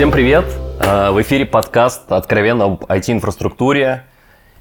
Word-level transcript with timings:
Всем 0.00 0.12
привет! 0.12 0.46
Э, 0.80 1.10
в 1.10 1.20
эфире 1.20 1.44
подкаст 1.44 2.10
«Откровенно 2.10 2.64
об 2.64 2.84
IT-инфраструктуре». 2.84 4.04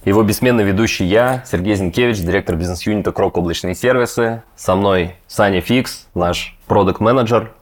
Его 0.03 0.21
бессменный 0.21 0.65
ведущий 0.65 1.05
я, 1.05 1.45
Сергей 1.49 1.75
Зинкевич, 1.75 2.17
директор 2.17 2.57
бизнес-юнита 2.57 3.13
Крок 3.13 3.37
Облачные 3.37 3.73
сервисы. 3.73 4.43
Со 4.57 4.75
мной 4.75 5.15
Саня 5.27 5.61
Фикс, 5.61 6.07
наш 6.13 6.57
продукт-менеджер. 6.67 7.53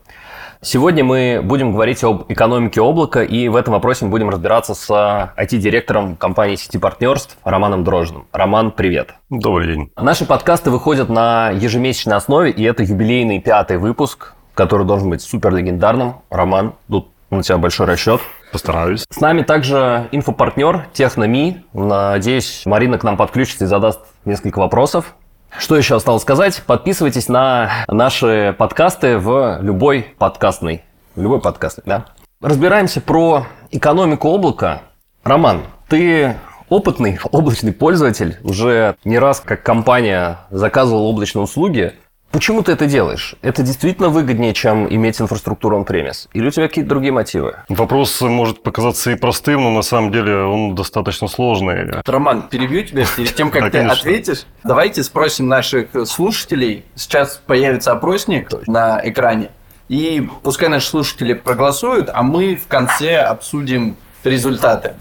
Сегодня 0.60 1.04
мы 1.04 1.40
будем 1.40 1.70
говорить 1.70 2.02
об 2.02 2.24
экономике 2.28 2.80
облака, 2.80 3.22
и 3.22 3.46
в 3.46 3.54
этом 3.54 3.74
вопросе 3.74 4.06
мы 4.06 4.10
будем 4.10 4.28
разбираться 4.28 4.74
с 4.74 4.90
IT-директором 5.36 6.16
компании 6.16 6.56
сети 6.56 6.78
партнерств 6.78 7.38
Романом 7.44 7.84
Дрожжиным. 7.84 8.26
Роман, 8.32 8.72
привет. 8.72 9.14
Добрый 9.30 9.68
день. 9.68 9.92
Наши 9.96 10.24
подкасты 10.24 10.72
выходят 10.72 11.08
на 11.08 11.50
ежемесячной 11.50 12.16
основе, 12.16 12.50
и 12.50 12.60
это 12.64 12.82
юбилейный 12.82 13.40
пятый 13.40 13.78
выпуск, 13.78 14.34
который 14.54 14.84
должен 14.84 15.10
быть 15.10 15.22
супер 15.22 15.54
легендарным. 15.54 16.16
Роман, 16.28 16.74
тут 16.90 17.10
у 17.30 17.42
тебя 17.42 17.58
большой 17.58 17.86
расчет. 17.86 18.20
Постараюсь. 18.52 19.04
С 19.10 19.20
нами 19.20 19.42
также 19.42 20.08
инфопартнер 20.12 20.88
Техноми. 20.92 21.64
Надеюсь, 21.72 22.62
Марина 22.64 22.98
к 22.98 23.04
нам 23.04 23.16
подключится 23.16 23.64
и 23.64 23.66
задаст 23.66 24.00
несколько 24.24 24.58
вопросов. 24.58 25.14
Что 25.56 25.76
еще 25.76 25.96
осталось 25.96 26.22
сказать? 26.22 26.62
Подписывайтесь 26.66 27.28
на 27.28 27.70
наши 27.88 28.54
подкасты 28.58 29.18
в 29.18 29.58
любой 29.60 30.14
подкастной. 30.18 30.82
В 31.14 31.22
любой 31.22 31.40
подкастной, 31.40 31.84
да? 31.86 32.04
Разбираемся 32.40 33.00
про 33.00 33.46
экономику 33.70 34.28
облака. 34.28 34.82
Роман, 35.24 35.62
ты 35.88 36.36
опытный 36.68 37.18
облачный 37.32 37.72
пользователь, 37.72 38.38
уже 38.42 38.96
не 39.04 39.18
раз 39.18 39.40
как 39.40 39.62
компания 39.62 40.40
заказывал 40.50 41.06
облачные 41.06 41.42
услуги. 41.42 41.94
Почему 42.30 42.62
ты 42.62 42.72
это 42.72 42.86
делаешь? 42.86 43.36
Это 43.40 43.62
действительно 43.62 44.10
выгоднее, 44.10 44.52
чем 44.52 44.86
иметь 44.92 45.20
инфраструктуру 45.20 45.80
on-premise? 45.80 46.28
Или 46.34 46.48
у 46.48 46.50
тебя 46.50 46.68
какие-то 46.68 46.90
другие 46.90 47.10
мотивы? 47.10 47.56
Вопрос 47.68 48.20
может 48.20 48.62
показаться 48.62 49.10
и 49.10 49.14
простым, 49.14 49.62
но 49.62 49.70
на 49.70 49.82
самом 49.82 50.12
деле 50.12 50.42
он 50.42 50.74
достаточно 50.74 51.26
сложный. 51.26 51.90
Роман, 52.04 52.42
перебью 52.48 52.84
тебя 52.84 53.06
перед 53.16 53.34
тем, 53.34 53.50
как 53.50 53.72
ты 53.72 53.78
ответишь. 53.78 54.44
Давайте 54.62 55.02
спросим 55.02 55.48
наших 55.48 55.88
слушателей. 56.06 56.84
Сейчас 56.94 57.40
появится 57.46 57.92
опросник 57.92 58.50
на 58.66 59.00
экране. 59.02 59.50
И 59.88 60.28
пускай 60.42 60.68
наши 60.68 60.88
слушатели 60.88 61.32
проголосуют, 61.32 62.10
а 62.12 62.22
мы 62.22 62.56
в 62.56 62.66
конце 62.66 63.16
обсудим 63.16 63.96
результаты. 64.22 64.94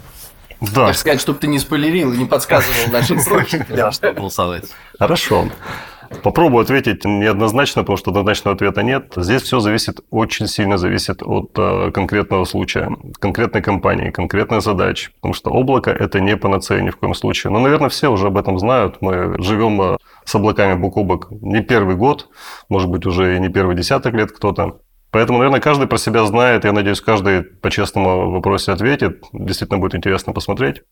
Да. 0.62 0.88
Так 0.88 0.96
сказать, 0.96 1.22
чтобы 1.22 1.40
ты 1.40 1.48
не 1.48 1.60
спойлерил 1.60 2.14
и 2.14 2.18
не 2.18 2.26
подсказывал 2.26 2.92
нашим 2.92 3.20
слушателям. 3.22 3.92
Хорошо. 4.98 5.50
Попробую 6.24 6.64
ответить 6.64 7.06
неоднозначно, 7.06 7.84
потому 7.84 7.98
что 7.98 8.12
однозначного 8.12 8.56
ответа 8.56 8.84
нет. 8.84 9.14
Здесь 9.16 9.42
все 9.42 9.60
зависит, 9.60 10.02
очень 10.10 10.48
сильно 10.48 10.78
зависит 10.78 11.22
от 11.24 11.52
э, 11.58 11.92
конкретного 11.92 12.46
случая, 12.46 12.92
конкретной 13.20 13.62
компании, 13.62 14.12
конкретной 14.12 14.62
задачи. 14.62 15.12
Потому 15.16 15.34
что 15.34 15.52
облако– 15.52 15.92
это 16.00 16.20
не 16.20 16.38
панацея 16.38 16.82
ни 16.82 16.90
в 16.90 16.98
коем 16.98 17.14
случае. 17.14 17.52
Но, 17.52 17.60
наверное, 17.60 17.90
все 17.90 18.10
уже 18.10 18.28
об 18.28 18.38
этом 18.38 18.60
знают. 18.60 18.98
Мы 19.02 19.42
живем 19.42 19.82
э, 19.82 19.98
с 20.26 20.36
облаками 20.36 20.80
бок 20.80 20.98
о 20.98 21.04
бок 21.04 21.28
не 21.32 21.62
первый 21.62 21.96
год, 21.96 22.30
может 22.70 22.90
быть, 22.90 23.06
уже 23.06 23.36
и 23.36 23.40
не 23.40 23.50
первый 23.50 23.76
десяток 23.76 24.14
лет 24.14 24.32
кто-то. 24.32 24.80
Поэтому, 25.12 25.40
наверное, 25.40 25.62
каждый 25.62 25.88
про 25.88 25.98
себя 25.98 26.26
знает. 26.26 26.66
Я 26.66 26.74
надеюсь, 26.74 27.02
каждый 27.02 27.44
по-честному 27.44 28.32
вопросе 28.32 28.72
ответит. 28.72 29.24
Действительно 29.32 29.80
будет 29.80 29.96
интересно 29.96 30.34
посмотреть. 30.34 30.84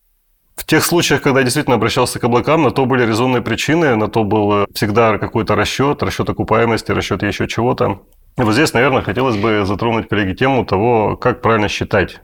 В 0.55 0.63
тех 0.65 0.83
случаях, 0.83 1.21
когда 1.21 1.41
я 1.41 1.43
действительно 1.43 1.75
обращался 1.75 2.19
к 2.19 2.23
облакам, 2.23 2.63
на 2.63 2.71
то 2.71 2.85
были 2.85 3.05
резонные 3.05 3.41
причины, 3.41 3.95
на 3.95 4.07
то 4.07 4.23
был 4.23 4.65
всегда 4.73 5.17
какой-то 5.17 5.55
расчет, 5.55 6.01
расчет 6.01 6.29
окупаемости, 6.29 6.91
расчет 6.91 7.23
еще 7.23 7.47
чего-то. 7.47 8.01
И 8.37 8.41
вот 8.41 8.53
здесь, 8.53 8.73
наверное, 8.73 9.01
хотелось 9.01 9.37
бы 9.37 9.65
затронуть, 9.65 10.09
коллеги, 10.09 10.35
тему 10.35 10.65
того, 10.65 11.17
как 11.17 11.41
правильно 11.41 11.67
считать. 11.67 12.21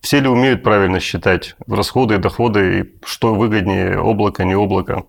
Все 0.00 0.20
ли 0.20 0.28
умеют 0.28 0.62
правильно 0.62 1.00
считать 1.00 1.56
расходы 1.66 2.16
и 2.16 2.18
доходы, 2.18 2.80
и 2.80 3.06
что 3.06 3.34
выгоднее, 3.34 3.98
облако, 3.98 4.44
не 4.44 4.54
облако. 4.54 5.04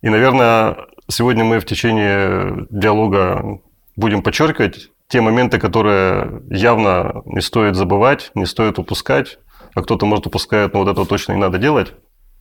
И, 0.00 0.08
наверное, 0.08 0.76
сегодня 1.08 1.44
мы 1.44 1.60
в 1.60 1.66
течение 1.66 2.66
диалога 2.70 3.60
будем 3.96 4.22
подчеркивать 4.22 4.90
те 5.08 5.20
моменты, 5.20 5.58
которые 5.58 6.42
явно 6.48 7.22
не 7.26 7.40
стоит 7.40 7.74
забывать, 7.74 8.30
не 8.34 8.46
стоит 8.46 8.78
упускать, 8.78 9.38
а 9.74 9.82
кто-то, 9.82 10.06
может, 10.06 10.26
упускает, 10.26 10.74
но 10.74 10.80
вот 10.80 10.88
этого 10.88 11.06
точно 11.06 11.32
не 11.32 11.38
надо 11.38 11.58
делать. 11.58 11.94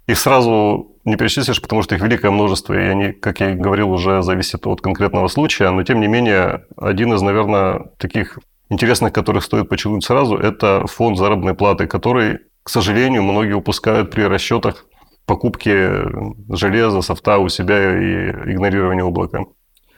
Их 0.07 0.17
сразу 0.17 0.95
не 1.05 1.17
перечислишь, 1.17 1.61
потому 1.61 1.83
что 1.83 1.95
их 1.95 2.01
великое 2.01 2.31
множество, 2.31 2.73
и 2.73 2.77
они, 2.77 3.11
как 3.11 3.39
я 3.41 3.51
и 3.51 3.55
говорил, 3.55 3.91
уже 3.91 4.23
зависят 4.23 4.65
от 4.65 4.81
конкретного 4.81 5.27
случая. 5.27 5.69
Но, 5.69 5.83
тем 5.83 6.01
не 6.01 6.07
менее, 6.07 6.65
один 6.77 7.13
из, 7.13 7.21
наверное, 7.21 7.91
таких 7.97 8.39
интересных, 8.69 9.13
которых 9.13 9.43
стоит 9.43 9.69
почерпнуть 9.69 10.03
сразу, 10.03 10.35
это 10.35 10.85
фонд 10.87 11.17
заработной 11.17 11.53
платы, 11.53 11.85
который, 11.85 12.39
к 12.63 12.69
сожалению, 12.69 13.23
многие 13.23 13.53
упускают 13.53 14.09
при 14.09 14.23
расчетах 14.23 14.85
покупки 15.27 15.89
железа, 16.55 17.03
софта 17.03 17.37
у 17.37 17.49
себя 17.49 17.77
и 17.77 18.29
игнорирования 18.51 19.03
облака. 19.03 19.45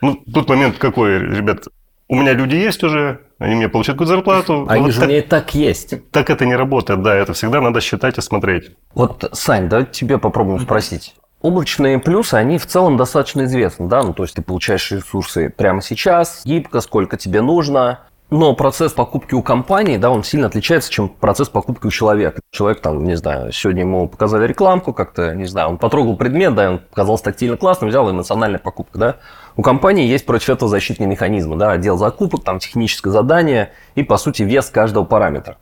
Ну, 0.02 0.22
тут 0.32 0.48
момент 0.48 0.76
какой, 0.76 1.18
ребят, 1.20 1.68
у 2.12 2.14
меня 2.14 2.34
люди 2.34 2.56
есть 2.56 2.84
уже, 2.84 3.20
они 3.38 3.54
мне 3.54 3.70
получают 3.70 3.96
какую-то 3.98 4.16
зарплату. 4.16 4.66
Они 4.68 4.82
вот 4.82 4.92
же 4.92 5.00
так, 5.00 5.08
у 5.08 5.10
меня 5.10 5.20
и 5.20 5.22
так 5.22 5.54
есть. 5.54 6.10
Так 6.10 6.28
это 6.28 6.44
не 6.44 6.54
работает, 6.54 7.02
да, 7.02 7.14
это 7.16 7.32
всегда 7.32 7.62
надо 7.62 7.80
считать 7.80 8.18
и 8.18 8.20
смотреть. 8.20 8.72
Вот, 8.92 9.30
Сань, 9.32 9.70
давай 9.70 9.86
тебе 9.86 10.18
попробуем 10.18 10.60
спросить. 10.60 11.14
Облачные 11.40 11.98
плюсы, 11.98 12.34
они 12.34 12.58
в 12.58 12.66
целом 12.66 12.98
достаточно 12.98 13.44
известны, 13.44 13.88
да, 13.88 14.02
ну 14.02 14.12
то 14.12 14.24
есть 14.24 14.34
ты 14.34 14.42
получаешь 14.42 14.92
ресурсы 14.92 15.48
прямо 15.48 15.80
сейчас, 15.80 16.42
гибко, 16.44 16.82
сколько 16.82 17.16
тебе 17.16 17.40
нужно, 17.40 18.00
но 18.32 18.54
процесс 18.54 18.92
покупки 18.92 19.34
у 19.34 19.42
компании, 19.42 19.98
да, 19.98 20.10
он 20.10 20.24
сильно 20.24 20.46
отличается, 20.46 20.90
чем 20.90 21.10
процесс 21.10 21.50
покупки 21.50 21.86
у 21.86 21.90
человека. 21.90 22.40
Человек 22.50 22.80
там, 22.80 23.04
не 23.04 23.14
знаю, 23.14 23.52
сегодня 23.52 23.82
ему 23.82 24.08
показали 24.08 24.46
рекламку 24.46 24.94
как-то, 24.94 25.34
не 25.34 25.44
знаю, 25.44 25.68
он 25.68 25.76
потрогал 25.76 26.16
предмет, 26.16 26.54
да, 26.54 26.70
он 26.70 26.78
показался 26.78 27.24
тактильно 27.24 27.58
классным, 27.58 27.90
взял 27.90 28.10
эмоциональная 28.10 28.58
покупка, 28.58 28.98
да. 28.98 29.16
У 29.54 29.60
компании 29.60 30.06
есть 30.06 30.24
против 30.24 30.48
этого 30.48 30.70
защитные 30.70 31.06
механизмы, 31.06 31.56
да, 31.56 31.72
отдел 31.72 31.98
закупок, 31.98 32.42
там 32.42 32.58
техническое 32.58 33.10
задание 33.10 33.72
и, 33.96 34.02
по 34.02 34.16
сути, 34.16 34.44
вес 34.44 34.70
каждого 34.70 35.04
параметра. 35.04 35.58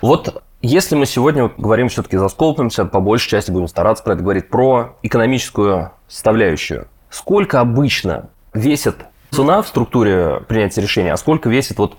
Вот 0.00 0.42
если 0.62 0.96
мы 0.96 1.04
сегодня 1.04 1.50
говорим, 1.58 1.90
все-таки 1.90 2.16
засколпимся, 2.16 2.86
по 2.86 3.00
большей 3.00 3.28
части 3.28 3.50
будем 3.50 3.68
стараться 3.68 4.02
про 4.02 4.14
это 4.14 4.22
говорить, 4.22 4.48
про 4.48 4.96
экономическую 5.02 5.92
составляющую. 6.08 6.88
Сколько 7.10 7.60
обычно 7.60 8.30
весит 8.54 8.96
цена 9.30 9.60
в 9.60 9.68
структуре 9.68 10.40
принятия 10.48 10.80
решения, 10.80 11.12
а 11.12 11.18
сколько 11.18 11.50
весит 11.50 11.76
вот 11.76 11.98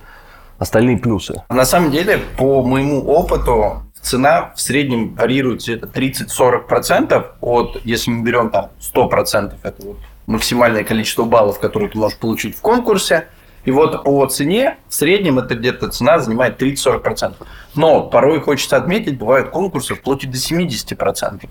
остальные 0.57 0.97
плюсы? 0.97 1.41
На 1.49 1.65
самом 1.65 1.91
деле, 1.91 2.19
по 2.37 2.63
моему 2.63 3.05
опыту, 3.05 3.83
цена 4.01 4.53
в 4.55 4.61
среднем 4.61 5.15
варьирует 5.15 5.61
где-то 5.61 5.87
30-40% 5.87 7.25
от, 7.41 7.81
если 7.83 8.11
мы 8.11 8.23
берем 8.23 8.49
там 8.49 8.69
100%, 8.79 9.55
это 9.63 9.85
вот 9.85 9.97
максимальное 10.27 10.83
количество 10.83 11.23
баллов, 11.23 11.59
которые 11.59 11.89
ты 11.89 11.97
можешь 11.97 12.17
получить 12.17 12.57
в 12.57 12.61
конкурсе. 12.61 13.27
И 13.63 13.71
вот 13.71 14.03
по 14.03 14.25
цене 14.27 14.77
в 14.89 14.93
среднем 14.93 15.39
это 15.39 15.55
где-то 15.55 15.89
цена 15.89 16.19
занимает 16.19 16.61
30-40%. 16.61 17.33
Но 17.73 18.03
порой 18.03 18.39
хочется 18.39 18.77
отметить, 18.77 19.17
бывают 19.17 19.49
конкурсы 19.49 19.95
вплоть 19.95 20.29
до 20.29 20.37
70%. 20.37 21.49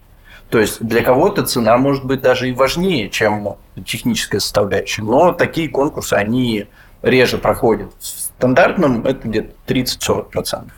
То 0.49 0.59
есть 0.61 0.81
для 0.81 1.03
кого-то 1.03 1.45
цена 1.45 1.77
может 1.77 2.05
быть 2.05 2.21
даже 2.21 2.49
и 2.49 2.53
важнее, 2.53 3.11
чем 3.11 3.57
техническая 3.85 4.41
составляющая. 4.41 5.03
Но 5.03 5.33
такие 5.33 5.69
конкурсы, 5.69 6.15
они 6.15 6.69
реже 7.03 7.39
проходят 7.39 7.91
стандартном 8.39 9.05
это 9.05 9.29
где-то 9.29 9.55
30-40%. 9.67 10.71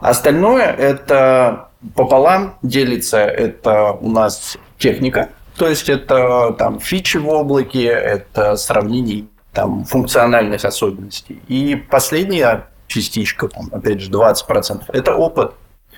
Остальное 0.00 0.66
это 0.66 1.68
пополам 1.94 2.58
делится, 2.62 3.18
это 3.18 3.92
у 3.92 4.10
нас 4.10 4.56
техника, 4.78 5.30
то 5.56 5.68
есть 5.68 5.88
это 5.88 6.54
там 6.58 6.78
фичи 6.80 7.16
в 7.16 7.28
облаке, 7.28 7.84
это 7.84 8.56
сравнение 8.56 9.26
там 9.52 9.84
функциональных 9.84 10.64
особенностей. 10.64 11.40
И 11.48 11.74
последняя 11.74 12.68
частичка, 12.86 13.48
там, 13.48 13.68
опять 13.72 14.00
же, 14.00 14.10
20%, 14.10 14.84
это 14.88 15.14
опыт. 15.14 15.54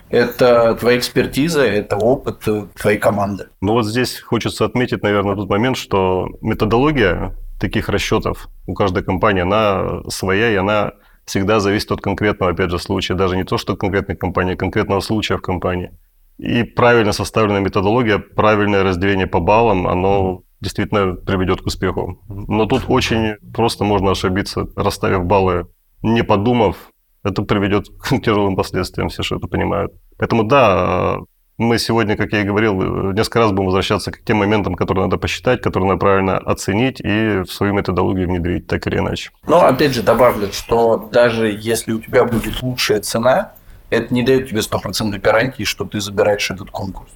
Это 0.09 0.75
твоя 0.75 0.99
экспертиза, 0.99 1.65
это 1.65 1.97
опыт 1.97 2.41
твоей 2.75 2.99
команды. 2.99 3.47
Ну 3.61 3.75
вот 3.75 3.87
здесь 3.87 4.21
хочется 4.21 4.65
отметить, 4.65 5.05
наверное, 5.05 5.37
тот 5.37 5.49
момент, 5.49 5.77
что 5.77 6.27
методология 6.41 7.37
таких 7.61 7.89
расчетов 7.89 8.49
у 8.67 8.75
каждой 8.75 9.05
компании, 9.05 9.43
она 9.43 10.03
своя, 10.09 10.51
и 10.51 10.57
она 10.57 10.93
всегда 11.25 11.61
зависит 11.61 11.93
от 11.93 12.01
конкретного, 12.01 12.53
опять 12.53 12.71
же, 12.71 12.79
случая. 12.79 13.15
Даже 13.15 13.37
не 13.37 13.45
то, 13.45 13.59
что 13.59 13.77
конкретной 13.77 14.17
компании, 14.17 14.55
а 14.55 14.57
конкретного 14.57 15.01
случая 15.01 15.37
в 15.37 15.43
компании. 15.43 15.93
И 16.39 16.65
правильно 16.65 17.13
составленная 17.13 17.61
методология, 17.61 18.19
правильное 18.19 18.83
разделение 18.83 19.27
по 19.27 19.41
баллам, 19.41 19.87
оно 19.87 20.43
действительно 20.61 21.15
приведет 21.15 21.61
к 21.61 21.67
успеху. 21.67 22.19
Но 22.29 22.67
тут 22.67 22.85
очень 22.89 23.37
просто 23.53 23.85
можно 23.85 24.11
ошибиться, 24.11 24.67
расставив 24.75 25.25
баллы, 25.25 25.67
не 26.03 26.25
подумав, 26.25 26.77
это 27.23 27.43
приведет 27.43 27.89
к 27.89 28.21
тяжелым 28.25 28.57
последствиям, 28.57 29.09
все 29.09 29.23
что 29.23 29.37
это 29.37 29.47
понимают. 29.47 29.93
Поэтому 30.19 30.45
да, 30.45 31.19
мы 31.61 31.79
сегодня, 31.79 32.17
как 32.17 32.33
я 32.33 32.41
и 32.41 32.45
говорил, 32.45 33.13
несколько 33.13 33.41
раз 33.41 33.51
будем 33.53 33.67
возвращаться 33.67 34.11
к 34.11 34.23
тем 34.25 34.39
моментам, 34.39 34.75
которые 34.75 35.05
надо 35.05 35.19
посчитать, 35.19 35.61
которые 35.61 35.91
надо 35.91 36.01
правильно 36.01 36.39
оценить 36.39 37.01
и 37.01 37.43
в 37.43 37.47
свою 37.47 37.75
методологию 37.75 38.27
внедрить, 38.27 38.67
так 38.67 38.87
или 38.87 38.99
иначе. 38.99 39.31
Но 39.47 39.65
опять 39.65 39.95
же 39.95 40.03
добавлю, 40.03 40.53
что 40.53 41.09
даже 41.13 41.49
если 41.49 41.93
у 41.93 42.01
тебя 42.01 42.25
будет 42.25 42.63
лучшая 42.63 43.01
цена, 43.01 43.53
это 43.91 44.13
не 44.15 44.23
дает 44.23 44.49
тебе 44.49 44.63
стопроцентной 44.63 45.19
гарантии, 45.19 45.65
что 45.65 45.85
ты 45.85 46.01
забираешь 46.01 46.51
этот 46.51 46.71
конкурс. 46.71 47.11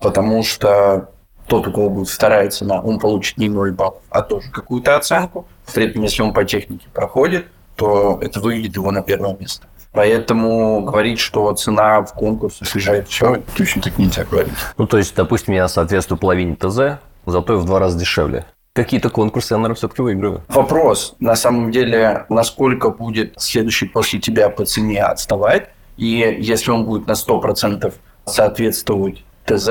Потому 0.00 0.42
что 0.44 1.10
тот, 1.46 1.66
у 1.66 1.72
кого 1.72 1.90
будет 1.90 2.08
вторая 2.08 2.48
цена, 2.50 2.80
он 2.80 3.00
получит 3.00 3.38
не 3.38 3.48
0 3.48 3.72
баллов, 3.72 4.02
а 4.08 4.22
тоже 4.22 4.50
какую-то 4.50 4.96
оценку. 4.96 5.46
При 5.74 5.86
этом, 5.86 6.02
если 6.02 6.22
он 6.22 6.32
по 6.32 6.44
технике 6.44 6.86
проходит, 6.92 7.46
то 7.74 8.18
это 8.22 8.40
выведет 8.40 8.76
его 8.76 8.92
на 8.92 9.02
первое 9.02 9.36
место. 9.36 9.66
Поэтому 9.92 10.82
говорить, 10.82 11.18
что 11.18 11.52
цена 11.54 12.02
в 12.02 12.14
конкурсе 12.14 12.64
снижает 12.64 13.08
все, 13.08 13.42
точно 13.56 13.82
так 13.82 13.98
нельзя 13.98 14.24
говорить. 14.24 14.52
Ну, 14.78 14.86
то 14.86 14.98
есть, 14.98 15.14
допустим, 15.16 15.54
я 15.54 15.66
соответствую 15.68 16.18
половине 16.18 16.54
ТЗ, 16.54 17.00
зато 17.26 17.52
я 17.54 17.58
в 17.58 17.64
два 17.64 17.80
раза 17.80 17.98
дешевле. 17.98 18.46
Какие-то 18.72 19.10
конкурсы 19.10 19.54
я, 19.54 19.58
наверное, 19.58 19.74
все-таки 19.74 20.00
выигрываю. 20.00 20.44
Вопрос, 20.48 21.16
на 21.18 21.34
самом 21.34 21.72
деле, 21.72 22.24
насколько 22.28 22.90
будет 22.90 23.34
следующий 23.36 23.86
после 23.86 24.20
тебя 24.20 24.48
по 24.48 24.64
цене 24.64 25.02
отставать, 25.02 25.70
и 25.96 26.36
если 26.38 26.70
он 26.70 26.84
будет 26.84 27.08
на 27.08 27.12
100% 27.12 27.92
соответствовать 28.26 29.24
ТЗ, 29.44 29.68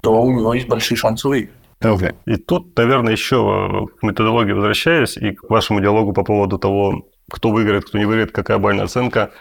то 0.00 0.20
у 0.20 0.32
него 0.32 0.52
есть 0.52 0.66
большие 0.66 0.98
шансы 0.98 1.28
выиграть. 1.28 1.54
Okay. 1.80 2.14
И 2.26 2.36
тут, 2.36 2.76
наверное, 2.76 3.12
еще 3.12 3.88
к 4.00 4.02
методологии 4.02 4.52
возвращаясь 4.52 5.16
и 5.16 5.32
к 5.32 5.48
вашему 5.50 5.80
диалогу 5.80 6.12
по 6.12 6.24
поводу 6.24 6.58
того, 6.58 7.06
кто 7.30 7.50
выиграет, 7.50 7.84
кто 7.84 7.98
не 7.98 8.04
выиграет, 8.04 8.32
какая 8.32 8.58
бальная 8.58 8.84
оценка. 8.84 9.32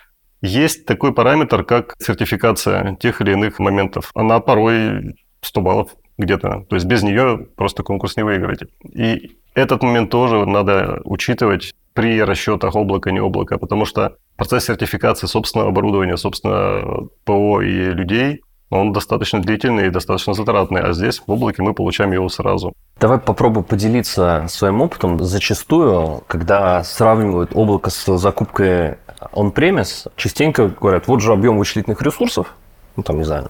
Есть 0.42 0.86
такой 0.86 1.14
параметр, 1.14 1.64
как 1.64 1.96
сертификация 2.00 2.96
тех 2.96 3.22
или 3.22 3.32
иных 3.32 3.60
моментов. 3.60 4.12
Она 4.14 4.40
порой 4.40 5.16
100 5.42 5.62
баллов 5.62 5.96
где-то. 6.18 6.66
То 6.70 6.76
есть 6.76 6.86
без 6.86 7.04
нее 7.04 7.48
просто 7.56 7.84
конкурс 7.84 8.18
не 8.18 8.24
выиграете. 8.24 8.68
И 8.94 9.38
этот 9.56 9.84
момент 9.84 10.10
тоже 10.10 10.46
надо 10.46 11.02
учитывать 11.04 11.74
при 11.94 12.22
расчетах 12.22 12.76
облака, 12.76 13.12
не 13.12 13.20
облака, 13.20 13.58
потому 13.58 13.86
что 13.86 14.18
процесс 14.36 14.66
сертификации 14.66 15.28
собственного 15.28 15.70
оборудования, 15.70 16.18
собственно, 16.18 17.08
ПО 17.24 17.62
и 17.62 17.92
людей, 17.92 18.42
он 18.74 18.94
достаточно 18.94 19.42
длительный 19.42 19.88
и 19.88 19.90
достаточно 19.90 20.34
затратный, 20.34 20.82
а 20.82 20.94
здесь 20.94 21.22
в 21.26 21.32
облаке 21.32 21.62
мы 21.62 21.74
получаем 21.74 22.12
его 22.12 22.30
сразу. 22.30 22.74
Давай 23.00 23.20
попробую 23.20 23.64
поделиться 23.64 24.46
своим 24.50 24.82
опытом. 24.82 25.24
Зачастую, 25.24 26.24
когда 26.28 26.84
сравнивают 26.84 27.52
облако 27.54 27.90
с 27.90 28.18
закупкой 28.18 28.98
on-premise, 29.34 30.12
частенько 30.16 30.68
говорят, 30.70 31.08
вот 31.08 31.22
же 31.22 31.32
объем 31.32 31.58
вычислительных 31.58 32.02
ресурсов, 32.02 32.56
ну 32.96 33.04
там, 33.04 33.18
не 33.18 33.24
знаю, 33.24 33.50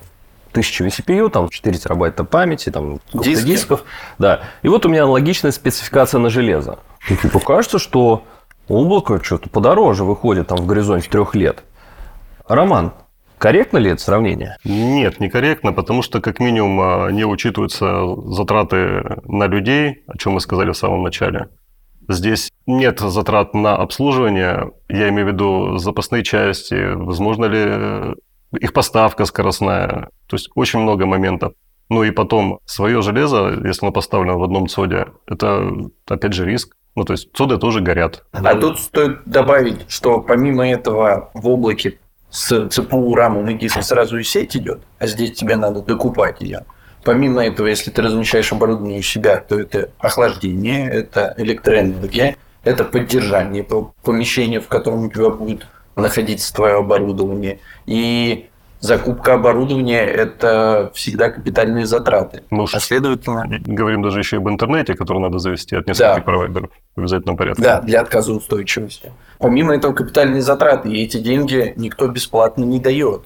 1000 0.51 0.85
vCPU, 0.85 1.29
там 1.29 1.49
4 1.49 1.77
терабайта 1.77 2.23
памяти, 2.23 2.69
там 2.69 2.99
Диски. 3.13 3.45
дисков. 3.45 3.83
Да. 4.19 4.41
И 4.61 4.67
вот 4.67 4.85
у 4.85 4.89
меня 4.89 5.03
аналогичная 5.03 5.51
спецификация 5.51 6.19
на 6.19 6.29
железо. 6.29 6.79
И 7.09 7.15
типа 7.15 7.39
кажется, 7.39 7.79
что 7.79 8.23
облако 8.67 9.23
что-то 9.23 9.49
подороже 9.49 10.03
выходит 10.03 10.47
там 10.47 10.59
в 10.59 10.65
горизонте 10.65 11.09
трех 11.09 11.33
лет. 11.33 11.63
Роман, 12.47 12.93
корректно 13.43 13.77
ли 13.77 13.91
это 13.91 14.01
сравнение? 14.01 14.55
Нет, 14.63 15.19
некорректно, 15.19 15.73
потому 15.73 16.01
что 16.01 16.21
как 16.21 16.39
минимум 16.39 16.79
а, 16.79 17.09
не 17.09 17.25
учитываются 17.25 18.15
затраты 18.27 19.19
на 19.25 19.47
людей, 19.47 20.05
о 20.07 20.17
чем 20.17 20.33
мы 20.33 20.39
сказали 20.39 20.71
в 20.71 20.77
самом 20.77 21.03
начале. 21.03 21.49
Здесь 22.07 22.53
нет 22.67 23.01
затрат 23.01 23.53
на 23.53 23.75
обслуживание, 23.75 24.71
я 24.87 25.09
имею 25.09 25.27
в 25.27 25.31
виду 25.33 25.77
запасные 25.77 26.23
части, 26.23 26.93
возможно 26.93 27.43
ли 27.43 28.15
их 28.61 28.71
поставка 28.71 29.25
скоростная. 29.25 30.09
То 30.27 30.37
есть 30.37 30.49
очень 30.55 30.79
много 30.79 31.05
моментов. 31.05 31.51
Ну 31.89 32.03
и 32.03 32.11
потом 32.11 32.59
свое 32.63 33.01
железо, 33.01 33.59
если 33.65 33.85
оно 33.85 33.91
поставлено 33.91 34.37
в 34.37 34.43
одном 34.43 34.69
ЦОДе, 34.69 35.07
это 35.27 35.69
опять 36.07 36.31
же 36.31 36.45
риск. 36.45 36.77
Ну, 36.95 37.03
то 37.03 37.13
есть 37.13 37.33
цоды 37.33 37.57
тоже 37.57 37.81
горят. 37.81 38.23
А 38.31 38.55
тут 38.55 38.79
стоит 38.79 39.25
добавить, 39.25 39.89
что 39.89 40.21
помимо 40.21 40.65
этого 40.69 41.31
в 41.33 41.47
облаке 41.47 41.99
с 42.33 42.67
ЦПУ, 42.67 43.13
рамом 43.13 43.47
и 43.47 43.53
диском 43.53 43.83
сразу 43.83 44.17
и 44.17 44.23
сеть 44.23 44.57
идет, 44.57 44.81
а 44.97 45.05
здесь 45.05 45.33
тебе 45.33 45.55
надо 45.55 45.81
докупать 45.81 46.41
ее. 46.41 46.65
Помимо 47.03 47.45
этого, 47.45 47.67
если 47.67 47.91
ты 47.91 48.01
размещаешь 48.01 48.51
оборудование 48.51 48.99
у 48.99 49.03
себя, 49.03 49.37
то 49.37 49.59
это 49.59 49.91
охлаждение, 49.99 50.89
это 50.89 51.35
электроэнергия, 51.37 52.35
это 52.63 52.85
поддержание 52.85 53.63
помещения, 54.03 54.59
в 54.59 54.67
котором 54.67 55.05
у 55.05 55.11
тебя 55.11 55.29
будет 55.29 55.67
находиться 55.95 56.51
твое 56.55 56.77
оборудование. 56.77 57.59
И 57.85 58.49
закупка 58.83 59.35
оборудования– 59.35 60.01
это 60.05 60.91
всегда 60.93 61.29
капитальные 61.29 61.85
затраты. 61.85 62.43
Мы 62.49 62.65
а 62.71 62.79
следовательно... 62.79 63.45
Говорим 63.65 64.03
даже 64.03 64.19
еще 64.19 64.37
об 64.37 64.49
интернете, 64.49 64.93
который 64.93 65.19
надо 65.19 65.39
завести 65.39 65.75
от 65.75 65.87
нескольких 65.87 66.17
да. 66.17 66.21
провайдеров 66.21 66.69
в 66.95 66.99
обязательном 66.99 67.37
порядке. 67.37 67.63
Да, 67.63 67.81
для 67.81 68.01
отказоустойчивости. 68.01 69.11
Помимо 69.39 69.73
этого 69.73 69.93
капитальные 69.93 70.41
затраты, 70.41 70.89
и 70.89 71.01
эти 71.01 71.17
деньги 71.17 71.73
никто 71.77 72.07
бесплатно 72.07 72.65
не 72.65 72.79
дает. 72.79 73.23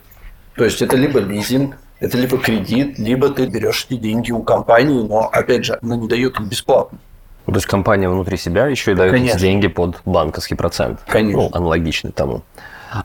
То 0.56 0.63
есть 0.63 0.81
это 0.81 0.95
либо 0.95 1.19
лизинг, 1.19 1.75
это 2.00 2.18
либо 2.18 2.38
кредит, 2.38 3.00
либо 3.00 3.30
ты 3.30 3.48
берешь 3.48 3.88
эти 3.89 4.00
деньги 4.00 4.31
у 4.31 4.44
компании, 4.44 5.01
но, 5.07 5.27
опять 5.27 5.65
же, 5.65 5.80
она 5.81 5.95
не 5.95 6.07
дает 6.07 6.39
их 6.39 6.48
бесплатно. 6.48 7.00
То 7.48 7.54
есть 7.54 7.65
компания 7.65 8.09
внутри 8.09 8.38
себя 8.38 8.68
еще 8.68 8.92
и 8.92 8.95
дает 8.95 9.12
Конечно. 9.12 9.38
эти 9.38 9.42
деньги 9.42 9.68
под 9.68 10.01
банковский 10.06 10.56
процент. 10.56 11.00
Конечно. 11.07 11.44
Ну, 11.44 11.50
аналогичный 11.54 12.12
тому. 12.12 12.44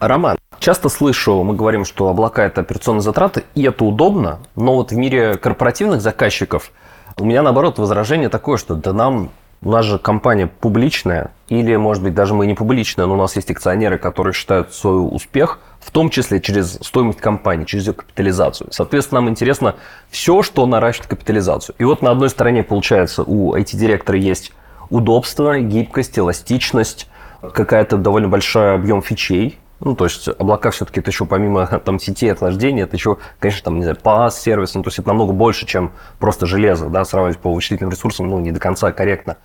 Роман, 0.00 0.36
часто 0.62 0.88
слышу, 0.88 1.42
мы 1.42 1.54
говорим, 1.54 1.84
что 1.84 2.08
облака– 2.08 2.44
это 2.46 2.62
операционные 2.62 3.02
затраты, 3.02 3.44
и 3.54 3.64
это 3.64 3.84
удобно, 3.84 4.38
но 4.56 4.76
вот 4.76 4.92
в 4.92 4.96
мире 4.96 5.36
корпоративных 5.36 6.00
заказчиков 6.00 6.70
у 7.18 7.24
меня, 7.24 7.42
наоборот, 7.42 7.78
возражение 7.78 8.28
такое, 8.28 8.56
что 8.56 8.74
да 8.74 8.92
нам 8.92 9.30
у 9.60 9.70
нас 9.70 9.84
же 9.84 9.98
компания 9.98 10.46
публичная, 10.46 11.30
или, 11.48 11.76
может 11.76 12.02
быть, 12.02 12.14
даже 12.14 12.34
мы 12.34 12.46
не 12.46 12.54
публичная, 12.54 13.06
но 13.06 13.14
у 13.14 13.16
нас 13.16 13.36
есть 13.36 13.50
акционеры, 13.50 13.98
которые 13.98 14.32
считают 14.32 14.72
свой 14.72 14.98
успех, 14.98 15.58
в 15.80 15.90
том 15.90 16.10
числе 16.10 16.40
через 16.40 16.78
стоимость 16.80 17.20
компании, 17.20 17.64
через 17.64 17.86
ее 17.88 17.92
капитализацию. 17.92 18.68
Соответственно, 18.72 19.20
нам 19.20 19.30
интересно 19.30 19.76
все, 20.10 20.42
что 20.42 20.64
наращивает 20.66 21.10
капитализацию. 21.10 21.76
И 21.78 21.84
вот 21.84 22.02
на 22.02 22.10
одной 22.10 22.30
стороне, 22.30 22.62
получается, 22.62 23.22
у 23.24 23.54
IT-директора 23.54 24.18
есть 24.18 24.52
удобство, 24.90 25.58
гибкость, 25.58 26.18
эластичность, 26.18 27.08
какая-то 27.40 27.96
довольно 27.96 28.28
большой 28.28 28.74
объем 28.74 29.02
фичей, 29.02 29.58
ну, 29.84 29.96
то 29.96 30.04
есть 30.04 30.28
облака 30.28 30.70
все-таки 30.70 31.00
это 31.00 31.10
еще 31.10 31.26
помимо 31.26 31.66
там 31.84 31.98
сети 31.98 32.28
охлаждения, 32.28 32.84
это 32.84 32.96
еще, 32.96 33.18
конечно, 33.38 33.64
там, 33.64 33.76
не 33.76 33.82
знаю, 33.82 33.98
PaaS, 34.02 34.32
сервис, 34.32 34.74
ну, 34.74 34.82
то 34.82 34.88
есть 34.88 34.98
это 34.98 35.08
намного 35.08 35.32
больше, 35.32 35.66
чем 35.66 35.92
просто 36.18 36.46
железо, 36.46 36.88
да, 36.88 37.04
сравнивать 37.04 37.38
по 37.38 37.52
вычислительным 37.52 37.90
ресурсам, 37.90 38.28
ну, 38.28 38.38
не 38.38 38.52
до 38.52 38.60
конца 38.60 38.92
корректно. 38.92 39.38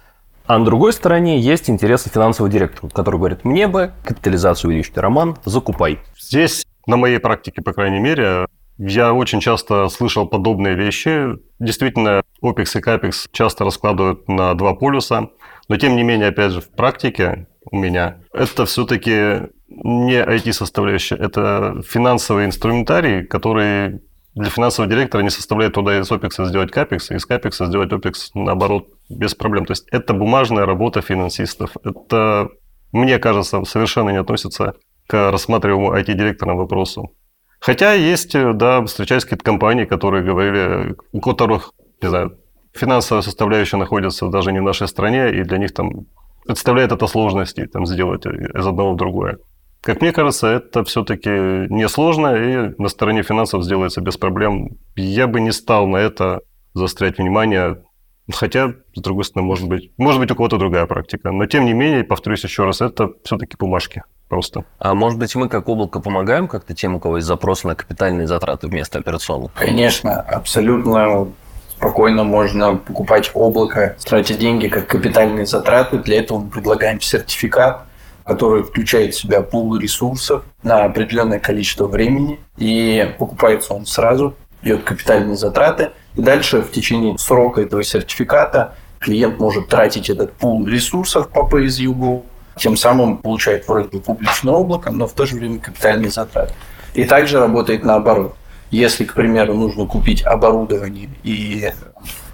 А 0.46 0.58
на 0.58 0.66
другой 0.66 0.94
стороне 0.94 1.40
есть 1.40 1.70
интересы 1.70 2.10
финансового 2.10 2.52
директора, 2.52 2.90
который 2.90 3.18
говорит, 3.18 3.44
мне 3.44 3.68
бы 3.68 3.92
капитализацию 4.06 4.70
увеличить, 4.70 4.98
Роман, 4.98 5.38
закупай. 5.44 6.00
Здесь, 6.18 6.66
на 6.86 6.96
моей 6.96 7.20
практике, 7.20 7.62
по 7.62 7.74
крайней 7.74 8.00
мере, 8.00 8.48
я 8.78 9.14
очень 9.14 9.42
часто 9.42 9.90
слышал 9.90 10.26
подобные 10.28 10.76
вещи. 10.76 11.38
Действительно, 11.60 12.22
OPEX 12.42 12.80
и 12.80 12.82
CAPEX 12.82 13.14
часто 13.32 13.66
раскладывают 13.66 14.30
на 14.30 14.54
два 14.54 14.74
полюса. 14.76 15.32
Но, 15.68 15.76
тем 15.78 15.98
не 15.98 16.04
менее, 16.04 16.30
опять 16.30 16.52
же, 16.52 16.62
в 16.62 16.70
практике 16.70 17.48
у 17.70 17.76
меня 17.76 18.20
это 18.32 18.66
все-таки 18.66 19.50
не 19.68 20.24
IT-составляющая, 20.24 21.18
это 21.18 21.82
финансовый 21.86 22.46
инструментарий, 22.46 23.26
который 23.26 24.02
для 24.34 24.50
финансового 24.50 24.92
директора 24.92 25.24
не 25.24 25.30
составляет 25.30 25.74
труда 25.74 26.00
из 26.00 26.12
OPEX 26.12 26.46
сделать 26.46 26.72
CAPEX, 26.72 27.16
из 27.16 27.28
CAPEX 27.28 27.66
сделать 27.66 27.92
OPEX 27.92 28.14
наоборот 28.36 28.88
без 29.10 29.34
проблем. 29.34 29.66
То 29.66 29.72
есть 29.72 29.88
это 29.92 30.14
бумажная 30.14 30.66
работа 30.66 31.02
финансистов. 31.02 31.72
Это, 31.84 32.50
мне 32.92 33.18
кажется, 33.18 33.64
совершенно 33.64 34.12
не 34.12 34.18
относится 34.18 34.76
к 35.08 35.32
рассматриваемому 35.32 35.98
IT-директорам 35.98 36.58
вопросу. 36.58 37.14
Хотя 37.60 37.94
есть, 37.94 38.34
да, 38.34 38.86
встречались 38.86 39.24
какие-то 39.24 39.44
компании, 39.44 39.86
которые 39.86 40.24
говорили, 40.24 40.96
у 41.12 41.20
которых, 41.20 41.74
не 42.02 42.10
знаю, 42.10 42.38
финансовая 42.74 43.24
составляющая 43.24 43.78
находится 43.78 44.28
даже 44.28 44.52
не 44.52 44.60
в 44.60 44.64
нашей 44.64 44.88
стране, 44.88 45.32
и 45.32 45.44
для 45.44 45.58
них 45.58 45.74
там 45.74 46.06
представляет 46.46 46.92
это 46.92 47.08
сложности 47.08 47.66
там, 47.66 47.88
сделать 47.88 48.26
из 48.26 48.68
одного 48.68 48.94
в 48.94 48.98
другое. 48.98 49.40
Как 49.88 50.02
мне 50.02 50.12
кажется, 50.12 50.48
это 50.48 50.84
все-таки 50.84 51.30
несложно, 51.30 52.36
и 52.36 52.74
на 52.78 52.90
стороне 52.90 53.24
финансов 53.24 53.64
сделается 53.64 54.02
без 54.02 54.18
проблем. 54.18 54.80
Я 54.98 55.28
бы 55.28 55.40
не 55.40 55.54
стал 55.54 55.88
на 55.88 55.96
это 55.96 56.42
заострять 56.74 57.20
внимание, 57.20 57.84
хотя, 58.30 58.74
с 58.94 59.00
другой 59.00 59.24
стороны, 59.24 59.48
может 59.48 59.70
быть, 59.70 59.94
может 59.98 60.20
быть 60.20 60.30
у 60.30 60.36
кого-то 60.36 60.58
другая 60.58 60.88
практика. 60.88 61.32
Но, 61.32 61.46
тем 61.46 61.64
не 61.64 61.72
менее, 61.72 62.04
повторюсь 62.04 62.44
еще 62.44 62.66
раз, 62.66 62.82
это 62.82 63.12
все-таки 63.24 63.56
бумажки 63.58 64.04
просто. 64.28 64.66
А 64.78 64.94
может 64.94 65.20
быть, 65.20 65.34
мы 65.36 65.48
как 65.48 65.70
облако 65.70 66.02
помогаем 66.02 66.50
как-то 66.50 66.74
тем, 66.74 66.96
у 66.96 67.00
кого 67.00 67.16
есть 67.16 67.28
запрос 67.28 67.64
на 67.64 67.74
капитальные 67.74 68.28
затраты 68.28 68.68
вместо 68.68 69.00
операционных? 69.00 69.54
Конечно, 69.54 70.20
абсолютно 70.20 71.30
спокойно 71.78 72.26
можно 72.26 72.76
покупать 72.76 73.32
облако, 73.34 73.96
тратить 74.04 74.38
деньги 74.38 74.68
как 74.68 74.88
капитальные 74.88 75.46
затраты. 75.46 76.00
Для 76.00 76.20
этого 76.20 76.40
мы 76.40 76.50
предлагаем 76.50 77.00
сертификат, 77.00 77.88
который 78.28 78.64
включает 78.64 79.14
в 79.14 79.20
себя 79.20 79.42
пул 79.42 79.78
ресурсов 79.78 80.44
на 80.62 80.84
определенное 80.84 81.40
количество 81.40 81.88
времени, 81.88 82.40
и 82.58 83.16
покупается 83.18 83.74
он 83.74 83.86
сразу, 83.86 84.36
идет 84.62 84.84
капитальные 84.84 85.38
затраты, 85.38 85.92
и 86.16 86.22
дальше 86.22 86.62
в 86.62 86.72
течение 86.72 87.18
срока 87.18 87.62
этого 87.62 87.84
сертификата 87.84 88.76
клиент 89.00 89.40
может 89.40 89.70
тратить 89.70 90.10
этот 90.10 90.34
пул 90.34 90.68
ресурсов 90.68 91.30
по 91.30 91.48
PSU 91.48 92.24
тем 92.58 92.76
самым 92.76 93.18
получает 93.18 93.68
вроде 93.68 93.88
бы 93.90 94.00
публичное 94.00 94.54
облако, 94.54 94.92
но 94.92 95.08
в 95.08 95.14
то 95.14 95.26
же 95.26 95.36
время 95.36 95.60
капитальные 95.60 96.10
затраты. 96.10 96.54
И 96.96 97.04
также 97.04 97.40
работает 97.40 97.84
наоборот. 97.84 98.36
Если, 98.72 99.06
к 99.06 99.14
примеру, 99.14 99.54
нужно 99.54 99.86
купить 99.86 100.24
оборудование, 100.24 101.10
и 101.24 101.72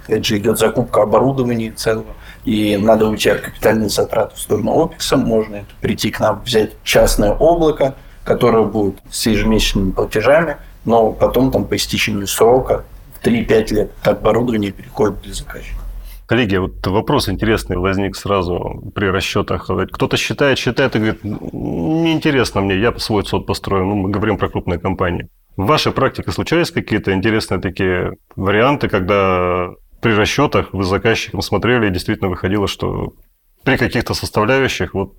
опять 0.04 0.24
же 0.24 0.38
идет 0.38 0.58
закупка 0.58 1.02
оборудования 1.02 1.70
целого, 1.70 2.14
и 2.44 2.76
надо 2.76 3.06
уйти 3.08 3.30
от 3.30 3.40
капитальных 3.40 3.90
затрат 3.90 4.34
в 4.34 4.40
сторону 4.40 4.72
опекса, 4.72 5.16
можно 5.16 5.56
это 5.56 5.66
прийти 5.80 6.10
к 6.10 6.20
нам, 6.20 6.42
взять 6.44 6.72
частное 6.82 7.32
облако, 7.32 7.94
которое 8.24 8.64
будет 8.64 8.96
с 9.10 9.26
ежемесячными 9.26 9.90
платежами, 9.92 10.56
но 10.84 11.12
потом 11.12 11.50
там 11.50 11.64
по 11.64 11.76
истечению 11.76 12.26
срока 12.26 12.84
3-5 13.22 13.74
лет 13.74 13.90
оборудование 14.02 14.72
переходит 14.72 15.22
для 15.22 15.34
заказчика. 15.34 15.80
Коллеги, 16.26 16.56
вот 16.56 16.86
вопрос 16.86 17.28
интересный 17.28 17.76
возник 17.76 18.16
сразу 18.16 18.82
при 18.94 19.06
расчетах. 19.06 19.68
Кто-то 19.92 20.16
считает, 20.16 20.58
считает 20.58 20.96
и 20.96 20.98
говорит, 20.98 21.22
неинтересно 21.22 22.62
мне, 22.62 22.78
я 22.78 22.98
свой 22.98 23.26
СОД 23.26 23.46
построю. 23.46 23.84
Ну, 23.84 23.94
мы 23.94 24.10
говорим 24.10 24.38
про 24.38 24.48
крупные 24.48 24.78
компании. 24.78 25.28
В 25.56 25.66
вашей 25.66 25.92
практике 25.92 26.32
случались 26.32 26.70
какие-то 26.70 27.12
интересные 27.12 27.60
такие 27.60 28.16
варианты, 28.36 28.88
когда 28.88 29.68
при 30.04 30.12
расчетах 30.12 30.74
вы 30.74 30.84
с 30.84 30.88
заказчиком 30.88 31.40
смотрели 31.40 31.86
и 31.86 31.90
действительно 31.90 32.28
выходило, 32.28 32.68
что 32.68 33.14
при 33.62 33.78
каких-то 33.78 34.12
составляющих 34.12 34.92
вот 34.92 35.14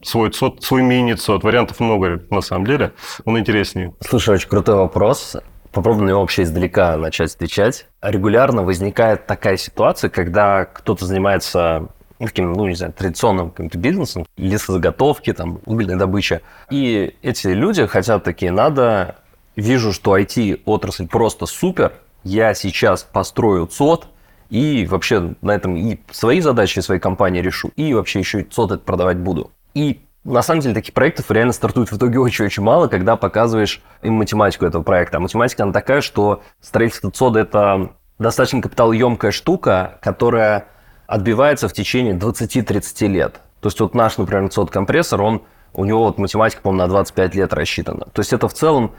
свой 0.00 0.30
ЦОД, 0.30 0.62
свой 0.62 0.82
мини-ЦОД, 0.82 1.42
вариантов 1.42 1.80
много 1.80 2.22
на 2.30 2.40
самом 2.40 2.64
деле, 2.66 2.92
он 3.24 3.36
интереснее. 3.36 3.94
Слушай, 4.00 4.36
очень 4.36 4.48
крутой 4.48 4.76
вопрос. 4.76 5.36
Попробуем 5.72 6.06
на 6.06 6.20
вообще 6.20 6.44
издалека 6.44 6.96
начать 6.96 7.34
отвечать. 7.34 7.88
Регулярно 8.00 8.62
возникает 8.62 9.26
такая 9.26 9.56
ситуация, 9.56 10.08
когда 10.08 10.66
кто-то 10.66 11.04
занимается 11.04 11.88
таким, 12.20 12.52
ну, 12.52 12.68
не 12.68 12.76
знаю, 12.76 12.92
традиционным 12.92 13.50
каким-то 13.50 13.78
бизнесом, 13.78 14.24
лесозаготовки, 14.36 15.32
там, 15.32 15.58
угольной 15.66 15.96
добыча. 15.96 16.42
И 16.70 17.16
эти 17.22 17.48
люди 17.48 17.86
хотят 17.86 18.22
такие, 18.22 18.52
надо, 18.52 19.16
вижу, 19.56 19.92
что 19.92 20.16
IT-отрасль 20.16 21.08
просто 21.08 21.46
супер, 21.46 21.94
я 22.24 22.54
сейчас 22.54 23.02
построю 23.02 23.66
ЦОД, 23.66 24.06
и 24.52 24.84
вообще 24.84 25.34
на 25.40 25.52
этом 25.52 25.76
и 25.76 25.98
свои 26.10 26.40
задачи 26.42 26.78
своей 26.80 27.00
компании 27.00 27.40
решу, 27.40 27.70
и 27.74 27.94
вообще 27.94 28.18
еще 28.18 28.42
и 28.42 28.44
ЦОД 28.44 28.72
это 28.72 28.84
продавать 28.84 29.16
буду. 29.16 29.50
И 29.72 30.02
на 30.24 30.42
самом 30.42 30.60
деле 30.60 30.74
таких 30.74 30.92
проектов 30.92 31.30
реально 31.30 31.54
стартует 31.54 31.90
в 31.90 31.96
итоге 31.96 32.20
очень-очень 32.20 32.62
мало, 32.62 32.86
когда 32.88 33.16
показываешь 33.16 33.80
им 34.02 34.12
математику 34.12 34.66
этого 34.66 34.82
проекта. 34.82 35.16
А 35.16 35.20
математика, 35.20 35.62
она 35.62 35.72
такая, 35.72 36.02
что 36.02 36.42
строительство 36.60 37.10
ЦОДа– 37.10 37.40
это 37.40 37.92
достаточно 38.18 38.60
капиталоемкая 38.60 39.30
штука, 39.30 39.98
которая 40.02 40.66
отбивается 41.06 41.66
в 41.66 41.72
течение 41.72 42.14
20-30 42.14 43.06
лет. 43.06 43.40
То 43.60 43.68
есть 43.68 43.80
вот 43.80 43.94
наш, 43.94 44.18
например, 44.18 44.50
ЦОД-компрессор, 44.50 45.22
он, 45.22 45.42
у 45.72 45.86
него 45.86 46.04
вот 46.04 46.18
математика, 46.18 46.60
по-моему, 46.60 46.82
на 46.82 46.88
25 46.88 47.34
лет 47.36 47.54
рассчитана. 47.54 48.04
То 48.12 48.20
есть 48.20 48.34
это 48.34 48.48
в 48.48 48.52
целом 48.52 48.92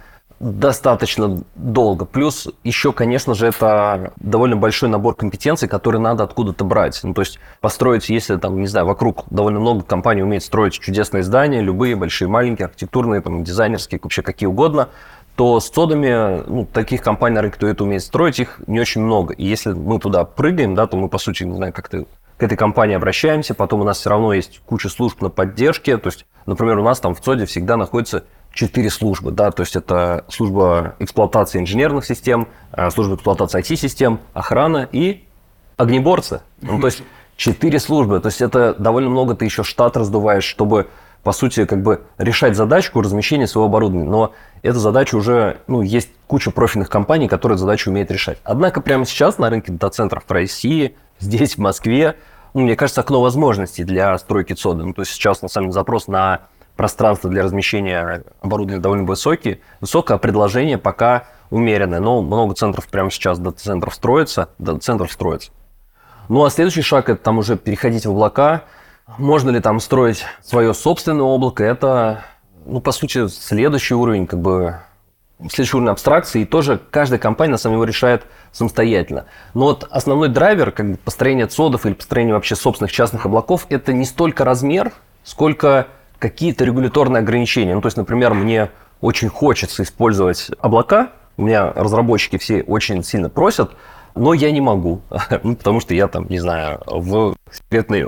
достаточно 0.44 1.42
долго. 1.56 2.06
Плюс 2.06 2.50
еще, 2.64 2.92
конечно 2.92 3.34
же, 3.34 3.48
это 3.48 4.12
довольно 4.18 4.58
большой 4.58 4.90
набор 4.90 5.16
компетенций, 5.16 5.70
которые 5.70 6.02
надо 6.02 6.24
откуда-то 6.24 6.66
брать. 6.66 7.00
Ну, 7.04 7.14
то 7.14 7.22
есть 7.22 7.40
построить, 7.62 8.10
если 8.10 8.36
там, 8.36 8.60
не 8.60 8.68
знаю, 8.68 8.86
вокруг 8.86 9.24
довольно 9.30 9.62
много 9.62 9.84
компаний 9.84 10.22
умеет 10.22 10.44
строить 10.44 10.74
чудесные 10.74 11.24
здания, 11.24 11.62
любые, 11.62 11.96
большие, 11.96 12.28
маленькие, 12.28 12.66
архитектурные, 12.66 13.22
там, 13.22 13.44
дизайнерские, 13.44 14.02
вообще 14.04 14.22
какие 14.22 14.48
угодно, 14.48 14.90
то 15.36 15.60
с 15.60 15.70
цодами, 15.70 16.44
ну, 16.48 16.66
таких 16.66 17.02
компаний, 17.02 17.36
на 17.36 17.42
рынке, 17.42 17.58
кто 17.58 17.68
это 17.68 17.84
умеет 17.86 18.04
строить, 18.04 18.40
их 18.40 18.60
не 18.68 18.82
очень 18.82 19.02
много. 19.02 19.34
И 19.34 19.46
если 19.46 19.72
мы 19.72 19.98
туда 19.98 20.26
прыгаем, 20.26 20.76
да, 20.76 20.88
то 20.88 20.98
мы, 20.98 21.08
по 21.08 21.18
сути, 21.18 21.44
не 21.44 21.56
знаю, 21.56 21.72
как-то 21.72 22.06
к 22.38 22.44
этой 22.44 22.58
компании 22.58 22.96
обращаемся, 22.96 23.54
потом 23.54 23.82
у 23.82 23.84
нас 23.84 24.00
все 24.00 24.10
равно 24.10 24.34
есть 24.34 24.62
куча 24.66 24.90
служб 24.90 25.22
на 25.22 25.30
поддержке, 25.30 25.98
то 25.98 26.08
есть, 26.08 26.26
например, 26.46 26.80
у 26.80 26.84
нас 26.84 27.00
там 27.00 27.16
в 27.16 27.22
ЦОДе 27.22 27.46
всегда 27.46 27.78
находится 27.78 28.26
четыре 28.54 28.90
службы, 28.90 29.32
да, 29.32 29.52
то 29.52 29.62
есть 29.62 29.76
это 29.76 30.26
служба 30.30 30.96
эксплуатации 31.00 31.60
инженерных 31.60 32.06
систем, 32.06 32.48
э, 32.72 32.90
служба 32.92 33.16
эксплуатации 33.16 33.60
IT-систем, 33.60 34.20
охрана 34.34 34.88
и 34.92 35.24
огнеборцы. 35.76 36.42
Ну, 36.62 36.80
то 36.80 36.88
есть 36.88 37.04
четыре 37.36 37.80
службы, 37.80 38.20
то 38.20 38.28
есть 38.28 38.42
это 38.42 38.76
довольно 38.78 39.10
много 39.10 39.36
ты 39.36 39.46
еще 39.46 39.64
штат 39.64 39.98
раздуваешь, 39.98 40.46
чтобы 40.46 40.88
по 41.24 41.32
сути, 41.32 41.66
как 41.66 41.82
бы 41.82 42.04
решать 42.18 42.56
задачку 42.56 43.02
размещения 43.02 43.48
своего 43.48 43.68
оборудования. 43.68 44.10
Но 44.10 44.34
эта 44.62 44.78
задача 44.78 45.16
уже, 45.16 45.58
ну, 45.68 45.82
есть 45.82 46.10
куча 46.28 46.52
профильных 46.52 46.90
компаний, 46.90 47.30
которые 47.30 47.58
задачу 47.58 47.90
умеют 47.92 48.12
решать. 48.12 48.40
Однако 48.44 48.82
прямо 48.82 49.06
сейчас 49.06 49.38
на 49.38 49.50
рынке 49.50 49.72
дата-центров 49.72 50.26
в 50.28 50.32
России, 50.32 50.98
здесь, 51.20 51.56
в 51.56 51.60
Москве, 51.60 52.18
ну, 52.54 52.62
мне 52.62 52.76
кажется, 52.76 53.02
окно 53.02 53.22
возможностей 53.22 53.86
для 53.86 54.18
стройки 54.18 54.54
ЦОДа. 54.54 54.84
Ну, 54.84 54.94
то 54.94 55.02
есть 55.02 55.14
сейчас, 55.14 55.42
на 55.42 55.48
самом 55.48 55.68
деле, 55.68 55.74
запрос 55.74 56.08
на 56.08 56.42
пространство 56.76 57.30
для 57.30 57.44
размещения 57.44 58.24
оборудования 58.42 58.82
довольно 58.82 59.06
высокие, 59.06 59.60
высокое, 59.82 60.18
предложение 60.18 60.78
пока 60.78 61.26
умеренное. 61.50 62.00
Но 62.00 62.22
много 62.22 62.56
центров 62.56 62.88
прямо 62.88 63.12
сейчас, 63.12 63.40
дата-центров 63.40 63.94
строится, 63.94 64.50
дата-центров 64.58 65.12
строится. 65.12 65.52
Ну 66.30 66.44
а 66.46 66.50
следующий 66.50 66.82
шаг– 66.82 67.10
это 67.10 67.22
там 67.22 67.38
уже 67.38 67.58
переходить 67.58 68.06
в 68.06 68.12
облака. 68.12 68.64
Можно 69.18 69.50
ли 69.50 69.60
там 69.60 69.80
строить 69.80 70.24
свое 70.42 70.74
собственное 70.74 71.24
облако? 71.24 71.64
Это, 71.64 72.24
ну, 72.66 72.80
по 72.80 72.92
сути, 72.92 73.28
следующий 73.28 73.94
уровень, 73.94 74.26
как 74.26 74.40
бы, 74.40 74.78
следующий 75.40 75.76
уровень 75.76 75.92
абстракции. 75.92 76.42
И 76.42 76.46
тоже 76.46 76.80
каждая 76.90 77.20
компания, 77.20 77.52
на 77.52 77.58
самом 77.58 77.78
деле, 77.78 77.90
решает 77.90 78.24
самостоятельно. 78.54 79.26
Но 79.54 79.66
вот 79.66 79.86
основной 79.92 80.30
драйвер, 80.30 80.72
как 80.72 80.92
бы 80.92 80.98
построение 80.98 81.48
цодов 81.48 81.86
или 81.86 81.94
построение 81.94 82.34
вообще 82.34 82.56
собственных 82.56 82.92
частных 82.94 83.26
облаков, 83.26 83.66
это 83.70 83.92
не 83.92 84.06
столько 84.06 84.46
размер, 84.46 84.94
сколько 85.24 85.88
какие-то 86.24 86.64
регуляторные 86.64 87.20
ограничения. 87.20 87.76
Ну, 87.76 87.82
то 87.82 87.88
есть, 87.88 87.98
например, 87.98 88.34
мне 88.34 88.70
очень 89.02 89.28
хочется 89.28 89.84
использовать 89.84 90.50
облака, 90.60 91.12
у 91.36 91.42
меня 91.42 91.74
разработчики 91.74 92.38
все 92.38 92.62
очень 92.62 93.04
сильно 93.04 93.30
просят, 93.30 93.72
но 94.16 94.34
я 94.34 94.50
не 94.52 94.62
могу, 94.62 95.02
ну, 95.44 95.58
потому 95.58 95.82
что 95.82 95.94
я 95.94 96.08
там, 96.08 96.28
не 96.30 96.40
знаю, 96.40 96.82
в 96.86 97.36
секретной 97.52 98.08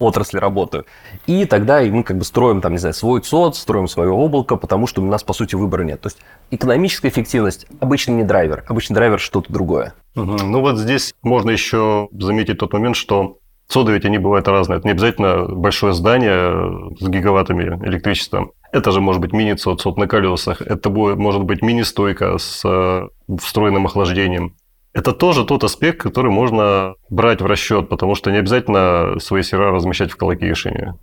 отрасли 0.00 0.38
работаю. 0.38 0.84
И 1.28 1.44
тогда 1.44 1.80
мы 1.82 2.02
как 2.02 2.18
бы 2.18 2.24
строим 2.24 2.60
там, 2.60 2.72
не 2.72 2.78
знаю, 2.78 2.92
свой 2.92 3.20
ЦОД, 3.20 3.54
строим 3.54 3.86
свое 3.86 4.10
облако, 4.10 4.56
потому 4.56 4.88
что 4.88 5.00
у 5.00 5.04
нас, 5.04 5.22
по 5.22 5.32
сути, 5.32 5.54
выбора 5.54 5.84
нет. 5.84 6.00
То 6.00 6.08
есть 6.08 6.18
экономическая 6.50 7.08
эффективность 7.08 7.68
обычно 7.78 8.10
не 8.12 8.24
драйвер, 8.24 8.64
обычно 8.66 8.96
драйвер 8.96 9.20
что-то 9.20 9.52
другое. 9.52 9.94
Ну 10.16 10.60
вот 10.60 10.76
здесь 10.76 11.14
можно 11.22 11.50
еще 11.52 12.08
заметить 12.18 12.58
тот 12.58 12.72
момент, 12.72 12.96
что 12.96 13.38
Соды 13.68 13.92
ведь 13.92 14.04
они 14.04 14.18
бывают 14.18 14.46
разные. 14.46 14.78
Это 14.78 14.86
не 14.86 14.92
обязательно 14.92 15.46
большое 15.46 15.94
здание 15.94 16.92
с 17.00 17.08
гигаваттами 17.08 17.64
электричества. 17.86 18.50
Это 18.72 18.90
же 18.90 19.00
может 19.00 19.20
быть 19.20 19.32
мини-цод, 19.32 19.80
цод 19.80 19.96
на 19.96 20.06
колесах. 20.06 20.60
Это 20.60 20.90
будет, 20.90 21.16
может 21.16 21.44
быть 21.44 21.62
мини-стойка 21.62 22.38
с 22.38 22.62
э, 22.64 23.08
встроенным 23.40 23.86
охлаждением. 23.86 24.56
Это 24.92 25.12
тоже 25.12 25.44
тот 25.44 25.64
аспект, 25.64 26.00
который 26.00 26.30
можно 26.30 26.94
брать 27.10 27.40
в 27.40 27.46
расчет, 27.46 27.88
потому 27.88 28.14
что 28.14 28.30
не 28.30 28.38
обязательно 28.38 29.18
свои 29.18 29.42
сервера 29.42 29.72
размещать 29.72 30.12
в 30.12 30.16
колокейшене. 30.16 30.94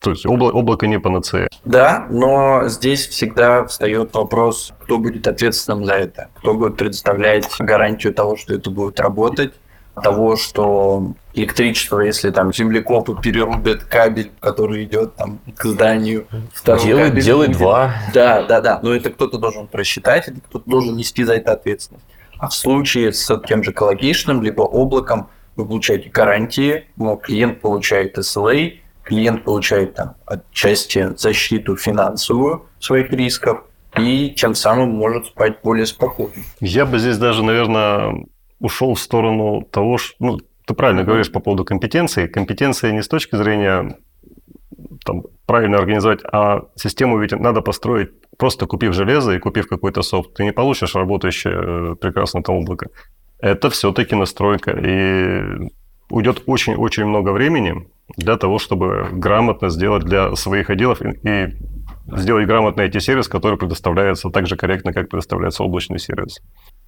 То 0.00 0.10
есть 0.10 0.26
обла- 0.26 0.50
облако 0.50 0.88
не 0.88 0.98
панацея. 0.98 1.48
Да, 1.64 2.08
но 2.10 2.64
здесь 2.66 3.06
всегда 3.06 3.64
встает 3.66 4.12
вопрос, 4.14 4.72
кто 4.80 4.98
будет 4.98 5.28
ответственным 5.28 5.84
за 5.84 5.94
это, 5.94 6.28
кто 6.34 6.54
будет 6.54 6.76
предоставлять 6.76 7.48
гарантию 7.60 8.12
того, 8.12 8.36
что 8.36 8.54
это 8.54 8.70
будет 8.70 8.98
работать, 8.98 9.54
того, 9.94 10.36
что 10.36 11.12
электричество, 11.34 12.00
если 12.00 12.30
там 12.30 12.52
землекопы 12.52 13.16
перерубят 13.20 13.84
кабель, 13.84 14.30
который 14.40 14.84
идет 14.84 15.16
там 15.16 15.40
к 15.56 15.64
зданию, 15.64 16.26
делай, 16.64 17.08
кабель 17.08 17.22
делай 17.22 17.48
два. 17.48 17.94
Да, 18.14 18.42
да, 18.42 18.60
да. 18.60 18.80
Но 18.82 18.94
это 18.94 19.10
кто-то 19.10 19.38
должен 19.38 19.66
просчитать, 19.66 20.28
это 20.28 20.40
кто-то 20.40 20.68
должен 20.68 20.96
нести 20.96 21.24
за 21.24 21.34
это 21.34 21.52
ответственность. 21.52 22.06
А 22.38 22.48
в 22.48 22.54
случае 22.54 23.12
с 23.12 23.40
тем 23.46 23.62
же 23.62 23.72
колокейшном, 23.72 24.42
либо 24.42 24.62
облаком, 24.62 25.28
вы 25.56 25.66
получаете 25.66 26.08
гарантии, 26.08 26.88
но 26.96 27.16
клиент 27.16 27.60
получает 27.60 28.16
SLA, 28.18 28.78
клиент 29.04 29.44
получает 29.44 29.94
там 29.94 30.14
отчасти 30.26 31.14
защиту 31.16 31.76
финансовую 31.76 32.66
своих 32.80 33.10
рисков, 33.10 33.64
и 33.98 34.30
тем 34.30 34.54
самым 34.54 34.90
может 34.90 35.26
спать 35.26 35.60
более 35.62 35.86
спокойно. 35.86 36.32
Я 36.60 36.86
бы 36.86 36.98
здесь 36.98 37.18
даже, 37.18 37.44
наверное, 37.44 38.26
ушел 38.62 38.94
в 38.94 39.00
сторону 39.00 39.62
того, 39.62 39.98
что, 39.98 40.14
ну, 40.20 40.38
ты 40.66 40.74
правильно 40.74 41.02
говоришь 41.04 41.32
по 41.32 41.40
поводу 41.40 41.64
компетенции. 41.64 42.28
Компетенция 42.28 42.92
не 42.92 43.02
с 43.02 43.08
точки 43.08 43.36
зрения 43.36 43.98
там, 45.04 45.24
правильно 45.46 45.78
организовать, 45.78 46.20
а 46.32 46.62
систему 46.76 47.18
ведь 47.18 47.32
надо 47.32 47.60
построить, 47.60 48.10
просто 48.38 48.66
купив 48.66 48.94
железо 48.94 49.32
и 49.32 49.38
купив 49.38 49.66
какой-то 49.66 50.02
софт. 50.02 50.34
Ты 50.34 50.44
не 50.44 50.52
получишь 50.52 50.94
работающее 50.94 51.54
э, 51.54 51.96
прекрасно 52.00 52.42
там 52.42 52.56
облако. 52.56 52.88
Это 53.40 53.68
все-таки 53.68 54.14
настройка. 54.14 54.70
И 54.70 55.68
уйдет 56.08 56.42
очень-очень 56.46 57.04
много 57.04 57.30
времени 57.32 57.88
для 58.16 58.36
того, 58.36 58.58
чтобы 58.58 59.08
грамотно 59.12 59.70
сделать 59.70 60.04
для 60.04 60.36
своих 60.36 60.70
отделов 60.70 61.02
и 61.02 61.46
сделать 62.06 62.46
грамотный 62.46 62.88
IT-сервис, 62.88 63.28
который 63.28 63.58
предоставляется 63.58 64.30
так 64.30 64.46
же 64.46 64.56
корректно, 64.56 64.92
как 64.92 65.08
предоставляется 65.08 65.62
облачный 65.62 65.98
сервис. 65.98 66.40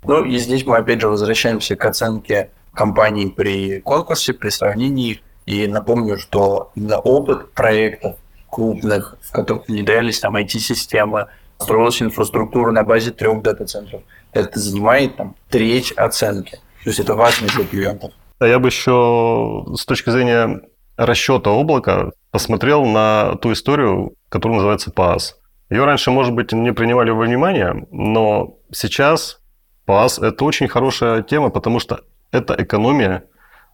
Ну 0.04 0.24
и 0.24 0.36
здесь 0.38 0.66
мы 0.66 0.76
опять 0.76 1.00
же 1.00 1.08
возвращаемся 1.08 1.76
к 1.76 1.84
оценке 1.84 2.50
компаний 2.72 3.32
при 3.34 3.80
конкурсе, 3.80 4.32
при 4.32 4.50
сравнении. 4.50 5.20
И 5.46 5.66
напомню, 5.66 6.18
что 6.18 6.72
именно 6.74 6.98
опыт 6.98 7.52
проектов 7.52 8.16
крупных, 8.50 9.16
в 9.20 9.32
которых 9.32 9.68
внедрялись 9.68 10.20
там 10.20 10.36
IT-системы, 10.36 11.28
строилась 11.58 12.00
инфраструктура 12.02 12.70
на 12.72 12.82
базе 12.82 13.10
трех 13.10 13.42
дата-центров. 13.42 14.02
Это 14.32 14.58
занимает 14.58 15.16
там 15.16 15.36
треть 15.48 15.92
оценки. 15.92 16.58
То 16.82 16.90
есть 16.90 17.00
это 17.00 17.14
важно 17.14 17.48
для 17.48 17.64
клиентов. 17.64 18.12
А 18.38 18.46
я 18.46 18.58
бы 18.58 18.68
еще 18.68 19.64
с 19.74 19.86
точки 19.86 20.10
зрения 20.10 20.60
расчета 20.96 21.50
облака 21.50 22.10
посмотрел 22.30 22.84
на 22.84 23.36
ту 23.36 23.52
историю, 23.52 24.14
которая 24.34 24.56
называется 24.56 24.90
PaaS. 24.90 25.34
Ее 25.70 25.84
раньше, 25.84 26.10
может 26.10 26.34
быть, 26.34 26.52
не 26.52 26.72
принимали 26.72 27.10
во 27.10 27.22
внимание, 27.22 27.86
но 27.92 28.58
сейчас 28.72 29.40
PaaS– 29.86 30.20
это 30.26 30.44
очень 30.44 30.66
хорошая 30.66 31.22
тема, 31.22 31.50
потому 31.50 31.78
что 31.78 32.00
это 32.32 32.56
экономия 32.58 33.22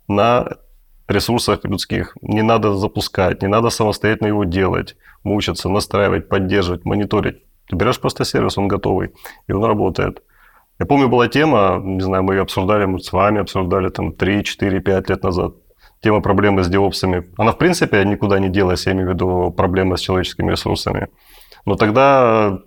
на 0.07 0.59
ресурсах 1.09 1.65
людских. 1.65 2.15
Не 2.21 2.43
надо 2.43 2.75
запускать, 2.75 3.41
не 3.41 3.49
надо 3.49 3.71
самостоятельно 3.71 4.29
его 4.29 4.45
делать, 4.45 4.97
мучиться, 5.25 5.71
настраивать, 5.71 6.29
поддерживать, 6.29 6.85
мониторить. 6.85 7.37
Ты 7.71 7.77
берешь 7.77 7.99
просто 7.99 8.25
сервис, 8.27 8.59
он 8.59 8.69
готовый, 8.69 9.15
и 9.49 9.53
он 9.53 9.65
работает. 9.65 10.23
Я 10.79 10.85
помню, 10.85 11.09
была 11.09 11.29
тема, 11.29 11.81
не 11.83 12.03
знаю, 12.03 12.23
мы 12.23 12.35
ее 12.35 12.43
обсуждали, 12.43 12.85
мы 12.85 12.99
с 12.99 13.11
вами 13.13 13.41
обсуждали 13.41 13.89
там 13.89 14.13
3, 14.13 14.45
4, 14.45 14.81
5 14.81 15.09
лет 15.09 15.23
назад. 15.23 15.55
Тема 16.03 16.23
проблемы 16.23 16.63
с 16.63 16.69
девопсами. 16.69 17.31
Она, 17.37 17.53
в 17.53 17.59
принципе, 17.59 18.05
никуда 18.05 18.39
не 18.39 18.49
делась, 18.49 18.87
я 18.87 18.93
имею 18.93 19.11
в 19.11 19.13
виду 19.13 19.51
проблемы 19.51 19.99
с 19.99 20.01
человеческими 20.01 20.51
ресурсами. 20.51 21.09
Но 21.67 21.75
тогда 21.75 22.59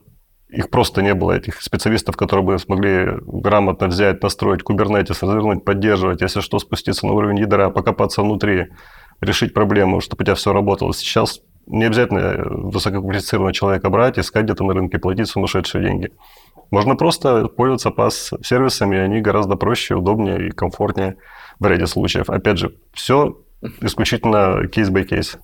их 0.50 0.70
просто 0.70 1.02
не 1.02 1.16
было, 1.16 1.32
этих 1.32 1.62
специалистов, 1.64 2.16
которые 2.16 2.46
бы 2.46 2.60
смогли 2.60 3.18
грамотно 3.26 3.88
взять, 3.88 4.22
настроить 4.22 4.62
Kubernetes, 4.62 5.18
развернуть, 5.22 5.66
поддерживать, 5.66 6.22
если 6.22 6.42
что, 6.42 6.60
спуститься 6.60 7.08
на 7.08 7.14
уровень 7.14 7.40
ядра, 7.40 7.72
покопаться 7.72 8.22
внутри, 8.22 8.68
решить 9.20 9.54
проблему, 9.54 10.00
чтобы 10.00 10.22
у 10.22 10.26
тебя 10.26 10.36
все 10.36 10.54
работало. 10.54 10.94
Сейчас 10.94 11.42
не 11.66 11.86
обязательно 11.86 12.44
высококвалифицированного 12.70 13.54
человека 13.54 13.90
брать, 13.90 14.20
искать 14.20 14.44
где-то 14.44 14.64
на 14.64 14.74
рынке, 14.74 15.00
платить 15.00 15.28
сумасшедшие 15.28 15.84
деньги. 15.84 16.12
Можно 16.74 16.96
просто 16.96 17.50
пользоваться 17.50 17.90
PaaS-сервисами, 17.90 18.98
они 18.98 19.22
гораздо 19.22 19.56
проще, 19.56 19.94
удобнее 19.94 20.48
и 20.48 20.50
комфортнее 20.50 21.18
в 21.60 21.68
ряде 21.68 21.86
случаев. 21.86 22.32
Опять 22.32 22.58
же, 22.58 22.74
все 22.94 23.38
исключительно 23.82 24.68
case-by-case. 24.68 25.38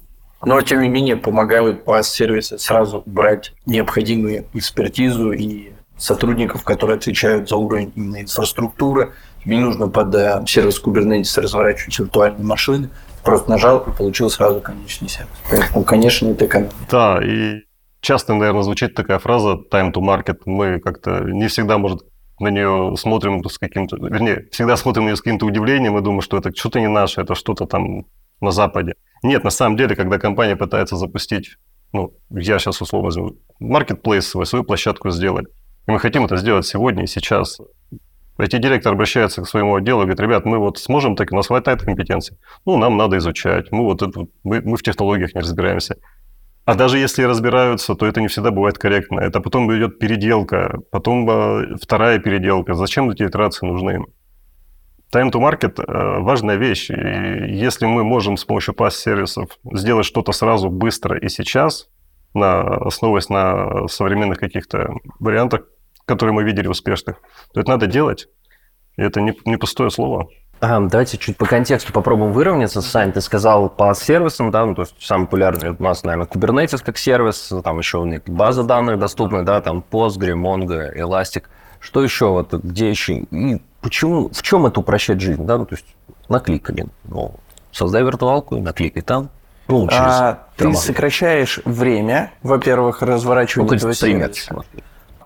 Но, 0.44 0.60
тем 0.64 0.82
не 0.82 0.90
менее, 0.90 1.18
помогают 1.18 1.86
PaaS-сервисы 1.86 2.58
сразу 2.58 3.04
брать 3.06 3.54
необходимую 3.68 4.46
экспертизу 4.56 5.32
и 5.32 5.74
сотрудников, 6.00 6.64
которые 6.64 6.98
отвечают 6.98 7.48
за 7.48 7.58
уровень 7.58 7.94
именно 7.96 8.22
инфраструктуры. 8.22 9.14
Не 9.46 9.60
нужно 9.60 9.88
под 9.88 10.16
э, 10.16 10.44
сервис 10.48 10.82
Kubernetes 10.84 11.40
разворачивать 11.40 12.00
виртуальные 12.00 12.44
машины. 12.44 12.90
Просто 13.24 13.52
нажал 13.52 13.82
и 13.82 13.92
получил 13.92 14.32
сразу 14.32 14.62
конечный 14.62 15.10
сервис. 15.10 15.30
Поэтому, 15.48 15.84
конечно, 15.84 16.28
это 16.30 16.48
экономия. 16.48 16.74
Да, 16.90 17.20
и 17.24 17.69
часто, 18.02 18.34
наверное, 18.34 18.64
звучит 18.64 18.96
такая 18.96 19.20
фраза 19.20 19.60
time 19.72 19.94
to 19.94 20.02
market. 20.02 20.40
Мы 20.46 20.80
как-то 20.80 21.22
не 21.22 21.48
всегда, 21.48 21.78
может, 21.78 22.02
на 22.40 22.48
нее 22.48 22.96
смотрим 22.98 23.44
с 23.44 23.58
каким-то, 23.58 23.98
вернее, 23.98 24.48
всегда 24.52 24.78
смотрим 24.78 25.04
на 25.04 25.08
нее 25.08 25.16
с 25.16 25.22
каким-то 25.22 25.46
удивлением 25.46 25.98
и 25.98 26.02
думаем, 26.02 26.22
что 26.22 26.38
это 26.38 26.56
что-то 26.56 26.80
не 26.80 26.88
наше, 26.88 27.22
это 27.22 27.36
что-то 27.36 27.66
там 27.66 28.06
на 28.42 28.52
Западе. 28.52 28.96
Нет, 29.24 29.44
на 29.44 29.50
самом 29.50 29.78
деле, 29.78 29.96
когда 29.96 30.18
компания 30.18 30.56
пытается 30.56 30.96
запустить, 30.96 31.58
ну, 31.92 32.14
я 32.30 32.60
сейчас 32.60 32.82
условно 32.82 33.08
возьму, 33.08 33.36
marketplace 33.62 34.22
свой, 34.22 34.46
свою 34.46 34.64
площадку 34.64 35.10
сделать, 35.10 35.48
и 35.88 35.92
мы 35.92 36.00
хотим 36.00 36.26
это 36.26 36.38
сделать 36.38 36.66
сегодня 36.66 37.04
и 37.04 37.08
сейчас, 37.08 37.60
IT-директор 38.38 38.94
обращается 38.94 39.42
к 39.42 39.48
своему 39.48 39.76
отделу 39.76 40.02
и 40.02 40.06
говорит, 40.06 40.20
ребят, 40.22 40.46
мы 40.46 40.60
вот 40.60 40.78
сможем, 40.78 41.18
так 41.18 41.32
у 41.34 41.36
нас 41.36 41.48
хватает 41.48 41.82
компетенций. 41.82 42.38
Ну, 42.66 42.78
нам 42.78 42.96
надо 42.96 43.18
изучать, 43.18 43.70
мы 43.72 43.84
вот 43.84 44.02
это, 44.02 44.28
мы, 44.44 44.62
мы 44.62 44.78
в 44.78 44.84
технологиях 44.84 45.36
не 45.36 45.42
разбираемся. 45.42 45.98
А 46.70 46.76
даже 46.76 47.00
если 47.00 47.24
разбираются, 47.24 47.96
то 47.96 48.06
это 48.06 48.22
не 48.22 48.28
всегда 48.28 48.52
бывает 48.52 48.78
корректно. 48.78 49.22
Это 49.22 49.40
потом 49.40 49.76
идет 49.76 49.98
переделка, 49.98 50.78
потом 50.92 51.28
э, 51.28 51.78
вторая 51.82 52.20
переделка. 52.20 52.76
Зачем 52.76 53.10
эти 53.10 53.24
итерации 53.24 53.66
нужны? 53.66 54.06
Time 55.12 55.32
to 55.32 55.42
market 55.42 55.82
э,– 55.82 56.20
важная 56.22 56.58
вещь. 56.58 56.92
И 56.92 56.94
если 56.94 57.88
мы 57.88 58.04
можем 58.04 58.38
с 58.38 58.46
помощью 58.46 58.76
PaaS-сервисов 58.76 59.50
сделать 59.74 60.06
что-то 60.06 60.32
сразу, 60.32 60.70
быстро 60.70 61.18
и 61.18 61.28
сейчас, 61.28 61.90
на, 62.36 62.62
основываясь 62.62 63.30
на 63.30 63.88
современных 63.88 64.38
каких-то 64.38 64.94
вариантах, 65.20 65.62
которые 66.06 66.36
мы 66.36 66.44
видели 66.44 66.68
успешных, 66.68 67.16
то 67.52 67.62
это 67.62 67.72
надо 67.72 67.88
делать. 67.88 68.28
И 68.96 69.02
это 69.02 69.22
не, 69.22 69.34
не 69.46 69.58
пустое 69.58 69.90
слово. 69.90 70.30
А, 70.62 70.80
давайте 70.82 71.18
чуть 71.18 71.38
по 71.38 71.46
контексту 71.46 71.94
попробуем 71.94 72.34
выровняться. 72.34 72.82
Сань, 72.82 73.14
ты 73.14 73.22
сказал 73.22 73.70
по 73.70 73.94
сервисам, 73.94 74.52
да, 74.52 74.66
ну, 74.66 74.76
то 74.76 74.82
есть 74.82 74.96
самый 75.00 75.26
популярный 75.26 75.72
у 75.72 75.82
нас, 75.82 76.04
наверное, 76.04 76.28
Kubernetes 76.28 76.84
как 76.84 76.98
сервис, 76.98 77.52
там 77.64 77.78
еще 77.78 78.00
у 78.00 78.06
них 78.06 78.24
база 78.26 78.64
данных 78.64 79.00
доступна, 79.00 79.46
да, 79.46 79.62
там 79.62 79.84
Postgre, 79.90 80.34
Mongo, 80.34 80.94
Elastic. 80.96 81.44
Что 81.80 82.04
еще, 82.04 82.28
вот, 82.28 82.54
где 82.54 82.90
еще, 82.90 83.20
и 83.20 83.62
почему, 83.80 84.30
в 84.30 84.42
чем 84.42 84.66
это 84.66 84.82
упрощает 84.82 85.22
жизнь, 85.22 85.46
да, 85.46 85.58
ну, 85.58 85.66
то 85.66 85.76
есть 85.76 85.86
накликали, 86.28 86.88
ну, 87.06 87.36
создай 87.72 88.04
виртуалку, 88.04 88.60
накликай 88.60 89.02
там, 89.02 89.30
ну, 89.70 89.88
через 89.88 90.02
а, 90.02 90.48
ты 90.58 90.74
сокращаешь 90.74 91.60
время, 91.64 92.34
во-первых, 92.42 93.04
разворачивания 93.04 93.70
ну, 93.70 93.78
этого 93.78 93.94
сервиса. 93.94 94.66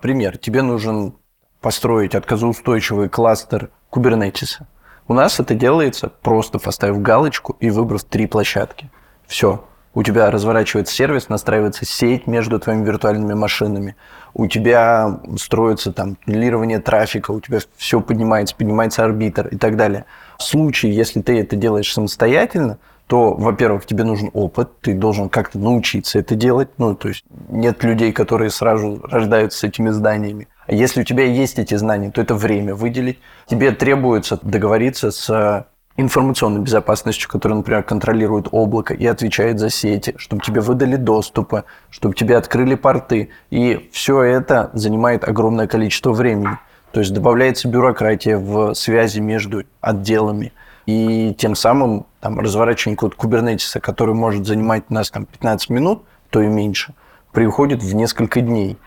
Пример. 0.02 0.36
Тебе 0.36 0.60
нужен 0.60 1.14
построить 1.62 2.14
отказоустойчивый 2.14 3.08
кластер 3.08 3.70
Kubernetes. 3.90 4.58
У 5.06 5.12
нас 5.12 5.38
это 5.38 5.54
делается 5.54 6.10
просто 6.22 6.58
поставив 6.58 7.02
галочку 7.02 7.56
и 7.60 7.68
выбрав 7.68 8.04
три 8.04 8.26
площадки. 8.26 8.90
Все. 9.26 9.64
У 9.92 10.02
тебя 10.02 10.30
разворачивается 10.30 10.94
сервис, 10.94 11.28
настраивается 11.28 11.84
сеть 11.84 12.26
между 12.26 12.58
твоими 12.58 12.84
виртуальными 12.84 13.34
машинами. 13.34 13.96
У 14.32 14.46
тебя 14.48 15.20
строится 15.36 15.92
там 15.92 16.16
туннелирование 16.16 16.80
трафика, 16.80 17.30
у 17.30 17.40
тебя 17.40 17.58
все 17.76 18.00
поднимается, 18.00 18.56
поднимается 18.56 19.04
арбитр 19.04 19.46
и 19.48 19.56
так 19.56 19.76
далее. 19.76 20.06
В 20.38 20.42
случае, 20.42 20.96
если 20.96 21.20
ты 21.20 21.38
это 21.38 21.54
делаешь 21.54 21.92
самостоятельно, 21.92 22.78
то, 23.06 23.34
во-первых, 23.34 23.86
тебе 23.86 24.02
нужен 24.02 24.30
опыт, 24.32 24.80
ты 24.80 24.94
должен 24.94 25.28
как-то 25.28 25.58
научиться 25.58 26.18
это 26.18 26.34
делать. 26.34 26.70
Ну, 26.78 26.96
то 26.96 27.08
есть 27.08 27.24
нет 27.48 27.84
людей, 27.84 28.12
которые 28.12 28.50
сразу 28.50 29.00
рождаются 29.04 29.58
с 29.58 29.64
этими 29.64 29.90
зданиями. 29.90 30.48
Если 30.68 31.02
у 31.02 31.04
тебя 31.04 31.24
есть 31.24 31.58
эти 31.58 31.74
знания, 31.74 32.10
то 32.10 32.20
это 32.20 32.34
время 32.34 32.74
выделить. 32.74 33.18
Тебе 33.46 33.72
требуется 33.72 34.38
договориться 34.42 35.10
с 35.10 35.66
информационной 35.96 36.60
безопасностью, 36.60 37.28
которая, 37.28 37.58
например, 37.58 37.82
контролирует 37.82 38.48
облако 38.50 38.94
и 38.94 39.06
отвечает 39.06 39.58
за 39.58 39.70
сети, 39.70 40.14
чтобы 40.16 40.42
тебе 40.42 40.60
выдали 40.60 40.96
доступы, 40.96 41.64
чтобы 41.90 42.14
тебе 42.14 42.36
открыли 42.36 42.74
порты. 42.74 43.30
И 43.50 43.88
все 43.92 44.22
это 44.22 44.70
занимает 44.72 45.26
огромное 45.26 45.66
количество 45.66 46.12
времени. 46.12 46.58
То 46.92 47.00
есть 47.00 47.12
добавляется 47.12 47.68
бюрократия 47.68 48.38
в 48.38 48.74
связи 48.74 49.20
между 49.20 49.64
отделами. 49.80 50.52
И 50.86 51.34
тем 51.38 51.54
самым 51.54 52.06
там, 52.20 52.38
разворачивание 52.38 52.96
какого-то 52.96 53.16
кубернетиса, 53.16 53.80
который 53.80 54.14
может 54.14 54.46
занимать 54.46 54.84
у 54.88 54.94
нас 54.94 55.10
там, 55.10 55.26
15 55.26 55.70
минут, 55.70 56.04
то 56.30 56.40
и 56.40 56.46
меньше, 56.46 56.94
приходит 57.32 57.82
в 57.82 57.94
несколько 57.94 58.40
дней 58.40 58.78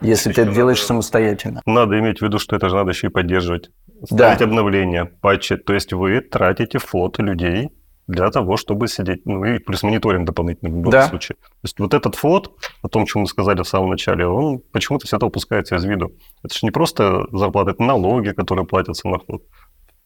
если 0.00 0.32
ты 0.32 0.42
это 0.42 0.52
делаешь 0.52 0.78
надо, 0.78 0.86
самостоятельно. 0.88 1.62
Надо 1.66 1.98
иметь 1.98 2.18
в 2.18 2.22
виду, 2.22 2.38
что 2.38 2.56
это 2.56 2.68
же 2.68 2.76
надо 2.76 2.90
еще 2.90 3.08
и 3.08 3.10
поддерживать. 3.10 3.70
Ставить 4.04 4.38
да. 4.38 4.44
обновления, 4.44 5.04
патчи. 5.04 5.56
То 5.56 5.74
есть 5.74 5.92
вы 5.92 6.20
тратите 6.20 6.78
флот 6.78 7.18
людей 7.18 7.70
для 8.06 8.30
того, 8.30 8.56
чтобы 8.56 8.88
сидеть, 8.88 9.26
ну 9.26 9.44
и 9.44 9.58
плюс 9.58 9.82
мониторинг 9.82 10.26
дополнительный 10.26 10.70
в 10.70 10.76
любом 10.76 10.92
да. 10.92 11.08
случае. 11.08 11.36
То 11.36 11.60
есть 11.64 11.78
вот 11.80 11.92
этот 11.92 12.14
флот, 12.14 12.52
о 12.82 12.88
том, 12.88 13.06
чем 13.06 13.22
мы 13.22 13.26
сказали 13.26 13.62
в 13.62 13.68
самом 13.68 13.90
начале, 13.90 14.26
он 14.26 14.60
почему-то 14.72 15.06
всегда 15.06 15.26
упускается 15.26 15.76
из 15.76 15.84
виду. 15.84 16.12
Это 16.42 16.54
же 16.54 16.60
не 16.62 16.70
просто 16.70 17.26
зарплата, 17.32 17.72
это 17.72 17.82
налоги, 17.82 18.30
которые 18.30 18.66
платятся 18.66 19.08
на 19.08 19.18
флот. 19.18 19.42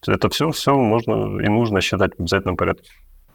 Это 0.06 0.30
все, 0.30 0.50
все 0.50 0.74
можно 0.74 1.40
и 1.40 1.48
нужно 1.48 1.82
считать 1.82 2.12
в 2.16 2.20
обязательном 2.20 2.56
порядке. 2.56 2.90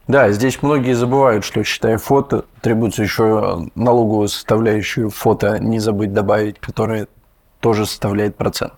Да, 0.07 0.29
здесь 0.31 0.61
многие 0.61 0.93
забывают, 0.93 1.43
что 1.43 1.63
считая 1.63 1.97
фото, 1.97 2.45
требуется 2.61 3.01
еще 3.01 3.67
налоговую 3.73 4.27
составляющую 4.27 5.09
фото 5.09 5.57
не 5.59 5.79
забыть 5.79 6.13
добавить, 6.13 6.59
которая 6.59 7.07
тоже 7.59 7.87
составляет 7.87 8.35
процент. 8.35 8.73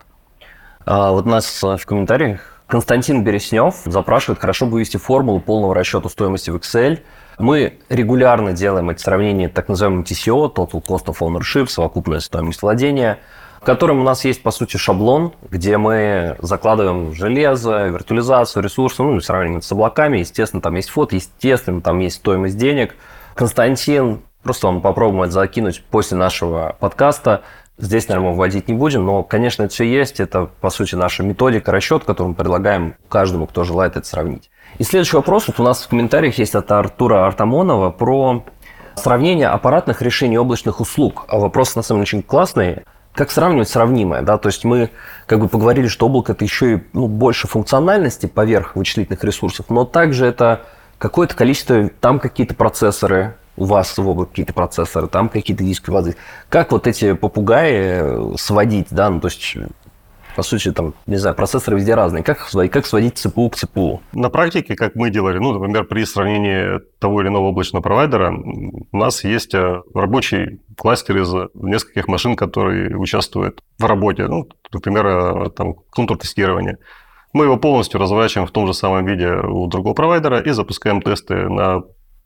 А, 0.86 1.12
вот 1.12 1.26
у 1.26 1.30
нас 1.30 1.62
в 1.62 1.86
комментариях 1.86 2.62
Константин 2.68 3.26
Береснев 3.26 3.82
запрашивает, 3.86 4.40
хорошо 4.40 4.68
бы 4.68 4.74
вывести 4.74 4.98
формулу 4.98 5.42
полного 5.42 5.76
расчета 5.76 6.08
стоимости 6.08 6.50
в 6.50 6.56
Excel. 6.56 7.00
Мы 7.40 7.80
регулярно 7.90 8.54
делаем 8.54 8.90
эти 8.90 9.02
сравнения 9.02 9.50
так 9.50 9.68
называемым 9.68 10.04
TCO, 10.04 10.54
Total 10.54 10.82
Cost 10.82 11.06
of 11.06 11.18
Ownership, 11.20 11.68
совокупная 11.68 12.22
стоимость 12.22 12.62
владения– 12.62 13.20
котором 13.68 14.00
у 14.00 14.04
нас 14.04 14.24
есть, 14.24 14.42
по 14.44 14.52
сути, 14.52 14.78
шаблон, 14.78 15.34
где 15.52 15.78
мы 15.78 16.38
закладываем 16.40 17.14
железо, 17.14 17.88
виртуализацию, 17.88 18.64
ресурсы, 18.64 19.04
ну, 19.04 19.20
сравниваем 19.20 19.62
с 19.62 19.70
облаками. 19.70 20.20
Естественно, 20.20 20.62
там 20.62 20.76
есть 20.76 20.90
фото, 20.90 21.16
естественно, 21.16 21.82
там 21.82 22.00
есть 22.00 22.16
стоимость 22.16 22.58
денег. 22.58 22.96
Константин, 23.36 24.22
просто 24.42 24.68
вам 24.68 24.80
попробуем 24.80 25.24
это 25.24 25.34
закинуть 25.34 25.84
после 25.92 26.16
нашего 26.16 26.78
подкаста. 26.80 27.42
Здесь, 27.78 28.08
наверное, 28.08 28.30
мы 28.30 28.38
вводить 28.38 28.70
не 28.70 28.74
будем, 28.74 29.06
но, 29.06 29.22
конечно, 29.24 29.64
это 29.64 29.74
все 29.74 29.84
есть. 29.84 30.22
Это, 30.22 30.50
по 30.62 30.70
сути, 30.70 30.96
наша 30.96 31.24
методика, 31.24 31.74
расчет, 31.74 32.06
которую 32.06 32.30
мы 32.30 32.36
предлагаем 32.36 32.96
каждому, 33.10 33.48
кто 33.48 33.66
желает 33.66 33.98
это 33.98 34.08
сравнить. 34.08 34.50
И 34.78 34.84
следующий 34.84 35.18
вопрос. 35.18 35.46
Вот 35.48 35.60
у 35.60 35.64
нас 35.64 35.84
в 35.84 35.90
комментариях 35.90 36.38
есть 36.38 36.56
от 36.56 36.72
Артура 36.72 37.28
Артамонова 37.28 37.90
про 37.90 38.46
Сравнение 38.98 39.48
аппаратных 39.50 40.02
решений 40.02 40.40
облачных 40.40 40.82
услуг. 40.82 41.26
А 41.28 41.38
вопрос 41.38 41.76
на 41.76 41.84
самом 41.84 42.00
деле 42.00 42.18
очень 42.18 42.24
классный. 42.24 42.84
Как 43.18 43.32
сравнивать 43.32 43.68
сравнимое? 43.68 44.22
Да? 44.22 44.38
То 44.38 44.50
есть 44.50 44.64
мы 44.64 44.92
как 45.26 45.40
бы 45.40 45.48
поговорили, 45.48 45.88
что 45.88 46.06
облако 46.06 46.34
это 46.34 46.46
еще 46.46 46.74
и 46.76 46.84
ну, 46.94 47.08
больше 47.08 47.48
функциональности 47.48 48.28
поверх 48.28 48.76
вычислительных 48.76 49.24
ресурсов, 49.24 49.66
но 49.70 49.86
также 49.86 50.28
это 50.28 50.62
какое-то 51.00 51.36
количество, 51.36 51.90
там 52.00 52.20
какие-то 52.20 52.54
процессоры, 52.54 53.36
у 53.56 53.66
вас 53.66 53.98
в 53.98 54.08
облаке 54.08 54.30
какие-то 54.30 54.54
процессоры, 54.54 55.08
там 55.08 55.30
какие-то 55.30 55.64
диски 55.64 55.90
воды. 55.90 56.16
Как 56.50 56.72
вот 56.72 56.86
эти 56.86 57.14
попугаи 57.14 58.38
сводить, 58.38 58.90
да, 58.92 59.10
ну, 59.10 59.20
то 59.20 59.30
есть 59.30 59.58
по 60.38 60.44
сути, 60.44 60.72
там, 60.72 60.94
не 61.08 61.16
знаю, 61.16 61.36
процессоры 61.36 61.78
везде 61.78 61.96
разные. 61.96 62.24
Как 62.24 62.42
сводить, 62.42 62.72
как 62.72 62.86
сводить 62.86 63.18
ЦПУ 63.18 63.50
к 63.50 63.56
ЦПУ? 63.56 64.04
На 64.14 64.30
практике, 64.30 64.76
как 64.76 64.94
мы 64.94 65.10
делали, 65.10 65.40
ну, 65.40 65.52
например, 65.52 65.86
при 65.86 66.06
сравнении 66.06 66.80
того 67.00 67.22
или 67.22 67.30
иного 67.30 67.48
облачного 67.48 67.82
провайдера, 67.82 68.32
у 68.32 68.98
нас 68.98 69.24
есть 69.24 69.56
э, 69.56 69.82
рабочий 69.96 70.62
кластер 70.78 71.18
из 71.18 71.34
нескольких 71.56 72.08
машин, 72.08 72.36
которые 72.36 72.96
участвуют 72.96 73.64
в 73.80 73.86
работе. 73.86 74.28
Ну, 74.28 74.48
например, 74.72 75.08
э, 75.08 75.50
там, 75.50 75.74
контур-тестирование. 75.90 76.78
Мы 77.34 77.46
его 77.46 77.58
полностью 77.58 78.00
разворачиваем 78.00 78.48
в 78.48 78.52
том 78.52 78.68
же 78.68 78.76
самом 78.76 79.08
виде 79.08 79.32
у 79.32 79.66
другого 79.66 79.96
провайдера 79.96 80.40
и 80.40 80.52
запускаем 80.52 81.02
тесты 81.02 81.50
на 81.50 81.82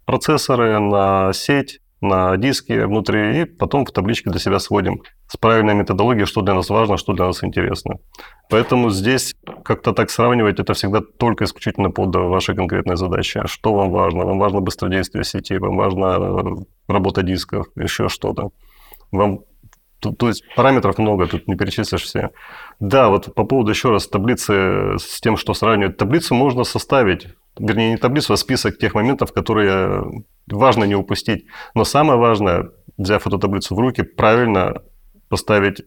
процессоры, 0.06 0.80
на 0.80 1.32
сеть, 1.32 1.80
на 2.02 2.36
диски 2.38 2.74
внутри, 2.86 3.42
и 3.42 3.46
потом 3.46 3.86
в 3.86 3.92
табличке 3.92 4.30
для 4.32 4.40
себя 4.40 4.60
сводим 4.60 5.02
с 5.28 5.38
правильной 5.38 5.76
методологией, 5.76 6.26
что 6.26 6.42
для 6.42 6.56
нас 6.56 6.70
важно, 6.70 6.98
что 6.98 7.14
для 7.14 7.26
нас 7.26 7.44
интересно. 7.44 8.00
Поэтому 8.50 8.90
здесь 8.90 9.36
как-то 9.64 9.94
так 9.94 10.10
сравнивать, 10.10 10.60
это 10.60 10.74
всегда 10.74 11.02
только 11.20 11.44
исключительно 11.44 11.92
под 11.92 12.16
вашей 12.16 12.56
конкретной 12.56 12.98
задачей. 12.98 13.42
Что 13.46 13.74
вам 13.74 13.92
важно? 13.92 14.26
Вам 14.26 14.40
важно 14.40 14.62
быстродействие 14.62 15.24
сети, 15.24 15.58
вам 15.58 15.78
важна 15.78 16.18
э, 16.18 16.44
работа 16.88 17.22
дисков, 17.22 17.68
еще 17.76 18.10
что-то. 18.10 18.50
Вам 19.12 19.42
то, 20.02 20.12
то 20.12 20.28
есть 20.30 20.44
параметров 20.56 20.98
много, 20.98 21.28
тут 21.28 21.48
не 21.48 21.56
перечислишь 21.56 22.04
все. 22.04 22.32
Да, 22.80 23.10
вот 23.10 23.36
по 23.36 23.44
поводу 23.44 23.70
еще 23.70 23.92
раз 23.92 24.08
таблицы 24.08 24.98
с 24.98 25.22
тем, 25.22 25.38
что 25.38 25.54
сравнивать. 25.54 25.98
Таблицу 25.98 26.34
можно 26.34 26.64
составить, 26.64 27.28
вернее 27.60 27.92
не 27.92 27.98
таблицу, 27.98 28.34
а 28.34 28.38
список 28.38 28.80
тех 28.80 28.96
моментов, 28.96 29.32
которые 29.32 30.04
важно 30.48 30.86
не 30.86 30.96
упустить. 30.96 31.46
Но 31.76 31.84
самое 31.84 32.20
важное, 32.20 32.72
взяв 32.98 33.28
эту 33.28 33.38
таблицу 33.38 33.76
в 33.76 33.80
руки, 33.80 34.02
правильно 34.02 34.82
поставить 35.30 35.84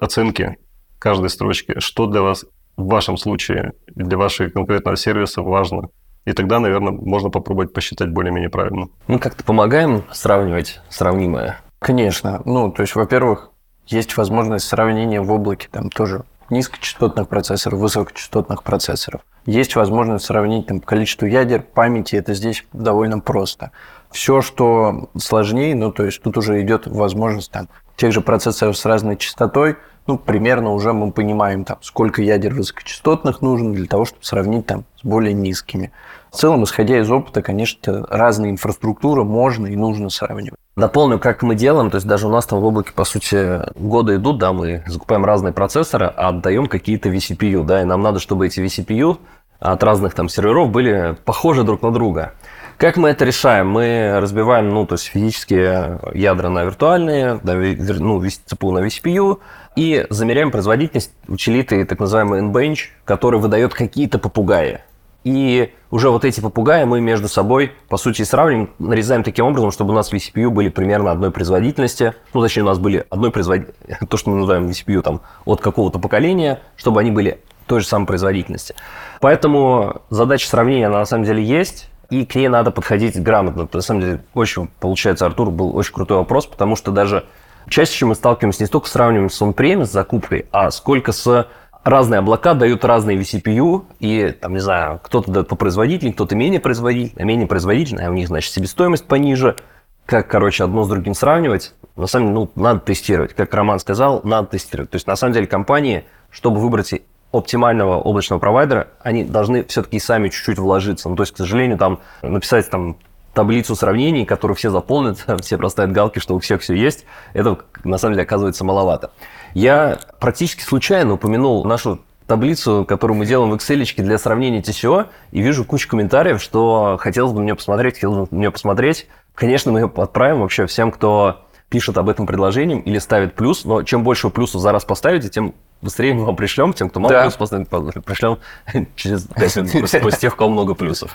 оценки 0.00 0.56
каждой 0.98 1.28
строчки, 1.28 1.78
что 1.78 2.06
для 2.06 2.22
вас 2.22 2.46
в 2.78 2.88
вашем 2.88 3.18
случае, 3.18 3.74
для 3.86 4.16
вашего 4.16 4.48
конкретного 4.48 4.96
сервиса 4.96 5.42
важно. 5.42 5.90
И 6.24 6.32
тогда, 6.32 6.58
наверное, 6.58 6.92
можно 6.92 7.28
попробовать 7.28 7.74
посчитать 7.74 8.10
более-менее 8.10 8.50
правильно. 8.50 8.88
Мы 9.06 9.18
как-то 9.18 9.44
помогаем 9.44 10.04
сравнивать 10.10 10.80
сравнимое? 10.88 11.60
Конечно. 11.78 12.42
Ну, 12.44 12.70
то 12.70 12.82
есть, 12.82 12.94
во-первых, 12.94 13.50
есть 13.86 14.16
возможность 14.16 14.66
сравнения 14.66 15.20
в 15.20 15.30
облаке 15.30 15.68
там 15.70 15.90
тоже 15.90 16.24
низкочастотных 16.50 17.28
процессоров, 17.28 17.80
высокочастотных 17.80 18.62
процессоров. 18.62 19.22
Есть 19.46 19.76
возможность 19.76 20.24
сравнить 20.24 20.66
там, 20.66 20.80
количество 20.80 21.26
ядер, 21.26 21.62
памяти, 21.62 22.16
это 22.16 22.34
здесь 22.34 22.64
довольно 22.72 23.20
просто. 23.20 23.72
Все, 24.10 24.40
что 24.40 25.08
сложнее, 25.16 25.74
ну, 25.74 25.92
то 25.92 26.04
есть 26.04 26.22
тут 26.22 26.36
уже 26.36 26.60
идет 26.62 26.86
возможность 26.86 27.50
там, 27.50 27.68
тех 27.96 28.12
же 28.12 28.20
процессоров 28.20 28.76
с 28.76 28.84
разной 28.84 29.16
частотой, 29.16 29.76
ну, 30.06 30.18
примерно 30.18 30.72
уже 30.72 30.92
мы 30.92 31.10
понимаем, 31.10 31.64
там, 31.64 31.78
сколько 31.80 32.22
ядер 32.22 32.54
высокочастотных 32.54 33.40
нужно 33.40 33.72
для 33.72 33.86
того, 33.86 34.04
чтобы 34.04 34.24
сравнить 34.24 34.66
там, 34.66 34.84
с 35.00 35.04
более 35.04 35.34
низкими. 35.34 35.92
В 36.36 36.38
целом, 36.38 36.64
исходя 36.64 36.98
из 36.98 37.10
опыта, 37.10 37.40
конечно, 37.40 38.06
разные 38.10 38.50
инфраструктуры 38.50 39.24
можно 39.24 39.68
и 39.68 39.74
нужно 39.74 40.10
сравнивать. 40.10 40.60
Дополню, 40.76 41.18
как 41.18 41.42
мы 41.42 41.54
делаем, 41.54 41.90
то 41.90 41.94
есть 41.94 42.06
даже 42.06 42.26
у 42.26 42.30
нас 42.30 42.44
там 42.44 42.60
в 42.60 42.64
облаке, 42.66 42.92
по 42.92 43.04
сути, 43.04 43.62
годы 43.74 44.16
идут, 44.16 44.36
да, 44.36 44.52
мы 44.52 44.84
закупаем 44.86 45.24
разные 45.24 45.54
процессоры, 45.54 46.12
а 46.14 46.28
отдаем 46.28 46.66
какие-то 46.66 47.08
vCPU, 47.08 47.64
да, 47.64 47.80
и 47.80 47.86
нам 47.86 48.02
надо, 48.02 48.18
чтобы 48.18 48.46
эти 48.46 48.60
vCPU 48.60 49.16
от 49.60 49.82
разных 49.82 50.12
там 50.12 50.28
серверов 50.28 50.68
были 50.70 51.16
похожи 51.24 51.62
друг 51.64 51.80
на 51.80 51.90
друга. 51.90 52.34
Как 52.76 52.98
мы 52.98 53.08
это 53.08 53.24
решаем? 53.24 53.70
Мы 53.70 54.18
разбиваем, 54.20 54.68
ну, 54.68 54.84
то 54.84 54.96
есть 54.96 55.06
физические 55.06 56.00
ядра 56.12 56.50
на 56.50 56.64
виртуальные, 56.64 57.40
ну, 57.42 58.22
ЦПУ 58.28 58.72
на 58.72 58.80
vCPU, 58.80 59.38
и 59.74 60.06
замеряем 60.10 60.50
производительность 60.50 61.12
утилиты, 61.28 61.82
так 61.86 61.98
называемый 61.98 62.42
NBench, 62.42 62.80
который 63.06 63.40
выдает 63.40 63.72
какие-то 63.72 64.18
попугаи. 64.18 64.82
И 65.26 65.72
уже 65.90 66.10
вот 66.10 66.24
эти 66.24 66.40
попугаи 66.40 66.84
мы 66.84 67.00
между 67.00 67.26
собой, 67.26 67.72
по 67.88 67.96
сути, 67.96 68.22
сравниваем, 68.22 68.70
нарезаем 68.78 69.24
таким 69.24 69.46
образом, 69.46 69.72
чтобы 69.72 69.90
у 69.90 69.96
нас 69.96 70.12
vCPU 70.12 70.50
были 70.50 70.68
примерно 70.68 71.10
одной 71.10 71.32
производительности. 71.32 72.14
Ну, 72.32 72.40
точнее, 72.40 72.62
у 72.62 72.66
нас 72.66 72.78
были 72.78 73.04
одной 73.10 73.32
производительности, 73.32 74.06
то, 74.08 74.16
что 74.18 74.30
мы 74.30 74.36
называем 74.36 74.68
vCPU 74.68 75.02
там, 75.02 75.22
от 75.44 75.60
какого-то 75.60 75.98
поколения, 75.98 76.60
чтобы 76.76 77.00
они 77.00 77.10
были 77.10 77.40
той 77.66 77.80
же 77.80 77.88
самой 77.88 78.06
производительности. 78.06 78.76
Поэтому 79.20 80.02
задача 80.10 80.46
сравнения, 80.46 80.86
она 80.86 81.00
на 81.00 81.06
самом 81.06 81.24
деле 81.24 81.42
есть, 81.42 81.90
и 82.08 82.24
к 82.24 82.36
ней 82.36 82.46
надо 82.46 82.70
подходить 82.70 83.20
грамотно. 83.20 83.68
На 83.72 83.80
самом 83.80 84.02
деле, 84.02 84.20
очень, 84.32 84.68
получается, 84.78 85.26
Артур, 85.26 85.50
был 85.50 85.76
очень 85.76 85.92
крутой 85.92 86.18
вопрос, 86.18 86.46
потому 86.46 86.76
что 86.76 86.92
даже 86.92 87.24
чаще 87.68 88.06
мы 88.06 88.14
сталкиваемся 88.14 88.62
не 88.62 88.68
столько 88.68 88.88
сравниваем 88.88 89.28
с 89.28 89.42
он-премис, 89.42 89.88
с 89.88 89.92
закупкой, 89.92 90.46
а 90.52 90.70
сколько 90.70 91.10
с 91.10 91.48
разные 91.86 92.18
облака 92.18 92.54
дают 92.54 92.84
разные 92.84 93.16
vCPU, 93.16 93.84
и, 94.00 94.34
там, 94.40 94.52
не 94.52 94.58
знаю, 94.58 95.00
кто-то 95.02 95.30
дает 95.30 95.48
производительнее, 95.48 96.14
кто-то 96.14 96.34
менее 96.34 96.60
производительный, 96.60 97.22
а 97.22 97.24
менее 97.24 97.46
производительный, 97.46 98.06
а 98.06 98.10
у 98.10 98.12
них, 98.12 98.26
значит, 98.26 98.52
себестоимость 98.52 99.06
пониже. 99.06 99.56
Как, 100.04 100.28
короче, 100.28 100.64
одно 100.64 100.84
с 100.84 100.88
другим 100.88 101.14
сравнивать? 101.14 101.74
На 101.96 102.06
самом 102.06 102.26
деле, 102.26 102.38
ну, 102.40 102.50
надо 102.60 102.80
тестировать. 102.80 103.34
Как 103.34 103.54
Роман 103.54 103.78
сказал, 103.78 104.20
надо 104.24 104.48
тестировать. 104.48 104.90
То 104.90 104.96
есть, 104.96 105.06
на 105.06 105.16
самом 105.16 105.32
деле, 105.32 105.46
компании, 105.46 106.04
чтобы 106.30 106.60
выбрать 106.60 106.92
оптимального 107.32 107.96
облачного 107.96 108.40
провайдера, 108.40 108.88
они 109.00 109.24
должны 109.24 109.64
все-таки 109.64 109.98
сами 109.98 110.28
чуть-чуть 110.28 110.58
вложиться. 110.58 111.08
Ну, 111.08 111.16
то 111.16 111.22
есть, 111.22 111.34
к 111.34 111.36
сожалению, 111.36 111.78
там 111.78 112.00
написать 112.22 112.68
там 112.68 112.98
таблицу 113.36 113.76
сравнений, 113.76 114.24
которую 114.24 114.56
все 114.56 114.70
заполнят, 114.70 115.22
все 115.42 115.58
проставят 115.58 115.92
галки, 115.92 116.18
что 116.18 116.34
у 116.34 116.38
всех 116.38 116.62
все 116.62 116.74
есть, 116.74 117.04
это 117.34 117.58
на 117.84 117.98
самом 117.98 118.14
деле 118.14 118.24
оказывается 118.24 118.64
маловато. 118.64 119.10
Я 119.52 119.98
практически 120.18 120.62
случайно 120.62 121.12
упомянул 121.12 121.62
нашу 121.64 122.00
таблицу, 122.26 122.86
которую 122.88 123.18
мы 123.18 123.26
делаем 123.26 123.50
в 123.50 123.54
Excel 123.54 124.02
для 124.02 124.18
сравнения 124.18 124.62
TCO, 124.62 125.08
и 125.32 125.42
вижу 125.42 125.66
кучу 125.66 125.86
комментариев, 125.86 126.42
что 126.42 126.96
хотелось 126.98 127.32
бы 127.32 127.42
мне 127.42 127.54
посмотреть, 127.54 127.96
хотелось 127.96 128.28
бы 128.30 128.36
мне 128.36 128.50
посмотреть. 128.50 129.06
Конечно, 129.34 129.70
мы 129.70 129.80
ее 129.80 129.92
отправим 129.94 130.40
вообще 130.40 130.64
всем, 130.64 130.90
кто 130.90 131.42
пишет 131.68 131.98
об 131.98 132.08
этом 132.08 132.26
предложением 132.26 132.80
или 132.80 132.98
ставит 132.98 133.34
плюс, 133.34 133.66
но 133.66 133.82
чем 133.82 134.02
больше 134.02 134.30
плюсов 134.30 134.62
за 134.62 134.72
раз 134.72 134.86
поставите, 134.86 135.28
тем 135.28 135.54
быстрее 135.82 136.14
мы 136.14 136.24
вам 136.24 136.36
пришлем, 136.36 136.72
тем, 136.72 136.88
кто 136.88 137.00
мало 137.00 137.12
да. 137.12 137.22
плюсов 137.22 137.38
поставит, 137.38 137.68
пришлем 138.04 138.38
через 138.96 139.24
5 139.24 139.56
минут 139.56 139.90
после 139.90 140.18
тех, 140.18 140.32
у 140.32 140.36
кого 140.36 140.50
много 140.50 140.74
плюсов. 140.74 141.14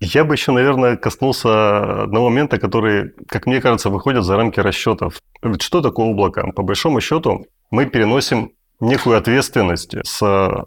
Я 0.00 0.24
бы 0.24 0.34
еще, 0.34 0.52
наверное, 0.52 0.96
коснулся 0.96 2.04
одного 2.04 2.28
момента, 2.28 2.58
который, 2.58 3.12
как 3.28 3.46
мне 3.46 3.60
кажется, 3.60 3.90
выходит 3.90 4.24
за 4.24 4.36
рамки 4.36 4.60
расчетов. 4.60 5.20
Ведь 5.42 5.62
что 5.62 5.80
такое 5.80 6.06
облако? 6.06 6.52
По 6.52 6.62
большому 6.62 7.00
счету, 7.00 7.46
мы 7.70 7.86
переносим 7.86 8.52
некую 8.80 9.18
ответственность 9.18 9.94
с 10.04 10.64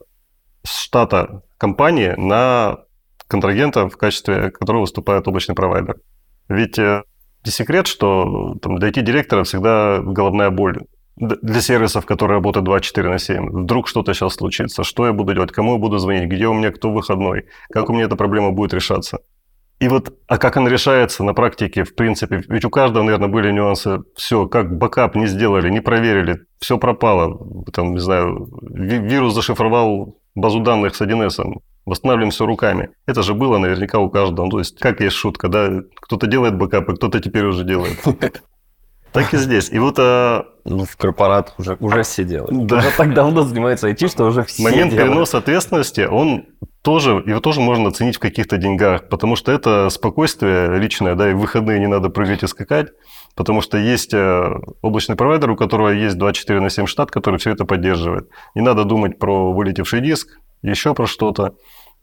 штата 0.63 1.43
компании 1.57 2.13
на 2.17 2.79
контрагента, 3.27 3.87
в 3.87 3.95
качестве 3.97 4.51
которого 4.51 4.81
выступает 4.81 5.27
облачный 5.27 5.55
провайдер. 5.55 5.95
Ведь 6.49 6.77
э, 6.77 7.03
не 7.45 7.51
секрет, 7.51 7.87
что 7.87 8.55
там, 8.61 8.77
для 8.77 8.89
IT-директора 8.89 9.45
всегда 9.45 10.01
головная 10.01 10.49
боль 10.49 10.81
для 11.21 11.61
сервисов, 11.61 12.05
которые 12.05 12.35
работают 12.35 12.65
24 12.65 13.09
на 13.09 13.19
7. 13.19 13.49
Вдруг 13.63 13.87
что-то 13.87 14.13
сейчас 14.13 14.33
случится, 14.33 14.83
что 14.83 15.05
я 15.05 15.13
буду 15.13 15.33
делать, 15.33 15.51
кому 15.51 15.73
я 15.73 15.79
буду 15.79 15.99
звонить, 15.99 16.29
где 16.29 16.47
у 16.47 16.53
меня 16.53 16.71
кто 16.71 16.91
выходной, 16.91 17.45
как 17.71 17.89
у 17.89 17.93
меня 17.93 18.05
эта 18.05 18.15
проблема 18.15 18.51
будет 18.51 18.73
решаться. 18.73 19.19
И 19.79 19.87
вот, 19.87 20.13
а 20.27 20.37
как 20.37 20.57
она 20.57 20.69
решается 20.69 21.23
на 21.23 21.33
практике, 21.33 21.83
в 21.83 21.95
принципе, 21.95 22.43
ведь 22.47 22.65
у 22.65 22.69
каждого, 22.69 23.03
наверное, 23.03 23.29
были 23.29 23.51
нюансы. 23.51 24.01
Все, 24.15 24.47
как 24.47 24.77
бэкап 24.77 25.15
не 25.15 25.25
сделали, 25.27 25.71
не 25.71 25.79
проверили, 25.79 26.41
все 26.59 26.77
пропало. 26.77 27.65
Там, 27.73 27.93
не 27.93 27.99
знаю, 27.99 28.47
вирус 28.61 29.33
зашифровал 29.33 30.17
базу 30.35 30.59
данных 30.59 30.95
с 30.95 31.01
1С, 31.01 31.43
восстанавливаем 31.85 32.31
все 32.31 32.45
руками. 32.45 32.89
Это 33.07 33.23
же 33.23 33.33
было 33.33 33.57
наверняка 33.57 33.97
у 33.97 34.09
каждого. 34.09 34.45
Ну, 34.45 34.51
то 34.51 34.59
есть, 34.59 34.79
как 34.79 35.01
есть 35.01 35.15
шутка, 35.15 35.49
да, 35.49 35.81
кто-то 35.95 36.27
делает 36.27 36.57
бэкапы, 36.57 36.95
кто-то 36.95 37.19
теперь 37.19 37.45
уже 37.45 37.63
делает. 37.63 37.97
Так 39.13 39.33
и 39.33 39.37
здесь. 39.37 39.69
И 39.69 39.79
вот... 39.79 39.95
А... 39.99 40.45
Ну, 40.63 40.85
в 40.85 40.95
корпорат 40.95 41.53
уже, 41.57 41.75
уже 41.79 42.03
все 42.03 42.23
делают. 42.23 42.67
Да. 42.67 42.77
Уже 42.77 42.91
так 42.95 43.13
давно 43.13 43.41
занимается 43.41 43.89
IT, 43.89 44.09
что 44.09 44.25
уже 44.25 44.43
все 44.43 44.63
Момент 44.63 44.91
делают. 44.91 45.09
переноса 45.09 45.39
ответственности, 45.39 46.01
он 46.01 46.45
тоже, 46.83 47.23
его 47.25 47.39
тоже 47.39 47.61
можно 47.61 47.89
оценить 47.89 48.17
в 48.17 48.19
каких-то 48.19 48.57
деньгах, 48.57 49.09
потому 49.09 49.35
что 49.35 49.51
это 49.51 49.89
спокойствие 49.89 50.77
личное, 50.77 51.15
да, 51.15 51.31
и 51.31 51.33
в 51.33 51.39
выходные 51.39 51.79
не 51.79 51.87
надо 51.87 52.09
прыгать 52.09 52.43
и 52.43 52.47
скакать, 52.47 52.89
потому 53.35 53.61
что 53.61 53.77
есть 53.77 54.13
э, 54.13 54.53
облачный 54.83 55.15
провайдер, 55.15 55.49
у 55.49 55.55
которого 55.55 55.89
есть 55.89 56.17
24 56.17 56.59
на 56.59 56.69
7 56.69 56.85
штат, 56.85 57.09
который 57.09 57.39
все 57.39 57.51
это 57.51 57.65
поддерживает. 57.65 58.29
Не 58.53 58.61
надо 58.61 58.83
думать 58.83 59.17
про 59.17 59.51
вылетевший 59.51 60.01
диск, 60.01 60.39
еще 60.61 60.93
про 60.93 61.07
что-то, 61.07 61.55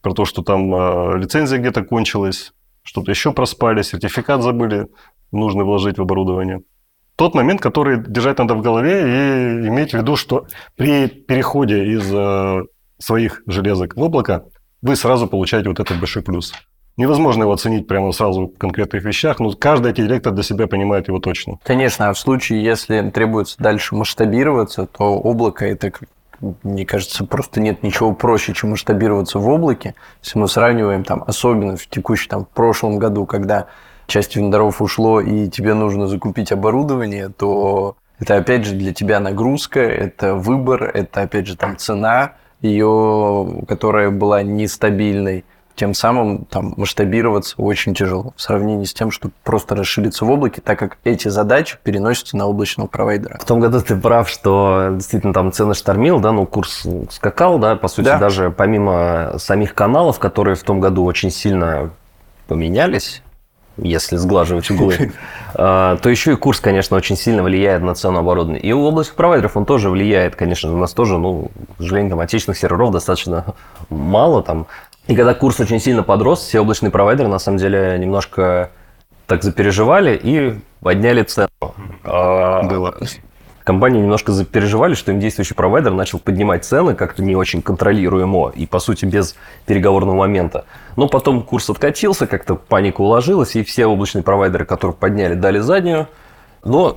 про 0.03 0.15
то, 0.15 0.25
что 0.25 0.43
там 0.43 0.75
э, 0.75 1.19
лицензия 1.19 1.59
где-то 1.59 1.85
кончилась, 1.85 2.53
что-то 2.83 3.13
еще 3.13 3.33
проспали, 3.33 3.83
сертификат 3.83 4.43
забыли 4.43 4.89
нужно 5.33 5.65
вложить 5.65 5.99
в 5.99 6.03
оборудование. 6.03 6.63
Тот 7.19 7.35
момент, 7.35 7.61
который 7.61 8.01
держать 8.01 8.39
надо 8.39 8.55
в 8.55 8.63
голове 8.63 9.03
и 9.03 9.67
иметь 9.67 9.91
в 9.91 9.95
виду, 9.95 10.15
что 10.15 10.47
при 10.77 11.09
переходе 11.09 11.85
из 11.85 12.09
э, 12.15 12.63
своих 12.99 13.43
железок 13.49 13.97
в 13.97 14.01
облако 14.01 14.45
вы 14.83 14.95
сразу 14.95 15.27
получаете 15.27 15.69
вот 15.69 15.81
этот 15.81 15.99
большой 15.99 16.23
плюс. 16.23 16.55
Невозможно 16.97 17.43
его 17.43 17.53
оценить 17.53 17.89
прямо 17.89 18.13
сразу 18.13 18.47
в 18.47 18.57
конкретных 18.57 19.03
вещах, 19.03 19.41
но 19.41 19.51
каждый 19.51 19.91
IT-директор 19.91 20.33
для 20.33 20.45
себя 20.45 20.69
понимает 20.69 21.09
его 21.09 21.19
точно. 21.19 21.59
Конечно, 21.65 22.09
а 22.09 22.13
в 22.13 22.19
случае, 22.21 22.63
если 22.63 23.11
требуется 23.11 23.57
дальше 23.59 23.97
масштабироваться, 23.97 24.87
то 24.87 25.19
облако 25.19 25.67
это, 25.67 25.91
мне 26.63 26.87
кажется, 26.87 27.25
просто 27.25 27.61
нет 27.61 27.83
ничего 27.83 28.15
проще, 28.15 28.55
чем 28.55 28.71
масштабироваться 28.71 29.41
в 29.41 29.49
облаке. 29.49 29.97
Если 30.23 30.39
мы 30.39 30.47
сравниваем 30.47 31.03
там, 31.03 31.25
особенно 31.27 31.77
в 31.77 31.85
текущем, 31.89 32.29
там, 32.29 32.45
в 32.45 32.49
прошлом 32.51 33.01
году, 33.01 33.27
когда 33.27 33.67
часть 34.09 34.35
вендоров 34.35 34.83
ушло 34.83 35.21
и 35.21 35.49
тебе 35.49 35.75
нужно 35.75 36.09
закупить 36.09 36.51
оборудование, 36.51 37.29
то 37.29 37.97
это 38.19 38.37
опять 38.37 38.65
же 38.65 38.75
для 38.75 38.93
тебя 38.93 39.21
нагрузка, 39.21 39.81
это 39.81 40.35
выбор, 40.35 40.83
это 40.83 41.23
опять 41.23 41.47
же 41.47 41.57
там 41.57 41.77
цена 41.77 42.33
ее, 42.61 43.65
которая 43.69 44.11
была 44.11 44.43
нестабильной 44.43 45.45
тем 45.77 45.95
самым 45.95 46.45
там 46.47 46.75
масштабироваться 46.77 47.55
очень 47.57 47.95
тяжело 47.95 48.33
в 48.35 48.43
сравнении 48.43 48.85
с 48.85 48.93
тем, 48.93 49.13
чтобы 49.13 49.33
просто 49.45 49.77
расшириться 49.77 50.25
в 50.25 50.31
облаке, 50.31 50.61
так 50.61 50.77
как 50.77 50.99
эти 51.05 51.29
задачи 51.29 51.79
переносятся 51.85 52.37
на 52.37 52.47
облачного 52.47 52.89
провайдера. 52.89 53.39
В 53.39 53.45
том 53.45 53.61
году 53.61 53.81
ты 53.81 53.95
прав, 53.95 54.29
что 54.29 54.89
действительно 54.95 55.33
там 55.33 55.53
цены 55.53 55.75
штормил, 55.75 56.19
да, 56.19 56.33
ну 56.33 56.47
курс 56.47 56.85
скакал, 57.11 57.61
да, 57.61 57.77
по 57.77 57.87
сути, 57.87 58.07
да. 58.07 58.19
даже 58.19 58.51
помимо 58.51 59.35
самих 59.39 59.73
каналов, 59.75 60.19
которые 60.19 60.57
в 60.57 60.65
том 60.65 60.81
году 60.81 61.05
очень 61.05 61.31
сильно 61.31 61.93
поменялись, 62.49 63.23
если 63.83 64.17
сглаживать 64.17 64.71
углы, 64.71 65.13
а, 65.55 65.97
то 65.97 66.09
еще 66.09 66.33
и 66.33 66.37
курс, 66.37 66.61
конечно, 66.61 66.97
очень 66.97 67.17
сильно 67.17 67.43
влияет 67.43 67.83
на 67.83 67.95
цену 67.95 68.19
оборудования. 68.19 68.61
И 68.61 68.73
у 68.73 68.87
областных 68.87 69.17
провайдеров 69.17 69.57
он 69.57 69.65
тоже 69.65 69.91
влияет, 69.91 70.37
конечно, 70.37 70.73
у 70.73 70.77
нас 70.77 70.93
тоже, 70.93 71.19
ну, 71.19 71.51
к 71.77 71.83
сожалению, 71.83 72.11
там 72.11 72.21
отечественных 72.21 72.59
серверов 72.59 72.93
достаточно 72.93 73.45
мало, 73.91 74.43
там 74.43 74.67
и 75.09 75.17
когда 75.17 75.33
курс 75.33 75.59
очень 75.59 75.81
сильно 75.81 76.03
подрос, 76.03 76.41
все 76.41 76.61
облачные 76.61 76.91
провайдеры 76.91 77.29
на 77.29 77.39
самом 77.39 77.57
деле 77.57 77.97
немножко 77.99 78.71
так 79.27 79.43
запереживали 79.43 80.21
и 80.23 80.61
подняли 80.81 81.23
цену. 81.23 81.49
А, 82.05 82.63
Было. 82.63 82.95
Компании 83.69 84.01
немножко 84.01 84.33
запереживали, 84.33 84.95
что 84.95 85.13
им 85.13 85.21
действующий 85.21 85.53
провайдер 85.53 85.93
начал 85.93 86.19
поднимать 86.19 86.65
цены 86.65 86.95
как-то 86.95 87.23
не 87.23 87.37
очень 87.37 87.61
контролируемо 87.61 88.49
и, 88.49 88.67
по 88.67 88.79
сути, 88.79 89.05
без 89.05 89.37
переговорного 89.67 90.17
момента. 90.17 90.65
Но 90.97 91.07
потом 91.07 91.43
курс 91.43 91.69
откатился, 91.69 92.27
как-то 92.27 92.55
паника 92.55 93.03
уложилась, 93.03 93.57
и 93.57 93.63
все 93.63 93.85
облачные 93.85 94.23
провайдеры, 94.23 94.65
которые 94.65 94.97
подняли, 94.97 95.35
дали 95.35 95.59
заднюю. 95.59 96.09
Но 96.65 96.97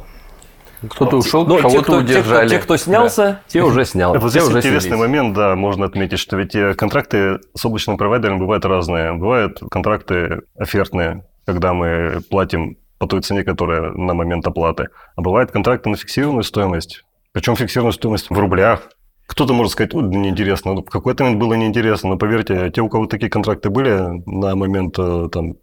кто-то 0.87 1.17
ушел, 1.17 1.45
Но 1.45 1.57
кого-то 1.57 1.97
удержали. 1.97 2.47
Те, 2.47 2.55
кто, 2.55 2.59
те, 2.59 2.59
кто 2.59 2.77
снялся, 2.77 3.21
да. 3.23 3.41
те 3.47 3.63
уже 3.63 3.83
снял. 3.83 4.17
Вот 4.17 4.31
здесь 4.31 4.43
уже 4.43 4.59
интересный 4.59 4.91
снялись. 4.91 5.01
момент, 5.01 5.35
да, 5.35 5.57
можно 5.57 5.87
отметить, 5.87 6.19
что 6.19 6.37
ведь 6.37 6.55
э, 6.55 6.73
контракты 6.75 7.39
с 7.53 7.65
облачным 7.65 7.97
провайдером 7.97 8.39
бывают 8.39 8.63
разные. 8.63 9.11
Бывают 9.11 9.59
контракты 9.69 10.43
офертные, 10.57 11.25
когда 11.45 11.73
мы 11.73 12.21
платим 12.29 12.77
по 13.01 13.07
той 13.07 13.21
цене, 13.21 13.43
которая 13.43 13.91
на 13.93 14.13
момент 14.13 14.45
оплаты. 14.45 14.89
А 15.15 15.21
бывают 15.21 15.49
контракты 15.49 15.89
на 15.89 15.97
фиксированную 15.97 16.43
стоимость. 16.43 17.03
Причем 17.31 17.55
фиксированную 17.55 17.93
стоимость 17.93 18.29
в 18.29 18.37
рублях. 18.37 18.91
Кто-то 19.25 19.53
может 19.53 19.71
сказать, 19.71 19.93
ну, 19.93 20.01
неинтересно. 20.01 20.75
В 20.75 20.83
какой-то 20.83 21.23
момент 21.23 21.41
было 21.41 21.55
неинтересно, 21.55 22.09
но 22.09 22.17
поверьте, 22.17 22.69
те, 22.69 22.81
у 22.81 22.89
кого 22.89 23.07
такие 23.07 23.31
контракты 23.31 23.71
были 23.71 24.21
на 24.27 24.55
момент 24.55 24.99
э, 24.99 25.29
там 25.31 25.55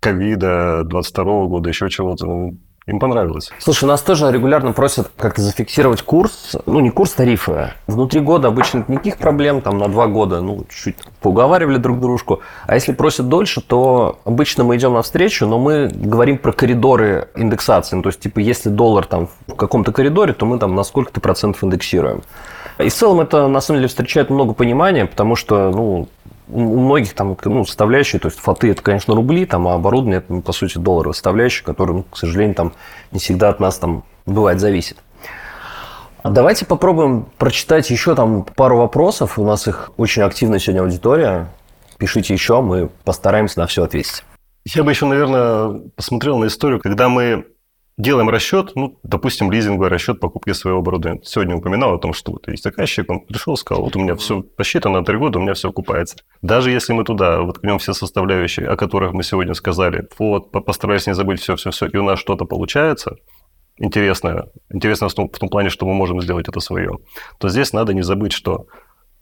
ковида, 0.00 0.84
22 0.84 1.46
года, 1.48 1.68
еще 1.68 1.90
чего-то, 1.90 2.24
ну, 2.24 2.58
им 2.86 3.00
понравилось. 3.00 3.50
Слушай, 3.58 3.86
нас 3.86 4.00
тоже 4.00 4.30
регулярно 4.30 4.72
просят 4.72 5.10
как-то 5.16 5.42
зафиксировать 5.42 6.02
курс, 6.02 6.54
ну 6.66 6.78
не 6.78 6.90
курс 6.90 7.12
тарифа. 7.12 7.74
Внутри 7.88 8.20
года 8.20 8.48
обычно 8.48 8.84
никаких 8.86 9.18
проблем, 9.18 9.60
там 9.60 9.78
на 9.78 9.88
два 9.88 10.06
года, 10.06 10.40
ну 10.40 10.64
чуть-чуть 10.68 10.96
поуговаривали 11.20 11.78
друг 11.78 11.98
дружку. 11.98 12.42
А 12.66 12.74
если 12.74 12.92
просят 12.92 13.28
дольше, 13.28 13.60
то 13.60 14.20
обычно 14.24 14.62
мы 14.62 14.76
идем 14.76 14.92
навстречу, 14.94 15.46
но 15.46 15.58
мы 15.58 15.88
говорим 15.88 16.38
про 16.38 16.52
коридоры 16.52 17.28
индексации. 17.34 17.96
Ну, 17.96 18.02
то 18.02 18.10
есть, 18.10 18.20
типа, 18.20 18.38
если 18.38 18.68
доллар 18.68 19.04
там 19.04 19.28
в 19.48 19.54
каком-то 19.54 19.90
коридоре, 19.90 20.32
то 20.32 20.46
мы 20.46 20.58
там 20.60 20.76
на 20.76 20.84
сколько-то 20.84 21.20
процентов 21.20 21.64
индексируем. 21.64 22.22
И 22.78 22.88
в 22.88 22.94
целом 22.94 23.20
это 23.20 23.48
на 23.48 23.60
самом 23.60 23.80
деле 23.80 23.88
встречает 23.88 24.30
много 24.30 24.54
понимания, 24.54 25.06
потому 25.06 25.34
что, 25.34 25.70
ну, 25.70 26.08
у 26.48 26.80
многих 26.80 27.14
там 27.14 27.36
ну, 27.44 27.64
составляющие, 27.64 28.20
то 28.20 28.28
есть 28.28 28.38
фоты 28.38 28.70
это, 28.70 28.82
конечно, 28.82 29.14
рубли, 29.14 29.46
там, 29.46 29.66
а 29.68 29.74
оборудование 29.74 30.18
это, 30.18 30.32
ну, 30.32 30.42
по 30.42 30.52
сути, 30.52 30.78
долларовая 30.78 31.14
составляющая, 31.14 31.64
которая, 31.64 31.98
ну, 31.98 32.02
к 32.04 32.16
сожалению, 32.16 32.54
там 32.54 32.72
не 33.12 33.18
всегда 33.18 33.48
от 33.48 33.60
нас 33.60 33.78
там 33.78 34.04
бывает 34.26 34.60
зависит. 34.60 34.98
Давайте 36.24 36.66
попробуем 36.66 37.26
прочитать 37.38 37.88
еще 37.90 38.14
там 38.16 38.44
пару 38.44 38.78
вопросов. 38.78 39.38
У 39.38 39.44
нас 39.44 39.68
их 39.68 39.92
очень 39.96 40.22
активная 40.22 40.58
сегодня 40.58 40.80
аудитория. 40.80 41.48
Пишите 41.98 42.34
еще, 42.34 42.60
мы 42.60 42.88
постараемся 43.04 43.60
на 43.60 43.66
все 43.66 43.84
ответить. 43.84 44.24
Я 44.64 44.82
бы 44.82 44.90
еще, 44.90 45.06
наверное, 45.06 45.80
посмотрел 45.94 46.38
на 46.38 46.46
историю, 46.46 46.80
когда 46.80 47.08
мы 47.08 47.46
делаем 47.98 48.28
расчет, 48.28 48.72
ну, 48.74 48.98
допустим, 49.02 49.50
лизинговый 49.50 49.88
расчет 49.88 50.20
покупки 50.20 50.52
своего 50.52 50.80
оборудования. 50.80 51.20
Сегодня 51.24 51.56
упоминал 51.56 51.94
о 51.94 51.98
том, 51.98 52.12
что 52.12 52.32
вот 52.32 52.46
есть 52.48 52.62
заказчик, 52.62 53.10
он 53.10 53.20
пришел, 53.20 53.56
сказал, 53.56 53.84
вот 53.84 53.96
у 53.96 54.00
меня 54.00 54.14
все 54.16 54.42
посчитано 54.42 55.00
на 55.00 55.04
три 55.04 55.16
года, 55.16 55.38
у 55.38 55.42
меня 55.42 55.54
все 55.54 55.70
окупается. 55.70 56.16
Даже 56.42 56.70
если 56.70 56.92
мы 56.92 57.04
туда 57.04 57.40
воткнем 57.40 57.78
все 57.78 57.94
составляющие, 57.94 58.68
о 58.68 58.76
которых 58.76 59.12
мы 59.12 59.22
сегодня 59.22 59.54
сказали, 59.54 60.06
вот, 60.18 60.50
постараюсь 60.50 61.06
не 61.06 61.14
забыть 61.14 61.40
все-все-все, 61.40 61.86
и 61.86 61.96
у 61.96 62.04
нас 62.04 62.18
что-то 62.18 62.44
получается, 62.44 63.16
интересное, 63.78 64.48
интересное 64.70 65.08
в 65.08 65.14
том, 65.14 65.30
в 65.30 65.38
том 65.38 65.48
плане, 65.48 65.70
что 65.70 65.86
мы 65.86 65.94
можем 65.94 66.20
сделать 66.20 66.48
это 66.48 66.60
свое, 66.60 66.98
то 67.38 67.48
здесь 67.48 67.72
надо 67.72 67.94
не 67.94 68.02
забыть, 68.02 68.32
что 68.32 68.66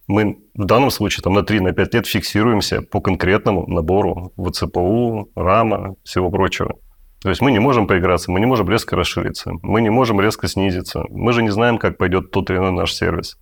мы 0.07 0.39
в 0.55 0.65
данном 0.65 0.91
случае 0.91 1.23
там, 1.23 1.35
на 1.35 1.41
3-5 1.41 1.61
на 1.61 1.69
лет 1.69 2.07
фиксируемся 2.07 2.83
по 2.83 3.01
конкретному 3.01 3.67
набору 3.67 4.33
ВЦПУ, 4.37 5.31
РАМа, 5.35 5.97
всего 6.05 6.31
прочего. 6.31 6.77
То 7.25 7.31
есть 7.31 7.41
мы 7.41 7.53
не 7.53 7.59
можем 7.59 7.87
поиграться, 7.87 8.31
мы 8.31 8.39
не 8.39 8.45
можем 8.45 8.69
резко 8.69 8.97
расшириться, 8.97 9.53
мы 9.63 9.81
не 9.81 9.89
можем 9.89 10.21
резко 10.21 10.47
снизиться. 10.47 11.05
Мы 11.09 11.33
же 11.33 11.43
не 11.43 11.49
знаем, 11.49 11.79
как 11.79 11.97
пойдет 11.97 12.31
тот 12.31 12.51
или 12.51 12.59
иной 12.59 12.73
наш 12.73 12.93
сервис. 12.93 13.39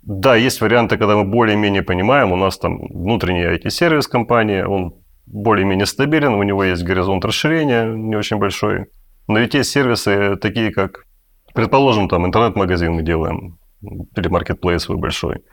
Да, 0.00 0.34
есть 0.34 0.62
варианты, 0.62 0.96
когда 0.96 1.14
мы 1.14 1.24
более-менее 1.24 1.82
понимаем, 1.82 2.32
у 2.32 2.36
нас 2.36 2.56
там 2.56 2.78
внутренний 2.88 3.44
IT-сервис 3.44 4.08
компании, 4.08 4.62
он 4.62 4.94
более-менее 5.26 5.84
стабилен, 5.84 6.32
у 6.32 6.42
него 6.42 6.64
есть 6.64 6.82
горизонт 6.82 7.22
расширения 7.22 7.84
не 7.84 8.16
очень 8.16 8.38
большой. 8.38 8.86
Но 9.26 9.38
ведь 9.40 9.52
есть 9.52 9.72
сервисы 9.72 10.36
такие, 10.36 10.72
как, 10.72 11.04
предположим, 11.54 12.08
там 12.08 12.24
интернет-магазин 12.24 12.94
мы 12.94 13.02
делаем, 13.02 13.58
или 14.16 14.28
маркетплейс 14.28 14.84
свой 14.84 14.96
большой– 14.96 15.42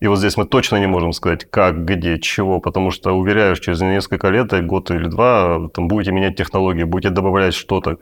и 0.00 0.08
вот 0.08 0.18
здесь 0.18 0.36
мы 0.36 0.44
точно 0.44 0.76
не 0.76 0.86
можем 0.86 1.12
сказать, 1.12 1.48
как, 1.48 1.84
где, 1.84 2.18
чего, 2.18 2.60
потому 2.60 2.90
что, 2.90 3.12
уверяю, 3.12 3.56
через 3.56 3.80
несколько 3.80 4.28
лет, 4.28 4.52
год 4.66 4.90
или 4.90 5.08
два, 5.08 5.68
там 5.72 5.88
будете 5.88 6.12
менять 6.12 6.36
технологии, 6.36 6.84
будете 6.84 7.10
добавлять 7.10 7.54
что-то. 7.54 7.96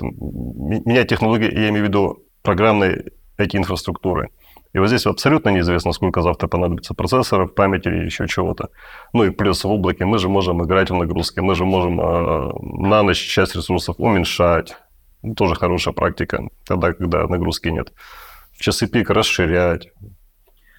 Менять 0.00 1.08
технологии, 1.08 1.52
я 1.52 1.70
имею 1.70 1.84
в 1.84 1.88
виду 1.88 2.24
программной 2.42 3.12
IT-инфраструктуры. 3.38 4.28
И 4.74 4.78
вот 4.78 4.88
здесь 4.88 5.06
абсолютно 5.06 5.50
неизвестно, 5.50 5.92
сколько 5.92 6.22
завтра 6.22 6.48
понадобится 6.48 6.94
процессоров, 6.94 7.54
памяти 7.54 7.88
или 7.88 8.04
еще 8.06 8.26
чего-то. 8.26 8.68
Ну 9.12 9.24
и 9.24 9.30
плюс 9.30 9.64
в 9.64 9.70
облаке 9.70 10.06
мы 10.06 10.18
же 10.18 10.28
можем 10.28 10.62
играть 10.64 10.90
в 10.90 10.94
нагрузке, 10.94 11.42
мы 11.42 11.54
же 11.54 11.64
можем 11.64 12.00
э, 12.00 12.52
на 12.88 13.02
ночь 13.02 13.18
часть 13.18 13.54
ресурсов 13.54 13.96
уменьшать. 13.98 14.76
Тоже 15.36 15.54
хорошая 15.54 15.94
практика, 15.94 16.48
тогда, 16.66 16.94
когда 16.94 17.26
нагрузки 17.26 17.68
нет. 17.68 17.92
В 18.52 18.62
часы 18.62 18.86
пик 18.86 19.10
расширять. 19.10 19.88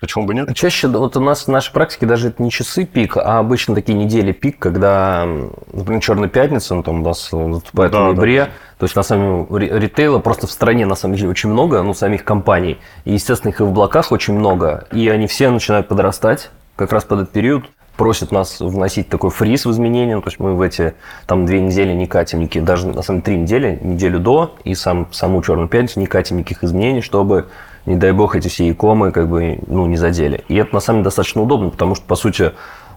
Почему 0.03 0.25
бы 0.25 0.33
нет? 0.33 0.53
Чаще 0.53 0.89
вот 0.89 1.15
у 1.15 1.21
нас 1.21 1.45
в 1.45 1.47
нашей 1.47 1.71
практике 1.71 2.05
даже 2.05 2.27
это 2.27 2.43
не 2.43 2.51
часы 2.51 2.83
пик, 2.83 3.15
а 3.15 3.39
обычно 3.39 3.73
такие 3.73 3.97
недели 3.97 4.33
пик, 4.33 4.59
когда, 4.59 5.25
например, 5.71 6.01
Черная 6.01 6.27
пятница, 6.27 6.75
ну, 6.75 6.83
там 6.83 6.99
у 6.99 7.05
нас 7.05 7.31
наступает 7.31 7.93
да, 7.93 8.01
в 8.01 8.03
ноябре, 8.07 8.39
да. 8.39 8.51
то 8.79 8.83
есть 8.83 8.97
на 8.97 9.03
самом 9.03 9.47
ритейла 9.55 10.19
просто 10.19 10.45
в 10.45 10.51
стране 10.51 10.85
на 10.85 10.95
самом 10.95 11.15
деле 11.15 11.29
очень 11.29 11.49
много, 11.49 11.81
ну, 11.83 11.93
самих 11.93 12.25
компаний. 12.25 12.79
И, 13.05 13.13
естественно, 13.13 13.51
их 13.51 13.61
и 13.61 13.63
в 13.63 13.67
облаках 13.67 14.11
очень 14.11 14.33
много, 14.33 14.87
и 14.91 15.07
они 15.07 15.25
все 15.27 15.49
начинают 15.49 15.87
подрастать 15.87 16.51
как 16.75 16.91
раз 16.91 17.05
под 17.05 17.21
этот 17.21 17.31
период 17.31 17.63
просят 17.95 18.33
нас 18.33 18.59
вносить 18.59 19.07
такой 19.07 19.29
фриз 19.29 19.65
в 19.65 19.71
изменения, 19.71 20.15
ну, 20.15 20.21
то 20.21 20.27
есть 20.27 20.39
мы 20.39 20.53
в 20.53 20.61
эти 20.61 20.95
там 21.27 21.45
две 21.45 21.61
недели 21.61 21.93
не 21.93 22.07
катим 22.07 22.41
никаких, 22.41 22.65
даже 22.65 22.87
на 22.87 23.03
самом 23.03 23.21
деле 23.21 23.37
три 23.37 23.41
недели, 23.41 23.79
неделю 23.81 24.19
до 24.19 24.55
и 24.65 24.75
сам, 24.75 25.07
саму 25.13 25.41
Черную 25.41 25.69
пятницу 25.69 26.01
не 26.01 26.07
катим 26.07 26.39
никаких 26.39 26.65
изменений, 26.65 27.01
чтобы 27.01 27.47
не 27.85 27.95
дай 27.95 28.11
бог, 28.11 28.35
эти 28.35 28.47
все 28.47 28.69
икомы 28.69 29.11
как 29.11 29.29
бы, 29.29 29.59
ну, 29.67 29.85
не 29.87 29.97
задели. 29.97 30.43
И 30.47 30.55
это, 30.55 30.73
на 30.73 30.79
самом 30.79 30.99
деле, 30.99 31.05
достаточно 31.05 31.41
удобно, 31.41 31.69
потому 31.69 31.95
что, 31.95 32.05
по 32.05 32.15
сути, 32.15 32.51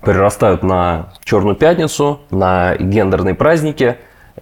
перерастают 0.05 0.62
на 0.62 1.12
Черную 1.25 1.57
пятницу, 1.57 2.20
на 2.31 2.77
гендерные 2.77 3.35
праздники, 3.35 3.96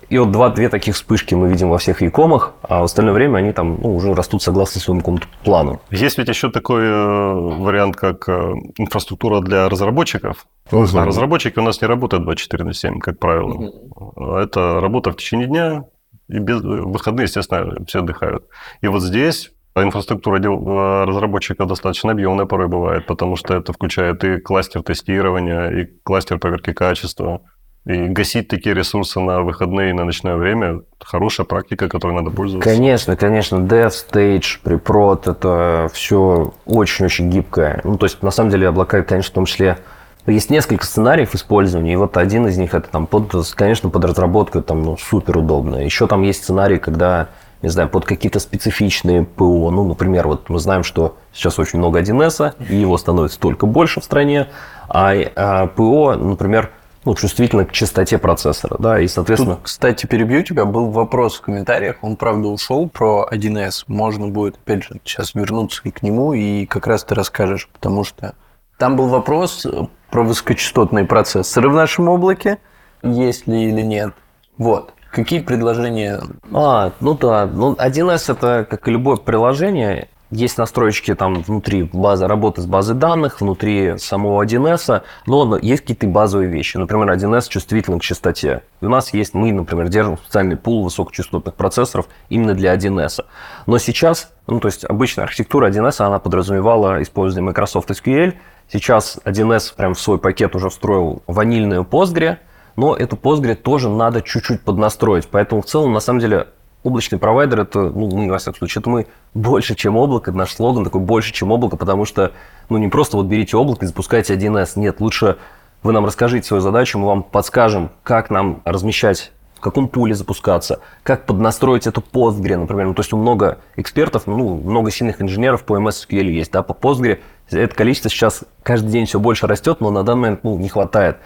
и 0.08 0.18
вот 0.18 0.32
два-две 0.32 0.68
таких 0.68 0.94
вспышки 0.94 1.34
мы 1.34 1.48
видим 1.48 1.70
во 1.70 1.78
всех 1.78 2.02
якомах, 2.02 2.54
а 2.62 2.80
в 2.80 2.84
остальное 2.84 3.14
время 3.14 3.38
они 3.38 3.52
там 3.52 3.78
ну, 3.80 3.94
уже 3.94 4.12
растут 4.14 4.42
согласно 4.42 4.80
своему 4.80 5.00
какому-то 5.00 5.26
плану. 5.44 5.80
Есть 5.90 6.18
ведь 6.18 6.28
еще 6.28 6.50
такой 6.50 6.82
э, 6.84 7.32
вариант, 7.32 7.96
как 7.96 8.28
э, 8.28 8.54
инфраструктура 8.76 9.40
для 9.40 9.68
разработчиков. 9.68 10.46
А 10.70 11.04
разработчики 11.06 11.58
у 11.58 11.62
нас 11.62 11.80
не 11.80 11.86
работают 11.86 12.24
24 12.24 12.64
на 12.64 12.74
7, 12.74 12.98
как 12.98 13.18
правило. 13.18 13.52
Угу. 13.52 14.36
Это 14.36 14.80
работа 14.80 15.12
в 15.12 15.16
течение 15.16 15.46
дня, 15.46 15.84
И 16.28 16.38
без, 16.38 16.60
в 16.60 16.92
выходные, 16.92 17.24
естественно, 17.24 17.84
все 17.86 18.00
отдыхают. 18.00 18.44
И 18.80 18.88
вот 18.88 19.02
здесь 19.02 19.52
инфраструктура 19.82 20.38
э, 20.38 21.04
разработчиков 21.04 21.66
достаточно 21.66 22.12
объемная 22.12 22.46
порой 22.46 22.68
бывает, 22.68 23.06
потому 23.06 23.36
что 23.36 23.54
это 23.54 23.72
включает 23.72 24.22
и 24.24 24.38
кластер 24.38 24.82
тестирования, 24.82 25.68
и 25.68 25.88
кластер 26.04 26.38
проверки 26.38 26.72
качества, 26.72 27.42
и 27.86 28.06
гасить 28.06 28.48
такие 28.48 28.74
ресурсы 28.74 29.20
на 29.20 29.42
выходные 29.42 29.90
и 29.90 29.92
на 29.92 30.04
ночное 30.04 30.36
время– 30.36 30.80
хорошая 31.00 31.44
практика, 31.44 31.88
которой 31.88 32.14
надо 32.14 32.30
пользоваться. 32.30 32.68
Конечно, 32.68 33.16
конечно. 33.16 33.56
Dev, 33.56 33.90
Stage, 33.90 34.60
Preprod– 34.64 35.22
это 35.30 35.90
все 35.92 36.54
очень-очень 36.64 37.28
гибкое. 37.28 37.82
Ну, 37.84 37.98
то 37.98 38.06
есть, 38.06 38.22
на 38.22 38.30
самом 38.30 38.50
деле, 38.50 38.68
облака, 38.68 39.02
конечно, 39.02 39.32
в 39.32 39.34
том 39.34 39.44
числе 39.44 39.78
есть 40.26 40.48
несколько 40.48 40.86
сценариев 40.86 41.34
использования, 41.34 41.92
и 41.92 41.96
вот 41.96 42.16
один 42.16 42.46
из 42.46 42.56
них 42.56 42.72
это 42.72 42.88
там 42.88 43.06
под, 43.06 43.32
конечно, 43.54 43.90
под 43.90 44.04
разработку 44.06 44.62
там 44.62 44.82
ну, 44.82 44.96
супер 44.96 45.36
удобно. 45.36 45.76
Еще 45.84 46.06
там 46.06 46.22
есть 46.22 46.42
сценарий, 46.44 46.78
когда, 46.78 47.28
не 47.64 47.70
знаю, 47.70 47.88
под 47.88 48.04
какие-то 48.04 48.40
специфичные 48.40 49.24
ПО. 49.24 49.70
Ну, 49.70 49.84
например, 49.84 50.28
вот 50.28 50.50
мы 50.50 50.58
знаем, 50.58 50.84
что 50.84 51.16
сейчас 51.32 51.58
очень 51.58 51.78
много 51.78 52.02
1С, 52.02 52.54
и 52.68 52.76
его 52.76 52.98
становится 52.98 53.40
только 53.40 53.64
больше 53.64 54.02
в 54.02 54.04
стране, 54.04 54.48
а, 54.86 55.14
а 55.34 55.66
ПО, 55.68 56.14
например, 56.14 56.70
ну, 57.06 57.14
чувствительно 57.14 57.64
к 57.64 57.72
частоте 57.72 58.18
процессора, 58.18 58.76
да, 58.78 59.00
и, 59.00 59.08
соответственно... 59.08 59.56
Тут, 59.56 59.64
кстати, 59.64 60.04
перебью 60.04 60.42
тебя, 60.42 60.66
был 60.66 60.90
вопрос 60.90 61.36
в 61.36 61.40
комментариях, 61.40 61.96
он, 62.02 62.16
правда, 62.16 62.48
ушел 62.48 62.86
про 62.86 63.26
1С, 63.32 63.84
можно 63.86 64.28
будет, 64.28 64.56
опять 64.56 64.84
же, 64.84 65.00
сейчас 65.02 65.34
вернуться 65.34 65.82
к 65.82 66.02
нему, 66.02 66.34
и 66.34 66.66
как 66.66 66.86
раз 66.86 67.02
ты 67.04 67.14
расскажешь, 67.14 67.70
потому 67.72 68.04
что 68.04 68.34
там 68.78 68.96
был 68.96 69.08
вопрос 69.08 69.66
про 70.10 70.22
высокочастотные 70.22 71.06
процессоры 71.06 71.70
в 71.70 71.74
нашем 71.74 72.10
облаке, 72.10 72.58
есть 73.02 73.46
ли 73.46 73.70
или 73.70 73.80
нет. 73.80 74.12
Вот. 74.58 74.92
Какие 75.14 75.40
предложения? 75.40 76.20
А, 76.52 76.90
ну 76.98 77.14
да, 77.14 77.46
ну 77.46 77.74
1С 77.74 78.32
это 78.32 78.66
как 78.68 78.88
и 78.88 78.90
любое 78.90 79.16
приложение, 79.16 80.08
есть 80.32 80.58
настройки 80.58 81.14
там 81.14 81.42
внутри 81.42 81.84
базы 81.84 82.26
работы 82.26 82.62
с 82.62 82.66
базой 82.66 82.96
данных, 82.96 83.40
внутри 83.40 83.96
самого 83.98 84.42
1С, 84.44 85.02
но 85.26 85.56
есть 85.58 85.82
какие-то 85.82 86.08
базовые 86.08 86.50
вещи. 86.50 86.78
Например, 86.78 87.08
1С 87.12 87.48
чувствителен 87.48 88.00
к 88.00 88.02
частоте. 88.02 88.62
У 88.80 88.88
нас 88.88 89.14
есть, 89.14 89.34
мы, 89.34 89.52
например, 89.52 89.88
держим 89.88 90.18
специальный 90.18 90.56
пул 90.56 90.82
высокочастотных 90.82 91.54
процессоров 91.54 92.08
именно 92.28 92.54
для 92.54 92.74
1С. 92.74 93.24
Но 93.66 93.78
сейчас, 93.78 94.32
ну 94.48 94.58
то 94.58 94.66
есть 94.66 94.84
обычная 94.84 95.26
архитектура 95.26 95.70
1С, 95.70 96.04
она 96.04 96.18
подразумевала 96.18 97.00
использование 97.00 97.46
Microsoft 97.50 97.88
SQL. 97.90 98.34
Сейчас 98.72 99.20
1С 99.24 99.76
прям 99.76 99.94
в 99.94 100.00
свой 100.00 100.18
пакет 100.18 100.56
уже 100.56 100.70
встроил 100.70 101.22
ванильную 101.28 101.82
Postgre, 101.84 102.38
но 102.76 102.94
эту 102.96 103.16
Postgre 103.16 103.54
тоже 103.54 103.88
надо 103.88 104.22
чуть-чуть 104.22 104.62
поднастроить. 104.62 105.28
Поэтому 105.28 105.62
в 105.62 105.66
целом, 105.66 105.92
на 105.92 106.00
самом 106.00 106.20
деле, 106.20 106.48
облачный 106.84 107.18
провайдер 107.18 107.60
это, 107.60 107.80
ну, 107.80 108.08
ну, 108.08 108.28
во 108.28 108.38
всяком 108.38 108.58
случае, 108.58 108.80
это 108.80 108.90
мы 108.90 109.06
больше, 109.32 109.74
чем 109.74 109.96
облако, 109.96 110.30
наш 110.32 110.52
слоган 110.52 110.84
такой 110.84 111.00
больше, 111.00 111.32
чем 111.32 111.50
облако, 111.50 111.76
потому 111.76 112.04
что, 112.04 112.32
ну, 112.68 112.78
не 112.78 112.88
просто 112.88 113.16
вот 113.16 113.26
берите 113.26 113.56
облако 113.56 113.84
и 113.84 113.88
запускайте 113.88 114.34
1С, 114.34 114.72
нет, 114.76 115.00
лучше 115.00 115.38
вы 115.82 115.92
нам 115.92 116.06
расскажите 116.06 116.46
свою 116.46 116.60
задачу, 116.60 116.98
мы 116.98 117.06
вам 117.06 117.22
подскажем, 117.22 117.90
как 118.02 118.30
нам 118.30 118.62
размещать 118.64 119.32
в 119.54 119.60
каком 119.60 119.88
пуле 119.88 120.14
запускаться, 120.14 120.80
как 121.02 121.24
поднастроить 121.24 121.86
эту 121.86 122.02
Postgre, 122.02 122.56
например. 122.56 122.88
Ну, 122.88 122.94
то 122.94 123.00
есть 123.00 123.12
много 123.14 123.58
экспертов, 123.76 124.26
ну, 124.26 124.56
много 124.56 124.90
сильных 124.90 125.22
инженеров 125.22 125.64
по 125.64 125.78
MS 125.78 126.06
SQL 126.06 126.24
есть, 126.24 126.52
да, 126.52 126.62
по 126.62 126.72
Postgre. 126.72 127.20
Это 127.50 127.74
количество 127.74 128.10
сейчас 128.10 128.44
каждый 128.62 128.90
день 128.90 129.06
все 129.06 129.18
больше 129.18 129.46
растет, 129.46 129.80
но 129.80 129.90
на 129.90 130.02
данный 130.02 130.20
момент 130.20 130.44
ну, 130.44 130.58
не 130.58 130.68
хватает. 130.68 131.16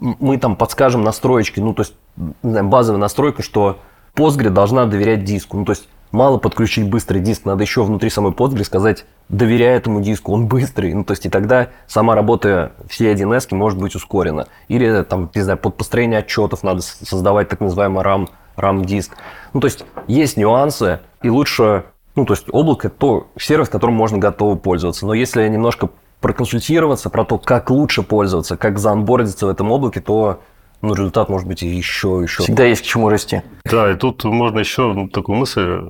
Мы 0.00 0.38
там 0.38 0.56
подскажем 0.56 1.02
настроечки, 1.02 1.60
ну, 1.60 1.74
то 1.74 1.82
есть 1.82 1.94
базовая 2.42 3.00
настройка, 3.00 3.42
что 3.42 3.78
Postgre 4.14 4.48
должна 4.48 4.86
доверять 4.86 5.24
диску. 5.24 5.58
Ну, 5.58 5.64
то 5.64 5.72
есть 5.72 5.88
мало 6.10 6.38
подключить 6.38 6.88
быстрый 6.88 7.20
диск, 7.20 7.44
надо 7.44 7.62
еще 7.62 7.84
внутри 7.84 8.10
самой 8.10 8.32
Postgre 8.32 8.64
сказать, 8.64 9.04
доверяй 9.28 9.76
этому 9.76 10.00
диску, 10.00 10.32
он 10.32 10.46
быстрый. 10.46 10.92
Ну, 10.94 11.04
то 11.04 11.12
есть 11.12 11.26
и 11.26 11.28
тогда 11.28 11.68
сама 11.86 12.14
работа 12.14 12.72
всей 12.88 13.14
1С 13.14 13.54
может 13.54 13.78
быть 13.78 13.94
ускорена. 13.94 14.46
Или, 14.68 15.02
там, 15.02 15.30
не 15.34 15.42
знаю, 15.42 15.58
под 15.58 15.76
построение 15.76 16.20
отчетов 16.20 16.62
надо 16.62 16.80
создавать 16.80 17.48
так 17.48 17.60
называемый 17.60 18.02
RAM, 18.02 18.28
RAM-диск. 18.56 19.12
Ну, 19.52 19.60
то 19.60 19.66
есть 19.66 19.84
есть 20.06 20.36
нюансы, 20.36 21.00
и 21.22 21.28
лучше, 21.28 21.84
ну, 22.16 22.24
то 22.24 22.32
есть 22.32 22.46
облако– 22.50 22.86
это 22.88 22.96
то 22.96 23.28
сервис, 23.38 23.68
которым 23.68 23.96
можно 23.96 24.18
готово 24.18 24.56
пользоваться. 24.56 25.06
Но 25.06 25.14
если 25.14 25.46
немножко 25.46 25.90
проконсультироваться 26.20 27.10
про 27.10 27.24
то, 27.24 27.38
как 27.38 27.70
лучше 27.70 28.02
пользоваться, 28.02 28.56
как 28.56 28.78
заонбордиться 28.78 29.46
в 29.46 29.48
этом 29.48 29.70
облаке, 29.70 30.00
то 30.00 30.42
ну, 30.82 30.94
результат 30.94 31.28
может 31.28 31.46
быть 31.46 31.62
еще, 31.62 32.20
еще. 32.22 32.42
Всегда 32.42 32.64
есть 32.64 32.82
к 32.82 32.84
чему 32.84 33.08
расти. 33.08 33.42
Да, 33.64 33.90
и 33.90 33.96
тут 33.96 34.24
можно 34.24 34.58
еще 34.60 35.08
такую 35.12 35.38
мысль 35.38 35.80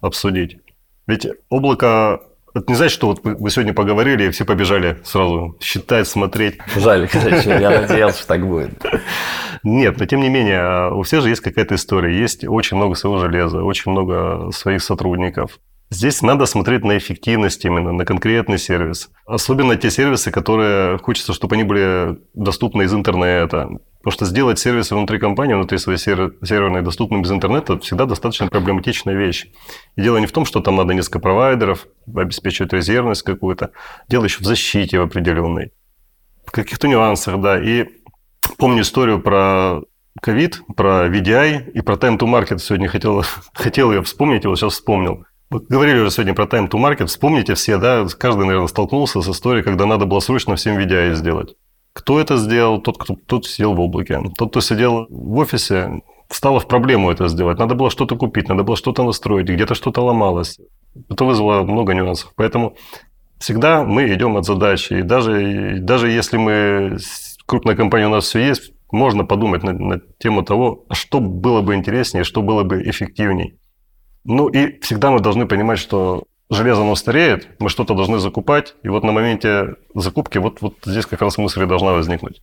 обсудить. 0.00 0.58
Ведь 1.06 1.26
облако 1.48 2.20
это 2.54 2.64
не 2.68 2.74
значит, 2.74 2.94
что 2.94 3.08
вот 3.08 3.20
вы 3.22 3.50
сегодня 3.50 3.74
поговорили, 3.74 4.24
и 4.24 4.30
все 4.30 4.44
побежали 4.44 4.98
сразу 5.04 5.56
считать, 5.60 6.08
смотреть. 6.08 6.58
Жаль, 6.76 7.06
кстати, 7.06 7.48
я 7.48 7.82
надеялся, 7.82 8.18
что 8.18 8.28
так 8.28 8.46
будет. 8.46 8.84
Нет, 9.62 9.98
но 9.98 10.06
тем 10.06 10.20
не 10.20 10.28
менее, 10.28 10.92
у 10.92 11.02
всех 11.02 11.22
же 11.22 11.30
есть 11.30 11.40
какая-то 11.40 11.74
история. 11.74 12.18
Есть 12.18 12.44
очень 12.46 12.76
много 12.76 12.94
своего 12.94 13.18
железа, 13.18 13.62
очень 13.62 13.90
много 13.92 14.50
своих 14.52 14.82
сотрудников. 14.82 15.58
Здесь 15.90 16.20
надо 16.20 16.44
смотреть 16.44 16.84
на 16.84 16.98
эффективность 16.98 17.64
именно, 17.64 17.92
на 17.92 18.04
конкретный 18.04 18.58
сервис. 18.58 19.10
Особенно 19.26 19.74
те 19.76 19.90
сервисы, 19.90 20.30
которые 20.30 20.98
хочется, 20.98 21.32
чтобы 21.32 21.54
они 21.54 21.64
были 21.64 22.18
доступны 22.34 22.82
из 22.82 22.92
интернета. 22.92 23.70
Потому 23.98 24.12
что 24.12 24.26
сделать 24.26 24.58
сервисы 24.58 24.94
внутри 24.94 25.18
компании, 25.18 25.54
внутри 25.54 25.78
своей 25.78 25.98
серверной 25.98 26.82
доступным 26.82 27.22
без 27.22 27.30
интернета, 27.30 27.78
всегда 27.78 28.04
достаточно 28.04 28.48
проблематичная 28.48 29.14
вещь. 29.14 29.46
И 29.96 30.02
дело 30.02 30.18
не 30.18 30.26
в 30.26 30.32
том, 30.32 30.44
что 30.44 30.60
там 30.60 30.76
надо 30.76 30.92
несколько 30.92 31.20
провайдеров, 31.20 31.86
обеспечивать 32.14 32.72
резервность 32.74 33.22
какую-то. 33.22 33.70
Дело 34.08 34.24
еще 34.24 34.40
в 34.40 34.46
защите 34.46 34.98
в 34.98 35.02
определенной. 35.02 35.72
В 36.46 36.52
каких-то 36.52 36.86
нюансах, 36.86 37.40
да. 37.40 37.58
И 37.58 37.86
помню 38.58 38.82
историю 38.82 39.20
про 39.20 39.80
ковид, 40.20 40.60
про 40.76 41.08
VDI 41.08 41.70
и 41.72 41.80
про 41.80 41.96
time 41.96 42.18
to 42.18 42.26
market. 42.26 42.58
Сегодня 42.58 42.88
хотел, 42.88 43.24
хотел 43.54 43.90
ее 43.90 44.02
вспомнить, 44.02 44.44
вот 44.44 44.58
сейчас 44.58 44.74
вспомнил. 44.74 45.24
Мы 45.50 45.60
говорили 45.60 46.00
уже 46.00 46.10
сегодня 46.10 46.34
про 46.34 46.44
time 46.44 46.68
to 46.68 46.78
market. 46.78 47.06
Вспомните 47.06 47.54
все, 47.54 47.78
да, 47.78 48.06
каждый, 48.18 48.44
наверное, 48.44 48.68
столкнулся 48.68 49.22
с 49.22 49.28
историей, 49.28 49.64
когда 49.64 49.86
надо 49.86 50.04
было 50.04 50.20
срочно 50.20 50.56
всем 50.56 50.76
VDI 50.76 51.14
сделать. 51.14 51.56
Кто 51.94 52.20
это 52.20 52.36
сделал? 52.36 52.82
Тот, 52.82 52.98
кто 52.98 53.16
тот 53.26 53.46
сидел 53.46 53.74
в 53.74 53.80
облаке. 53.80 54.20
Тот, 54.36 54.50
кто 54.50 54.60
сидел 54.60 55.06
в 55.08 55.38
офисе, 55.38 56.02
стало 56.28 56.60
в 56.60 56.68
проблему 56.68 57.10
это 57.10 57.28
сделать. 57.28 57.58
Надо 57.58 57.74
было 57.74 57.90
что-то 57.90 58.14
купить, 58.16 58.48
надо 58.48 58.62
было 58.62 58.76
что-то 58.76 59.02
настроить, 59.04 59.48
где-то 59.48 59.74
что-то 59.74 60.02
ломалось. 60.02 60.58
Это 61.08 61.24
вызвало 61.24 61.62
много 61.62 61.94
нюансов. 61.94 62.32
Поэтому 62.36 62.76
всегда 63.38 63.84
мы 63.84 64.12
идем 64.12 64.36
от 64.36 64.44
задачи. 64.44 64.94
И 64.94 65.02
даже, 65.02 65.78
даже 65.80 66.10
если 66.10 66.36
мы, 66.36 66.98
крупная 67.46 67.74
компания 67.74 68.06
у 68.06 68.10
нас 68.10 68.24
все 68.24 68.40
есть, 68.40 68.72
можно 68.92 69.24
подумать 69.24 69.62
на, 69.62 69.72
на 69.72 70.00
тему 70.18 70.42
того, 70.42 70.84
а 70.88 70.94
что 70.94 71.20
было 71.20 71.62
бы 71.62 71.74
интереснее, 71.74 72.24
что 72.24 72.42
было 72.42 72.64
бы 72.64 72.82
эффективнее. 72.82 73.57
Ну 74.28 74.48
и 74.48 74.78
всегда 74.82 75.10
мы 75.10 75.20
должны 75.20 75.46
понимать, 75.46 75.78
что 75.78 76.24
железо 76.50 76.82
оно 76.82 76.94
стареет, 76.96 77.48
мы 77.58 77.70
что-то 77.70 77.94
должны 77.94 78.18
закупать, 78.18 78.74
и 78.82 78.88
вот 78.90 79.02
на 79.02 79.10
моменте 79.10 79.76
закупки 79.94 80.36
вот, 80.36 80.60
вот 80.60 80.74
здесь 80.84 81.06
как 81.06 81.22
раз 81.22 81.38
мысль 81.38 81.64
должна 81.64 81.92
возникнуть. 81.92 82.42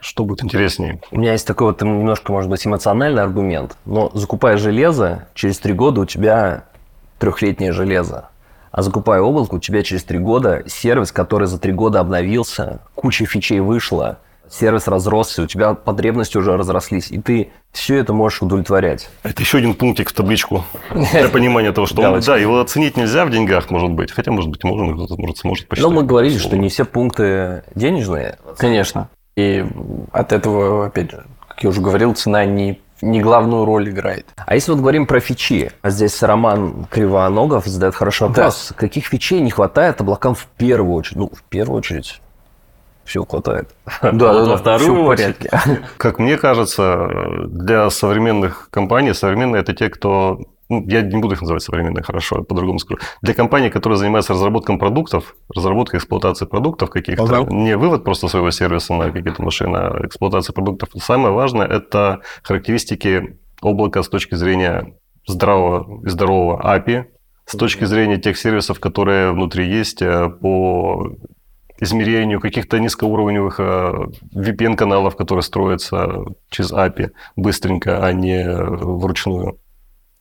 Что 0.00 0.24
будет 0.24 0.42
интереснее? 0.42 1.02
У 1.10 1.18
меня 1.18 1.32
есть 1.32 1.46
такой 1.46 1.66
вот 1.66 1.82
немножко, 1.82 2.32
может 2.32 2.48
быть, 2.48 2.66
эмоциональный 2.66 3.22
аргумент, 3.22 3.76
но 3.84 4.10
закупая 4.14 4.56
железо, 4.56 5.28
через 5.34 5.58
три 5.58 5.74
года 5.74 6.00
у 6.00 6.06
тебя 6.06 6.64
трехлетнее 7.18 7.72
железо. 7.72 8.30
А 8.70 8.80
закупая 8.80 9.20
облако, 9.20 9.56
у 9.56 9.60
тебя 9.60 9.82
через 9.82 10.04
три 10.04 10.18
года 10.18 10.64
сервис, 10.66 11.12
который 11.12 11.46
за 11.46 11.58
три 11.58 11.72
года 11.72 12.00
обновился, 12.00 12.80
куча 12.94 13.26
фичей 13.26 13.60
вышла, 13.60 14.20
сервис 14.50 14.88
разросся, 14.88 15.42
у 15.42 15.46
тебя 15.46 15.74
потребности 15.74 16.36
уже 16.36 16.56
разрослись, 16.56 17.10
и 17.10 17.18
ты 17.18 17.50
все 17.72 17.96
это 17.96 18.12
можешь 18.12 18.42
удовлетворять. 18.42 19.08
Это 19.22 19.42
еще 19.42 19.58
один 19.58 19.74
пунктик 19.74 20.10
в 20.10 20.12
табличку 20.12 20.64
для 20.90 21.28
понимания 21.28 21.72
того, 21.72 21.86
что 21.86 22.02
он, 22.02 22.20
да, 22.20 22.36
его 22.36 22.60
оценить 22.60 22.96
нельзя 22.96 23.24
в 23.24 23.30
деньгах, 23.30 23.70
может 23.70 23.90
быть, 23.90 24.12
хотя, 24.12 24.30
может 24.32 24.50
быть, 24.50 24.64
можно, 24.64 24.94
кто-то 24.94 25.20
может 25.20 25.38
сможет 25.38 25.68
посчитать. 25.68 25.90
Но 25.90 25.94
мы 25.94 26.04
говорили, 26.04 26.38
что 26.38 26.56
не 26.56 26.68
все 26.68 26.84
пункты 26.84 27.64
денежные. 27.74 28.38
Конечно. 28.56 29.08
И 29.36 29.64
от 30.12 30.32
этого, 30.32 30.86
опять 30.86 31.10
же, 31.10 31.24
как 31.48 31.62
я 31.62 31.70
уже 31.70 31.80
говорил, 31.80 32.14
цена 32.14 32.44
не 32.44 32.80
не 33.00 33.20
главную 33.20 33.64
роль 33.64 33.90
играет. 33.90 34.26
А 34.36 34.54
если 34.54 34.72
вот 34.72 34.80
говорим 34.80 35.06
про 35.06 35.20
фичи, 35.20 35.70
а 35.82 35.90
здесь 35.90 36.22
Роман 36.22 36.86
Кривоногов 36.90 37.66
задает 37.66 37.94
хороший 37.94 38.28
вопрос. 38.28 38.68
Да. 38.70 38.74
Каких 38.74 39.06
фичей 39.06 39.40
не 39.40 39.50
хватает 39.50 40.00
облакам 40.00 40.34
в 40.34 40.46
первую 40.56 40.96
очередь? 40.96 41.16
Ну, 41.16 41.30
в 41.32 41.42
первую 41.44 41.78
очередь, 41.78 42.20
все 43.08 43.24
хватает. 43.24 43.74
Да, 44.02 44.12
да, 44.12 44.46
да, 44.46 44.56
вторую 44.56 45.06
порядке. 45.06 45.50
Как 45.96 46.18
мне 46.18 46.36
кажется, 46.36 47.08
для 47.46 47.90
современных 47.90 48.68
компаний, 48.70 49.14
современные 49.14 49.62
это 49.62 49.74
те, 49.74 49.88
кто 49.88 50.38
ну, 50.68 50.84
я 50.86 51.00
не 51.00 51.16
буду 51.16 51.34
их 51.34 51.40
называть 51.40 51.62
современные, 51.62 52.02
хорошо, 52.02 52.42
по-другому 52.42 52.78
скажу. 52.78 53.00
Для 53.22 53.32
компаний, 53.32 53.70
которые 53.70 53.98
занимаются 53.98 54.34
разработкой 54.34 54.76
продуктов, 54.76 55.34
разработкой 55.54 55.98
эксплуатации 55.98 56.44
продуктов 56.44 56.90
каких-то, 56.90 57.24
ага. 57.24 57.54
не 57.54 57.74
вывод 57.76 58.04
просто 58.04 58.28
своего 58.28 58.50
сервиса 58.50 58.92
на 58.92 59.10
какие-то 59.10 59.42
машины, 59.42 59.76
а 59.78 60.06
эксплуатация 60.06 60.52
продуктов, 60.52 60.90
самое 61.02 61.32
важное– 61.32 61.66
это 61.68 62.20
характеристики 62.42 63.38
облака 63.62 64.02
с 64.02 64.08
точки 64.08 64.34
зрения 64.34 64.94
здравого 65.26 66.04
и 66.04 66.08
здорового 66.10 66.60
API 66.62 67.06
с 67.48 67.56
точки 67.56 67.84
зрения 67.84 68.18
тех 68.18 68.36
сервисов, 68.36 68.78
которые 68.78 69.32
внутри 69.32 69.66
есть 69.66 70.02
э, 70.02 70.28
по 70.28 71.16
измерению 71.80 72.40
каких-то 72.40 72.78
низкоуровневых 72.78 73.60
э, 73.60 73.92
VPN-каналов, 74.34 75.16
которые 75.16 75.42
строятся 75.42 76.24
через 76.50 76.72
API 76.72 77.10
быстренько, 77.36 78.04
а 78.04 78.12
не 78.12 78.44
вручную. 78.48 79.58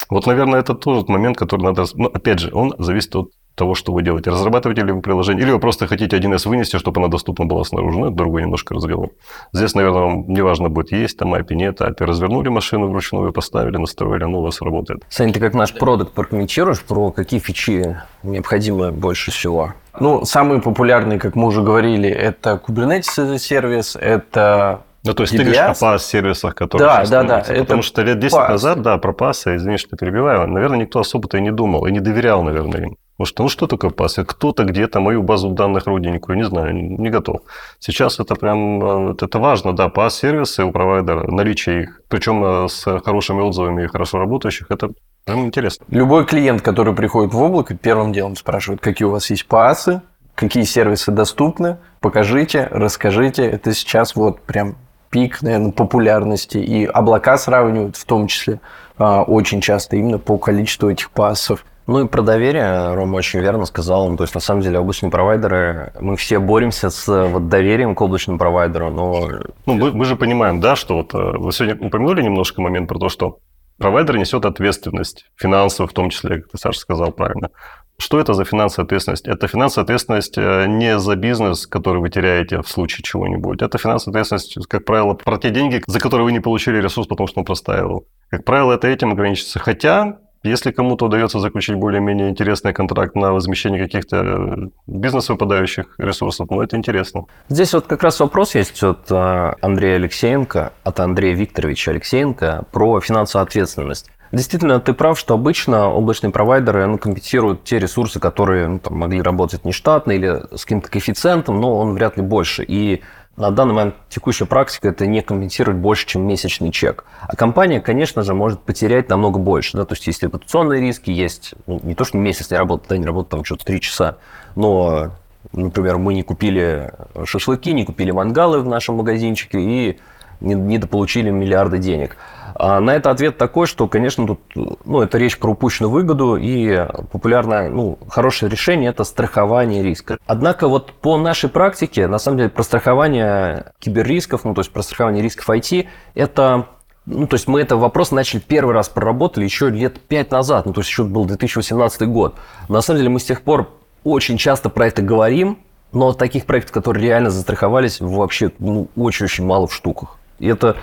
Вот, 0.10 0.26
наверное, 0.26 0.60
это 0.60 0.74
тоже 0.74 1.06
момент, 1.08 1.38
который 1.38 1.64
надо... 1.64 1.86
Ну, 1.96 2.08
опять 2.08 2.40
же, 2.40 2.50
он 2.54 2.74
зависит 2.78 3.16
от 3.16 3.32
того, 3.58 3.74
что 3.74 3.92
вы 3.92 4.04
делаете. 4.04 4.30
Разрабатываете 4.30 4.84
ли 4.84 4.92
вы 4.92 5.02
приложение, 5.02 5.44
или 5.44 5.52
вы 5.52 5.60
просто 5.60 5.88
хотите 5.88 6.18
1С 6.18 6.48
вынести, 6.48 6.78
чтобы 6.78 7.02
она 7.02 7.08
доступна 7.08 7.46
была 7.46 7.64
снаружи. 7.64 7.98
Ну, 8.00 8.06
это 8.06 8.16
другой 8.16 8.44
немножко 8.44 8.76
разговор. 8.76 9.10
Здесь, 9.52 9.74
наверное, 9.74 10.02
вам 10.02 10.28
не 10.28 10.42
важно 10.42 10.70
будет, 10.70 10.92
есть 10.92 11.18
там 11.18 11.34
API, 11.34 11.56
нет 11.56 11.82
API. 11.82 12.06
Развернули 12.06 12.50
машину 12.50 12.88
вручную, 12.88 13.34
поставили, 13.34 13.78
настроили, 13.78 14.24
оно 14.24 14.40
у 14.40 14.44
вас 14.44 14.62
работает. 14.62 15.04
Саня, 15.10 15.34
ты 15.34 15.40
как 15.40 15.56
наш 15.56 15.74
продукт 15.74 16.14
прокомментируешь, 16.14 16.82
про 16.82 17.12
какие 17.12 17.40
фичи 17.40 17.98
необходимы 18.24 18.92
больше 18.92 19.32
всего? 19.32 19.74
Ну, 20.00 20.24
самые 20.26 20.62
популярные, 20.62 21.20
как 21.20 21.36
мы 21.36 21.48
уже 21.48 21.64
говорили, 21.64 22.08
это 22.08 22.62
Kubernetes 22.64 23.40
сервис, 23.40 23.96
это 24.00 24.82
ну, 25.04 25.14
то 25.14 25.24
есть 25.24 25.34
DBS? 25.34 25.38
ты 25.38 25.44
говоришь 25.44 25.60
о 25.60 25.86
PaaS-сервисах, 25.86 26.54
которые 26.54 26.88
Да, 26.88 27.06
да, 27.06 27.24
да. 27.24 27.54
Потому 27.60 27.82
что 27.82 28.04
лет 28.04 28.20
10 28.20 28.38
PaaS. 28.38 28.50
назад, 28.50 28.82
да, 28.82 28.98
про 28.98 29.14
PaaS, 29.14 29.56
извини, 29.56 29.78
что 29.78 29.96
перебиваю, 29.96 30.48
наверное, 30.48 30.78
никто 30.78 31.00
особо-то 31.00 31.38
и 31.38 31.42
не 31.42 31.52
думал, 31.52 31.88
и 31.88 31.92
не 31.92 32.00
доверял, 32.00 32.44
наверное, 32.44 32.82
им. 32.82 32.98
Что, 33.24 33.44
ну 33.44 33.50
что 33.50 33.68
такое 33.68 33.90
PaaS? 33.90 34.24
Кто-то 34.24 34.64
где-то 34.64 35.00
мою 35.00 35.24
базу 35.24 35.50
данных 35.50 35.88
родненькую, 35.88 36.38
не 36.38 36.44
знаю, 36.44 36.74
не 36.74 37.10
готов. 37.10 37.42
Сейчас 37.80 38.20
это 38.20 38.36
прям, 38.36 39.10
э, 39.10 39.16
это 39.20 39.40
важно, 39.40 39.74
да, 39.76 39.88
PaaS-сервисы 39.88 40.64
у 40.64 40.72
провайдера, 40.72 41.30
наличие 41.30 41.84
их, 41.84 42.02
причем 42.10 42.44
э, 42.44 42.68
с 42.68 43.00
хорошими 43.00 43.42
отзывами 43.42 43.84
и 43.84 43.88
хорошо 43.88 44.20
работающих, 44.20 44.68
это 44.70 44.92
прям 45.26 45.46
интересно. 45.46 45.86
Любой 45.90 46.26
клиент, 46.26 46.62
который 46.62 46.94
приходит 46.94 47.34
в 47.34 47.42
облако, 47.42 47.76
первым 47.76 48.14
делом 48.14 48.36
спрашивает, 48.36 48.82
какие 48.82 49.08
у 49.08 49.12
вас 49.12 49.30
есть 49.32 49.48
PaaS, 49.50 50.02
какие 50.36 50.64
сервисы 50.64 51.12
доступны, 51.12 51.78
покажите, 52.00 52.68
расскажите. 52.70 53.44
Это 53.44 53.74
сейчас 53.74 54.16
вот 54.16 54.42
прям 54.42 54.76
пик, 55.10 55.42
наверное, 55.42 55.72
популярности, 55.72 56.58
и 56.60 56.86
облака 56.86 57.38
сравнивают 57.38 57.96
в 57.96 58.06
том 58.06 58.28
числе 58.28 58.60
очень 58.98 59.62
часто 59.62 59.96
именно 59.96 60.20
по 60.20 60.38
количеству 60.38 60.90
этих 60.90 61.12
пассов. 61.12 61.66
Ну 61.88 62.04
и 62.04 62.08
про 62.08 62.22
доверие 62.22 62.94
Рома 62.96 63.16
очень 63.16 63.40
верно 63.40 63.66
сказал. 63.66 64.10
Ну, 64.10 64.18
то 64.18 64.24
есть, 64.24 64.36
на 64.36 64.42
самом 64.42 64.62
деле, 64.62 64.78
облачные 64.80 65.10
провайдеры, 65.10 65.94
мы 66.02 66.18
все 66.18 66.38
боремся 66.40 66.90
с 66.90 67.08
вот, 67.08 67.48
доверием 67.48 67.96
к 67.96 68.02
облачному 68.02 68.38
провайдеру, 68.38 68.90
но... 68.90 69.30
Ну, 69.66 69.74
мы, 69.74 69.92
мы 69.94 70.04
же 70.04 70.18
понимаем, 70.18 70.60
да, 70.60 70.76
что 70.76 70.98
вот 70.98 71.14
э, 71.14 71.18
вы 71.18 71.52
сегодня 71.54 71.88
упомянули 71.88 72.22
немножко 72.22 72.62
момент 72.62 72.90
про 72.90 73.00
то, 73.00 73.08
что 73.08 73.40
провайдер 73.78 74.18
несет 74.18 74.44
ответственность, 74.44 75.28
финансовую 75.38 75.90
в 75.90 75.94
том 75.94 76.10
числе, 76.10 76.42
как 76.42 76.52
ты, 76.52 76.58
Саша, 76.58 76.80
сказал 76.80 77.14
правильно. 77.14 77.52
Что 78.00 78.20
это 78.20 78.34
за 78.34 78.46
финансовая 78.46 78.86
ответственность? 78.86 79.28
Это 79.28 79.48
финансовая 79.48 79.84
ответственность 79.84 80.38
э, 80.38 80.68
не 80.68 81.00
за 81.00 81.16
бизнес, 81.16 81.66
который 81.66 82.00
вы 82.00 82.10
теряете 82.10 82.62
в 82.62 82.68
случае 82.68 83.04
чего-нибудь. 83.04 83.64
Это 83.64 83.80
финансовая 83.80 84.22
ответственность, 84.22 84.68
как 84.68 84.86
правило, 84.86 85.16
про 85.16 85.38
те 85.38 85.50
деньги, 85.50 85.82
за 85.88 86.00
которые 86.00 86.26
вы 86.26 86.32
не 86.32 86.40
получили 86.40 86.78
ресурс, 86.78 87.08
потому 87.08 87.28
что 87.28 87.40
он 87.40 87.46
простаивал. 87.46 88.06
Как 88.30 88.46
правило, 88.46 88.74
это 88.74 88.88
этим 88.88 89.12
ограничится. 89.14 89.58
Хотя, 89.58 90.20
если 90.44 90.72
кому-то 90.72 91.08
удается 91.08 91.40
заключить 91.40 91.76
более-менее 91.76 92.30
интересный 92.30 92.72
контракт 92.72 93.16
на 93.16 93.34
возмещение 93.34 93.82
каких-то 93.84 94.18
э, 94.18 94.56
бизнес-выпадающих 94.86 95.96
ресурсов, 95.98 96.52
ну, 96.52 96.62
это 96.62 96.78
интересно. 96.78 97.24
Здесь 97.50 97.74
вот 97.74 97.88
как 97.88 98.04
раз 98.04 98.20
вопрос 98.20 98.54
есть 98.54 98.84
от 98.84 99.12
э, 99.12 99.54
Андрея 99.60 99.96
Алексеенко, 99.96 100.72
от 100.84 101.00
Андрея 101.00 101.34
Викторовича 101.34 101.92
Алексеенко 101.92 102.66
про 102.72 103.02
финансовую 103.02 103.48
ответственность. 103.48 104.12
Действительно, 104.32 104.80
ты 104.80 104.94
прав, 104.94 105.18
что 105.18 105.34
обычно 105.34 105.90
облачные 105.90 106.32
провайдеры 106.32 106.86
ну, 106.86 106.98
компенсируют 106.98 107.64
те 107.64 107.80
ресурсы, 107.80 108.20
которые 108.20 108.68
ну, 108.68 108.80
там, 108.80 108.98
могли 108.98 109.22
работать 109.22 109.64
нештатно 109.64 110.12
или 110.12 110.44
с 110.56 110.64
каким-то 110.64 110.90
коэффициентом, 110.90 111.62
но 111.62 111.78
он 111.78 111.94
вряд 111.94 112.18
ли 112.18 112.24
больше. 112.24 112.66
И 112.68 113.02
на 113.38 113.52
данный 113.52 113.74
момент 113.74 113.96
текущая 114.10 114.46
практика 114.46 114.90
это 114.90 115.06
не 115.06 115.22
компенсировать 115.22 115.80
больше, 115.80 116.08
чем 116.08 116.28
месячный 116.28 116.72
чек. 116.72 117.06
А 117.22 117.36
компания, 117.36 117.80
конечно 117.80 118.24
же, 118.24 118.34
может 118.34 118.62
потерять 118.62 119.10
намного 119.10 119.40
больше. 119.40 119.78
Да? 119.78 119.86
То 119.86 119.94
есть 119.94 120.08
есть 120.08 120.24
репутационные 120.24 120.82
риски, 120.82 121.12
есть 121.12 121.54
ну, 121.68 121.80
не 121.84 121.96
то, 121.96 122.04
что 122.04 122.18
месяц 122.18 122.50
не 122.52 122.58
работает, 122.58 122.90
да, 122.90 122.98
не 122.98 123.06
работает 123.06 123.30
там 123.30 123.46
что-то 123.46 123.66
3 123.66 123.80
часа, 123.80 124.18
но, 124.56 125.12
например, 125.54 126.00
мы 126.00 126.16
не 126.16 126.24
купили 126.24 126.92
шашлыки, 127.26 127.74
не 127.74 127.86
купили 127.86 128.12
мангалы 128.12 128.60
в 128.60 128.68
нашем 128.68 128.96
магазинчике 128.96 129.60
и 129.60 130.00
недополучили 130.40 131.30
миллиарды 131.30 131.78
денег. 131.78 132.18
А 132.60 132.80
на 132.80 132.96
это 132.96 133.12
ответ 133.12 133.38
такой, 133.38 133.68
что, 133.68 133.88
конечно, 133.88 134.26
тут 134.26 134.40
ну, 134.84 135.02
это 135.02 135.20
речь 135.20 135.38
про 135.38 135.52
упущенную 135.52 135.92
выгоду, 135.92 136.38
и 136.38 136.88
популярное, 137.12 137.70
ну, 137.70 138.00
хорошее 138.10 138.52
решение– 138.52 138.90
это 138.92 139.04
страхование 139.04 139.84
риска. 139.84 140.18
Однако 140.26 140.68
вот 140.68 140.92
по 140.94 141.18
нашей 141.18 141.52
практике, 141.52 142.08
на 142.08 142.18
самом 142.18 142.38
деле, 142.38 142.50
про 142.50 142.64
страхование 142.64 143.74
киберрисков, 143.78 144.44
ну, 144.44 144.56
то 144.56 144.62
есть 144.62 144.72
про 144.72 144.82
страхование 144.82 145.22
рисков 145.22 145.48
IT, 145.48 145.88
это 146.16 146.66
ну, 147.06 147.28
то 147.28 147.36
есть 147.36 147.48
мы 147.48 147.62
этот 147.62 147.78
вопрос 147.78 148.10
начали 148.10 148.40
первый 148.40 148.74
раз 148.74 148.90
проработали 148.90 149.46
еще 149.46 149.70
лет 149.70 150.00
пять 150.00 150.32
назад, 150.32 150.66
ну, 150.66 150.74
то 150.74 150.82
есть 150.82 150.90
еще 150.90 151.04
был 151.04 151.26
2018 151.26 152.08
год. 152.10 152.36
На 152.70 152.82
самом 152.82 152.98
деле 152.98 153.10
мы 153.10 153.20
с 153.20 153.24
тех 153.24 153.44
пор 153.44 153.70
очень 154.04 154.38
часто 154.38 154.70
про 154.70 154.88
это 154.88 155.04
говорим, 155.04 155.60
но 155.94 156.12
таких 156.12 156.48
проектов, 156.48 156.72
которые 156.72 157.06
реально 157.06 157.30
застраховались, 157.30 158.02
вообще 158.02 158.52
ну, 158.58 158.88
очень-очень 158.96 159.46
мало 159.46 159.68
в 159.68 159.74
штуках. 159.76 160.18
И 160.40 160.48
это 160.48 160.78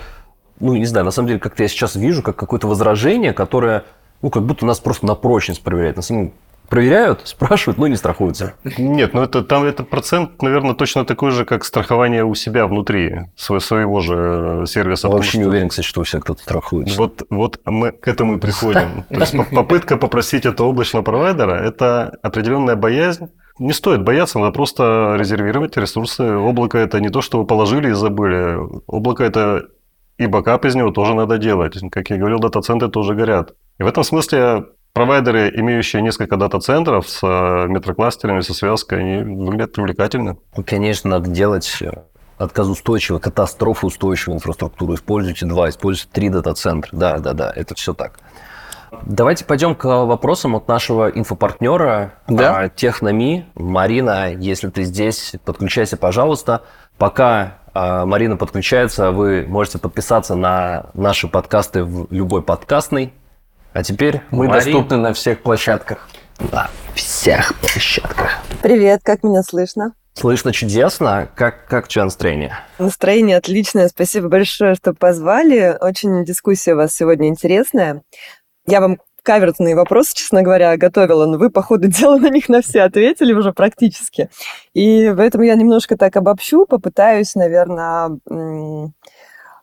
ну, 0.59 0.75
не 0.75 0.85
знаю, 0.85 1.05
на 1.05 1.11
самом 1.11 1.27
деле, 1.27 1.39
как-то 1.39 1.63
я 1.63 1.69
сейчас 1.69 1.95
вижу, 1.95 2.21
как 2.21 2.35
какое-то 2.35 2.67
возражение, 2.67 3.33
которое, 3.33 3.83
ну, 4.21 4.29
как 4.29 4.43
будто 4.43 4.65
нас 4.65 4.79
просто 4.79 5.05
на 5.05 5.15
прочность 5.15 5.61
проверяет. 5.61 5.97
На 5.97 6.01
самом 6.01 6.33
проверяют, 6.69 7.21
спрашивают, 7.25 7.77
но 7.77 7.87
не 7.87 7.95
страхуются. 7.95 8.53
Нет, 8.77 9.13
ну 9.13 9.21
это 9.21 9.43
там 9.43 9.63
этот 9.63 9.89
процент, 9.89 10.41
наверное, 10.41 10.73
точно 10.73 11.05
такой 11.05 11.31
же, 11.31 11.45
как 11.45 11.63
страхование 11.63 12.23
у 12.23 12.35
себя 12.35 12.67
внутри 12.67 13.27
своего 13.35 13.99
же 13.99 14.63
э, 14.63 14.65
сервиса. 14.67 15.07
Я 15.07 15.13
вообще 15.13 15.29
что... 15.31 15.37
не 15.39 15.45
уверен, 15.45 15.69
кстати, 15.69 15.85
что 15.85 16.01
у 16.01 16.05
себя 16.05 16.21
кто-то 16.21 16.41
страхуется. 16.41 16.97
Вот, 16.97 17.23
вот 17.29 17.59
мы 17.65 17.91
к 17.91 18.07
этому 18.07 18.37
и 18.37 18.39
приходим. 18.39 19.03
То 19.09 19.19
есть 19.19 19.35
попытка 19.51 19.97
попросить 19.97 20.45
это 20.45 20.63
облачного 20.63 21.03
провайдера– 21.03 21.53
это 21.63 22.17
определенная 22.21 22.75
боязнь, 22.75 23.29
не 23.57 23.71
стоит 23.71 24.03
бояться, 24.03 24.37
надо 24.37 24.51
просто 24.51 25.15
резервировать 25.17 25.77
ресурсы. 25.77 26.23
Облако 26.23 26.77
это 26.77 26.99
не 26.99 27.09
то, 27.09 27.21
что 27.21 27.39
вы 27.39 27.45
положили 27.45 27.89
и 27.89 27.93
забыли. 27.93 28.59
Облако 28.85 29.23
это 29.23 29.67
и 30.17 30.27
бэкап 30.27 30.65
из 30.65 30.75
него 30.75 30.91
тоже 30.91 31.13
надо 31.13 31.37
делать. 31.37 31.77
Как 31.91 32.09
я 32.09 32.17
говорил, 32.17 32.39
дата-центры 32.39 32.89
тоже 32.89 33.15
горят. 33.15 33.53
И 33.79 33.83
в 33.83 33.87
этом 33.87 34.03
смысле 34.03 34.65
провайдеры, 34.93 35.51
имеющие 35.53 36.01
несколько 36.01 36.37
дата-центров 36.37 37.09
с 37.09 37.19
э, 37.21 37.67
метрокластерами, 37.67 38.39
со 38.39 38.53
связкой, 38.53 38.99
они 39.01 39.35
выглядят 39.35 39.73
привлекательно. 39.73 40.37
Ну, 40.55 40.63
конечно, 40.65 41.09
надо 41.09 41.29
делать 41.29 41.81
э, 41.81 41.91
отказоустойчивую, 42.37 43.19
катастрофоустойчивую 43.19 44.37
инфраструктуру. 44.37 44.95
Используйте 44.95 45.45
два, 45.45 45.69
используйте 45.69 46.09
три 46.13 46.29
дата-центра. 46.29 46.89
Да, 46.93 47.17
да, 47.19 47.33
да, 47.33 47.51
это 47.53 47.75
все 47.75 47.93
так. 47.93 48.19
Давайте 49.05 49.43
пойдем 49.43 49.75
к 49.75 49.83
вопросам 49.83 50.55
от 50.55 50.69
нашего 50.69 51.09
инфопартнера 51.09 52.13
да? 52.29 52.57
А, 52.57 52.69
Техноми. 52.69 53.45
Марина, 53.55 54.33
если 54.33 54.69
ты 54.69 54.83
здесь, 54.83 55.35
подключайся, 55.43 55.97
пожалуйста. 55.97 56.63
Пока 56.97 57.57
Марина 57.75 58.37
подключается, 58.37 59.11
вы 59.11 59.45
можете 59.45 59.79
подписаться 59.79 60.35
на 60.35 60.91
наши 60.93 61.27
подкасты 61.27 61.83
в 61.83 62.07
любой 62.09 62.41
подкастный. 62.41 63.13
А 63.73 63.83
теперь 63.83 64.21
мы 64.31 64.47
Мари... 64.47 64.63
доступны 64.63 64.95
на 64.95 65.13
всех 65.13 65.41
площадках. 65.41 66.07
На 66.39 66.69
всех 66.93 67.53
площадках. 67.59 68.37
Привет, 68.61 69.01
как 69.03 69.23
меня 69.23 69.43
слышно? 69.43 69.93
Слышно 70.13 70.53
чудесно. 70.53 71.29
Как, 71.35 71.67
как 71.67 71.85
у 71.85 71.87
тебя 71.89 72.05
настроение? 72.05 72.57
Настроение 72.79 73.35
отличное. 73.35 73.89
Спасибо 73.89 74.29
большое, 74.29 74.75
что 74.75 74.93
позвали. 74.93 75.77
Очень 75.81 76.23
дискуссия 76.23 76.73
у 76.73 76.77
вас 76.77 76.95
сегодня 76.95 77.27
интересная. 77.27 78.01
Я 78.65 78.79
вам 78.79 78.99
каверзные 79.25 79.75
вопросы, 79.75 80.15
честно 80.15 80.43
говоря, 80.43 80.77
готовила, 80.77 81.25
но 81.25 81.37
вы, 81.37 81.49
по 81.49 81.61
ходу 81.61 81.87
дела, 81.89 82.17
на 82.17 82.29
них 82.29 82.47
на 82.47 82.61
все 82.61 82.83
ответили 82.83 83.33
уже 83.33 83.51
практически. 83.51 84.29
И 84.73 85.13
поэтому 85.17 85.43
я 85.43 85.55
немножко 85.55 85.97
так 85.97 86.15
обобщу, 86.15 86.65
попытаюсь, 86.65 87.35
наверное, 87.35 88.19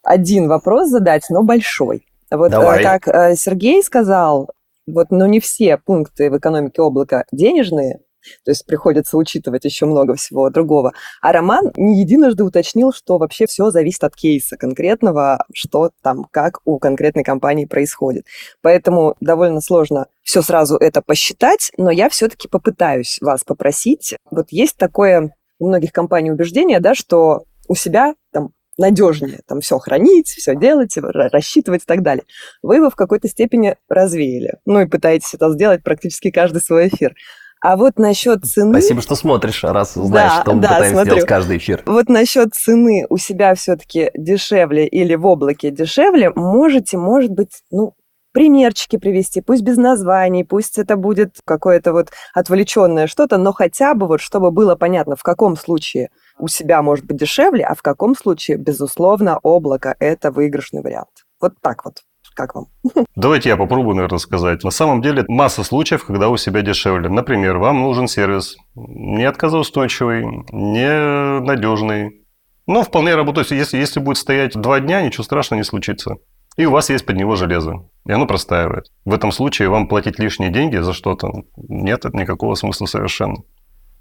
один 0.03 0.49
вопрос 0.49 0.89
задать, 0.89 1.23
но 1.31 1.43
большой. 1.43 2.07
Вот 2.31 2.49
э, 2.49 2.51
Давай. 2.51 2.83
как 2.83 3.09
э, 3.09 3.37
Сергей 3.37 3.83
сказал, 3.83 4.51
вот, 4.87 5.11
но 5.11 5.27
не 5.27 5.39
все 5.39 5.77
пункты 5.77 6.31
в 6.31 6.37
экономике 6.37 6.83
облака 6.83 7.25
денежные, 7.31 8.01
то 8.45 8.51
есть 8.51 8.67
приходится 8.67 9.17
учитывать 9.17 9.65
еще 9.65 9.87
много 9.87 10.15
всего 10.15 10.51
другого. 10.51 10.93
А 11.21 11.33
Роман 11.33 11.73
не 11.77 12.01
единожды 12.01 12.45
уточнил, 12.45 12.93
что 12.93 13.19
вообще 13.19 13.47
все 13.47 13.71
зависит 13.71 14.05
от 14.05 14.17
кейса 14.17 14.57
конкретного, 14.57 15.45
что 15.55 15.91
там, 16.03 16.27
как 16.31 16.61
у 16.65 16.79
конкретной 16.79 17.25
компании 17.25 17.65
происходит. 17.65 18.27
Поэтому 18.61 19.17
довольно 19.21 19.61
сложно 19.61 20.07
все 20.23 20.43
сразу 20.43 20.77
это 20.77 21.03
посчитать, 21.03 21.73
но 21.77 21.91
я 21.91 22.09
все-таки 22.09 22.49
попытаюсь 22.49 23.19
вас 23.21 23.45
попросить. 23.45 24.15
Вот 24.31 24.47
есть 24.51 24.77
такое 24.77 25.35
у 25.59 25.69
многих 25.69 25.93
компаний 25.93 26.31
убеждение, 26.31 26.81
да, 26.81 26.95
что 26.95 27.45
у 27.69 27.75
себя 27.75 28.15
там 28.33 28.51
надежнее 28.79 29.41
там 29.47 29.61
все 29.61 29.79
хранить, 29.79 30.29
все 30.29 30.57
делать, 30.57 30.97
ра- 30.97 31.29
рассчитывать 31.31 31.83
и 31.83 31.87
так 31.87 32.03
далее. 32.03 32.25
Вы 32.63 32.77
его 32.77 32.91
в 32.91 32.97
какой-то 32.97 33.29
степени 33.29 33.77
развеяли. 33.89 34.59
Ну 34.65 34.81
и 34.81 34.87
пытаетесь 34.87 35.35
это 35.35 35.51
сделать 35.51 35.83
практически 35.83 36.31
каждый 36.31 36.63
свой 36.63 36.89
эфир. 36.89 37.15
А 37.63 37.77
вот 37.77 37.97
насчет 37.97 38.45
цены... 38.45 38.73
Спасибо, 38.73 39.01
что 39.01 39.15
смотришь, 39.15 39.63
раз 39.63 39.95
знаешь, 39.95 40.33
Да, 40.33 40.43
что 40.43 40.55
мы 40.55 40.61
да, 40.63 40.69
пытаемся 40.69 40.91
смотрю. 40.91 41.13
сделать 41.13 41.29
каждый 41.29 41.57
эфир. 41.59 41.83
Вот 41.87 42.09
насчет 42.09 42.55
цены 42.55 43.07
у 43.09 43.19
себя 43.19 43.55
все-таки 43.55 44.11
дешевле 44.15 44.87
или 44.87 45.15
в 45.15 45.25
облаке 45.25 45.71
дешевле, 45.71 46.31
можете, 46.35 46.99
может 46.99 47.31
быть, 47.31 47.63
ну, 47.71 47.95
примерчики 48.33 48.97
привести, 48.97 49.41
пусть 49.43 49.63
без 49.63 49.77
названий, 49.77 50.43
пусть 50.43 50.77
это 50.77 50.97
будет 50.97 51.37
какое-то 51.45 51.93
вот 51.93 52.09
отвлеченное 52.35 53.07
что-то, 53.07 53.39
но 53.39 53.53
хотя 53.53 53.95
бы 53.95 54.09
вот 54.09 54.21
чтобы 54.21 54.51
было 54.51 54.75
понятно, 54.75 55.15
в 55.15 55.23
каком 55.23 55.57
случае 55.57 56.09
у 56.39 56.49
себя 56.49 56.83
может 56.83 57.05
быть 57.05 57.19
дешевле, 57.19 57.65
а 57.65 57.77
в 57.77 57.83
каком 57.83 58.17
случае, 58.17 58.57
безусловно, 58.57 59.39
облако– 59.43 59.95
это 60.01 60.33
выигрышный 60.33 60.83
вариант. 60.83 61.27
Вот 61.41 61.55
так 61.61 61.85
вот. 61.85 62.01
Как 62.35 62.55
вам? 62.55 62.67
Давайте 63.15 63.51
я 63.51 63.57
попробую, 63.57 63.97
наверное, 63.97 64.19
сказать. 64.19 64.65
На 64.65 64.71
самом 64.71 65.03
деле 65.03 65.25
масса 65.29 65.65
случаев, 65.65 66.05
когда 66.05 66.29
у 66.29 66.37
себя 66.37 66.63
дешевле. 66.63 67.09
Например, 67.09 67.59
вам 67.59 67.81
нужен 67.81 68.09
сервис 68.09 68.57
не 68.75 69.25
отказоустойчивый, 69.25 70.25
не 70.51 71.41
надежный, 71.41 72.23
но 72.67 72.83
вполне 72.83 73.15
работает. 73.15 73.51
Если, 73.51 73.77
если 73.77 74.01
будет 74.01 74.19
стоять 74.19 74.55
два 74.55 74.81
дня, 74.81 75.03
ничего 75.03 75.25
страшного 75.25 75.59
не 75.59 75.65
случится. 75.65 76.17
И 76.57 76.67
у 76.67 76.71
вас 76.71 76.91
есть 76.91 77.07
под 77.07 77.17
него 77.17 77.35
железо, 77.35 77.89
и 78.07 78.13
оно 78.13 78.27
простаивает. 78.27 78.87
В 79.05 79.15
этом 79.15 79.33
случае 79.33 79.71
вам 79.71 79.89
платить 79.89 80.19
лишние 80.19 80.51
деньги 80.51 80.77
за 80.77 80.93
что-то 80.93 81.45
нет 81.57 82.05
никакого 82.13 82.55
смысла 82.57 82.87
совершенно. 82.87 83.37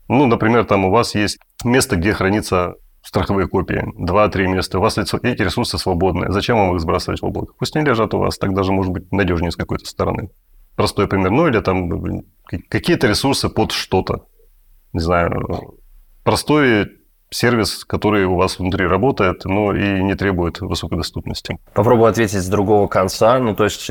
Ну, 0.10 0.26
например, 0.26 0.66
там 0.66 0.84
у 0.84 0.92
вас 0.92 1.16
есть 1.16 1.40
место, 1.64 1.96
где 1.96 2.12
хранится 2.14 2.76
страховые 3.02 3.48
копии, 3.48 3.84
два-три 3.98 4.48
места. 4.48 4.80
У 4.80 4.82
вас 4.82 4.98
эти 4.98 5.42
ресурсы 5.42 5.78
свободные. 5.78 6.32
Зачем 6.32 6.58
вам 6.58 6.76
их 6.76 6.82
сбрасывать 6.82 7.22
в 7.22 7.26
облако? 7.26 7.54
Пусть 7.58 7.76
они 7.76 7.86
лежат 7.86 8.14
у 8.14 8.20
вас, 8.20 8.38
так 8.38 8.54
даже 8.54 8.72
может 8.72 8.92
быть 8.92 9.12
надежнее 9.12 9.52
с 9.52 9.56
какой-то 9.56 9.86
стороны. 9.86 10.30
Простой 10.76 11.08
пример. 11.08 11.32
Ну, 11.32 11.48
или 11.48 11.60
там 11.60 12.24
какие-то 12.70 13.08
ресурсы 13.08 13.50
под 13.50 13.72
что-то. 13.72 14.26
Не 14.94 15.00
знаю, 15.00 15.78
простой 16.24 16.88
сервис, 17.30 17.86
который 17.86 18.26
у 18.26 18.36
вас 18.36 18.60
внутри 18.60 18.86
работает, 18.86 19.46
но 19.46 19.74
и 19.74 20.02
не 20.04 20.16
требует 20.16 20.60
высокой 20.60 20.98
доступности. 20.98 21.58
Попробую 21.74 22.10
ответить 22.10 22.42
с 22.42 22.48
другого 22.48 22.88
конца. 22.88 23.40
Ну, 23.40 23.56
то 23.56 23.64
есть, 23.64 23.90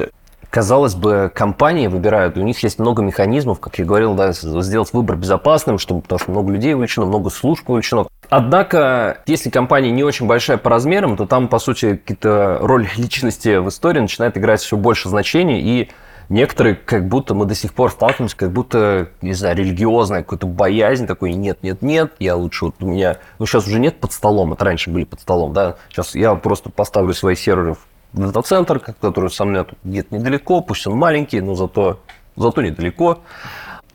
казалось 0.51 0.95
бы, 0.95 1.33
компании 1.35 1.87
выбирают, 1.87 2.37
у 2.37 2.43
них 2.43 2.63
есть 2.63 2.79
много 2.79 3.03
механизмов, 3.03 3.61
как 3.61 3.79
я 3.79 3.85
говорил, 3.85 4.15
да, 4.15 4.33
сделать 4.33 4.93
выбор 4.93 5.17
безопасным, 5.17 5.79
чтобы, 5.79 6.03
потому 6.03 6.19
что 6.19 6.31
много 6.31 6.53
людей 6.53 6.75
вовлечено, 6.75 7.07
много 7.07 7.31
служб 7.31 7.67
вовлечено. 7.67 8.07
Однако, 8.31 9.19
если 9.27 9.51
компания 9.51 9.91
не 9.91 10.05
очень 10.05 10.29
большая 10.29 10.57
по 10.57 10.71
размерам, 10.71 11.17
то 11.17 11.27
там, 11.27 11.49
по 11.49 11.59
сути, 11.59 11.97
какие-то 11.97 12.59
роль 12.63 12.89
личности 12.97 13.57
в 13.59 13.69
истории 13.69 14.01
начинает 14.01 14.39
играть 14.39 14.61
все 14.61 14.77
больше 14.77 15.09
значений, 15.09 15.61
и 15.61 15.91
некоторые, 16.29 16.77
как 16.77 17.09
будто 17.09 17.35
мы 17.35 17.45
до 17.45 17.57
сих 17.57 17.75
пор 17.75 17.91
сталкиваемся, 17.91 18.37
как 18.37 18.53
будто, 18.53 19.09
не 19.21 19.33
знаю, 19.33 19.57
религиозная 19.57 20.23
какая-то 20.23 20.47
боязнь, 20.47 21.09
такой, 21.09 21.33
нет, 21.33 21.59
нет, 21.63 21.83
нет, 21.83 22.13
я 22.21 22.37
лучше, 22.37 22.67
вот 22.67 22.77
у 22.79 22.87
меня, 22.87 23.19
ну, 23.41 23.47
сейчас 23.47 23.67
уже 23.67 23.81
нет 23.81 23.99
под 23.99 24.13
столом, 24.13 24.53
это 24.53 24.65
раньше 24.65 24.91
были 24.91 25.05
под 25.05 25.21
столом, 25.21 25.53
да, 25.53 25.75
сейчас 25.89 26.15
я 26.15 26.37
просто 26.37 26.71
поставлю 26.71 27.13
свои 27.15 27.35
серверы 27.35 27.75
в 28.13 28.27
дата-центр, 28.27 28.79
который 28.79 29.31
со 29.31 29.45
мной 29.45 29.67
где-то 29.83 30.15
недалеко, 30.15 30.61
пусть 30.61 30.87
он 30.87 30.97
маленький, 30.97 31.41
но 31.41 31.57
зато, 31.57 31.99
зато 32.37 32.63
недалеко, 32.63 33.19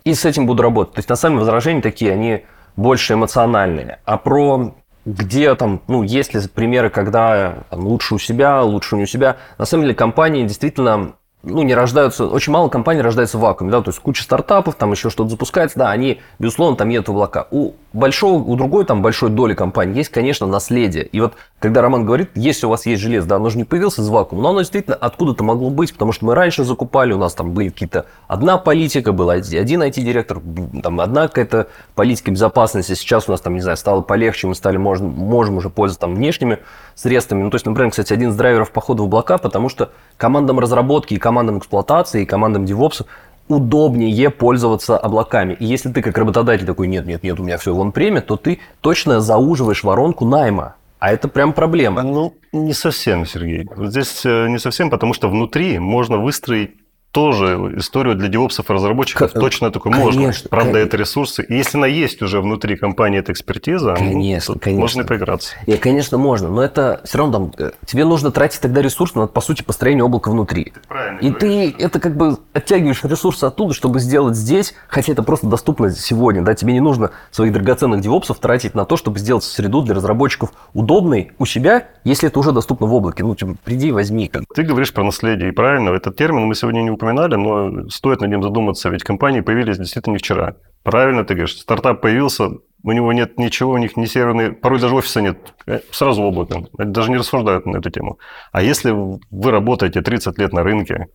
и 0.04 0.14
с 0.14 0.26
этим 0.26 0.46
буду 0.46 0.62
работать. 0.62 0.96
То 0.96 1.00
есть, 1.00 1.10
на 1.10 1.16
самом 1.16 1.38
деле, 1.38 1.46
возражения 1.46 1.82
такие, 1.82 2.12
они 2.12 2.44
больше 2.76 3.14
эмоциональные. 3.14 4.00
А 4.06 4.18
про 4.18 4.76
где 5.06 5.54
там, 5.56 5.82
ну, 5.88 6.02
есть 6.04 6.34
ли 6.34 6.42
примеры, 6.48 6.90
когда 6.90 7.64
там, 7.70 7.86
лучше 7.86 8.16
у 8.16 8.20
себя, 8.20 8.62
лучше 8.64 8.96
не 8.96 9.04
у 9.04 9.08
себя. 9.08 9.38
На 9.58 9.66
самом 9.66 9.84
деле 9.84 9.96
компании 9.96 10.44
действительно 10.44 11.14
ну, 11.46 11.62
не 11.62 11.76
рождаются, 11.76 12.26
очень 12.26 12.52
мало 12.52 12.70
компаний 12.70 13.02
рождается 13.02 13.38
в 13.38 13.42
вакууме, 13.42 13.72
да, 13.72 13.82
то 13.82 13.90
есть 13.90 14.00
куча 14.00 14.24
стартапов, 14.24 14.76
там 14.76 14.92
еще 14.92 15.10
что-то 15.10 15.30
запускается, 15.30 15.80
да, 15.80 15.92
они, 15.92 16.20
безусловно, 16.40 16.76
там 16.76 16.90
едут 16.90 17.08
в 17.08 17.12
облака. 17.12 17.48
У 17.52 17.74
большого, 17.94 18.42
у 18.44 18.56
другой 18.56 18.86
там 18.86 19.02
большой 19.02 19.30
доли 19.30 19.54
компании 19.54 19.98
есть, 19.98 20.10
конечно, 20.10 20.48
наследие. 20.48 21.06
И 21.06 21.22
вот, 21.22 21.34
когда 21.60 21.82
Роман 21.82 22.06
говорит, 22.06 22.32
если 22.36 22.66
у 22.66 22.70
вас 22.70 22.86
есть 22.86 23.02
железо, 23.02 23.28
да, 23.28 23.36
оно 23.38 23.50
же 23.50 23.58
не 23.58 23.64
появилось 23.64 24.00
из 24.00 24.10
вакуума, 24.10 24.42
но 24.44 24.50
оно 24.50 24.60
действительно 24.60 24.96
откуда-то 24.96 25.44
могло 25.44 25.70
быть, 25.70 25.94
потому 25.94 26.12
что 26.12 26.26
мы 26.26 26.36
раньше 26.36 26.64
закупали, 26.64 27.14
у 27.14 27.18
нас 27.18 27.34
там 27.34 27.52
были 27.52 27.70
какие-то, 27.70 28.06
одна 28.28 28.58
политика, 28.58 29.12
был 29.12 29.30
один 29.30 29.84
IT-директор, 29.84 30.42
там 30.82 31.00
одна 31.00 31.28
какая-то 31.28 31.68
политика 31.94 32.32
безопасности, 32.32 32.94
сейчас 32.94 33.30
у 33.30 33.32
нас 33.32 33.42
там, 33.42 33.54
не 33.54 33.62
знаю, 33.62 33.78
стало 33.78 34.02
полегче, 34.02 34.48
мы 34.48 34.56
стали, 34.56 34.78
можем, 34.78 35.10
можем 35.10 35.58
уже 35.58 35.70
пользоваться 35.70 36.02
там 36.02 36.16
внешними 36.16 36.60
средствами. 36.96 37.44
Ну, 37.44 37.50
то 37.52 37.56
есть, 37.56 37.66
например, 37.66 37.92
кстати, 37.92 38.14
один 38.14 38.30
из 38.30 38.36
драйверов 38.36 38.72
похода 38.72 39.04
в 39.04 39.06
облака, 39.06 39.38
потому 39.38 39.70
что 39.70 39.92
командам 40.18 40.60
разработки 40.60 41.14
и 41.14 41.18
командам 41.18 41.35
эксплуатации, 41.60 42.24
и 42.24 42.26
командам 42.26 42.66
DevOps 42.66 43.06
удобнее 43.48 44.30
пользоваться 44.30 44.98
облаками. 44.98 45.56
И 45.60 45.66
если 45.66 45.92
ты 45.92 46.02
как 46.02 46.18
работодатель 46.18 46.66
такой, 46.66 46.88
нет, 46.88 47.06
нет, 47.06 47.24
нет, 47.24 47.40
у 47.40 47.44
меня 47.44 47.58
все 47.58 47.74
в 47.74 47.80
он-преме, 47.80 48.22
то 48.22 48.38
ты 48.38 48.60
точно 48.82 49.20
зауживаешь 49.20 49.84
воронку 49.84 50.26
найма. 50.26 50.76
А 51.00 51.12
это 51.12 51.28
прям 51.28 51.54
проблема. 51.54 52.02
Ну, 52.02 52.34
не 52.52 52.74
совсем, 52.74 53.26
Сергей. 53.26 53.68
Здесь 53.78 54.24
не 54.26 54.58
совсем, 54.58 54.90
потому 54.90 55.14
что 55.14 55.30
внутри 55.30 55.78
можно 55.78 56.18
выстроить 56.18 56.72
тоже 57.16 57.72
историю 57.78 58.16
для 58.16 58.28
девопсов 58.28 58.70
и 58.70 58.74
разработчиков 58.74 59.32
К- 59.32 59.40
точно 59.40 59.72
такой 59.72 59.94
конечно, 59.94 60.22
можно. 60.22 60.50
Правда, 60.50 60.72
конечно. 60.74 60.88
это 60.88 60.98
ресурсы. 60.98 61.46
И 61.46 61.56
если 61.56 61.78
она 61.78 61.88
есть 61.88 62.22
уже 62.22 62.42
внутри 62.42 62.76
компании, 62.76 63.20
эта 63.20 63.32
экспертиза, 63.32 63.92
ну, 63.92 63.96
Конечно, 63.96 64.54
тут 64.56 64.64
конечно. 64.64 64.82
можно 64.82 65.02
и 65.04 65.06
поиграться. 65.06 65.56
И, 65.66 65.78
конечно, 65.78 66.18
можно, 66.18 66.50
но 66.50 66.62
это 66.62 67.00
все 67.06 67.20
равно 67.20 67.34
там, 67.34 67.54
э, 67.58 67.72
тебе 67.86 68.04
нужно 68.04 68.32
тратить 68.32 68.60
тогда 68.60 68.82
ресурс 68.82 69.16
на, 69.16 69.28
по 69.28 69.40
сути, 69.40 69.64
построение 69.64 70.04
облака 70.04 70.30
внутри. 70.30 70.74
Правильно 70.90 71.20
И 71.20 71.32
ты 71.32 71.74
это 71.80 72.02
как 72.02 72.18
бы 72.18 72.38
оттягиваешь 72.52 73.02
ресурсы 73.06 73.46
оттуда, 73.46 73.74
чтобы 73.74 74.02
сделать 74.02 74.36
здесь, 74.36 74.74
хотя 74.90 75.14
это 75.14 75.24
просто 75.24 75.48
доступно 75.48 75.92
сегодня, 75.92 76.42
да, 76.42 76.54
тебе 76.54 76.74
не 76.74 76.82
нужно 76.82 77.12
своих 77.32 77.54
драгоценных 77.54 78.02
девопсов 78.02 78.40
тратить 78.40 78.76
на 78.76 78.84
то, 78.84 78.98
чтобы 78.98 79.20
сделать 79.20 79.46
среду 79.46 79.84
для 79.84 79.96
разработчиков 79.96 80.52
удобной 80.74 81.32
у 81.40 81.46
себя, 81.46 81.88
если 82.04 82.28
это 82.28 82.38
уже 82.40 82.52
доступно 82.52 82.88
в 82.88 82.94
облаке. 82.94 83.24
Ну, 83.24 83.36
типа, 83.36 83.56
приди, 83.64 83.94
возьми. 83.94 84.30
Ты 84.54 84.64
говоришь 84.64 84.92
про 84.92 85.06
наследие, 85.06 85.48
и 85.48 85.52
правильно, 85.54 85.92
этот 85.92 86.18
термин 86.18 86.42
мы 86.42 86.56
сегодня 86.56 86.82
не 86.82 86.92
упоминали, 87.06 87.36
но 87.36 87.90
стоит 87.90 88.22
над 88.22 88.30
ним 88.30 88.44
задуматься, 88.44 88.90
ведь 88.90 89.04
компании 89.04 89.42
появились 89.42 89.78
действительно 89.78 90.14
не 90.14 90.20
вчера. 90.20 90.56
Правильно 90.84 91.24
ты 91.24 91.34
говоришь, 91.36 91.58
стартап 91.58 92.02
появился, 92.02 92.50
у 92.84 92.92
него 92.92 93.14
нет 93.14 93.38
ничего, 93.40 93.72
у 93.74 93.78
них 93.78 93.98
ни 93.98 94.06
серверной, 94.06 94.52
порой 94.52 94.80
даже 94.80 94.96
офиса 94.96 95.22
нет, 95.22 95.54
э, 95.68 95.80
сразу 95.92 96.22
облако. 96.24 96.66
Они 96.78 96.92
даже 96.92 97.10
не 97.12 97.18
рассуждают 97.18 97.66
на 97.66 97.78
эту 97.78 97.90
тему. 97.90 98.20
А 98.52 98.62
если 98.62 98.92
вы 98.92 99.52
работаете 99.52 100.02
30 100.02 100.38
лет 100.38 100.54
на 100.54 100.64
рынке, 100.64 101.08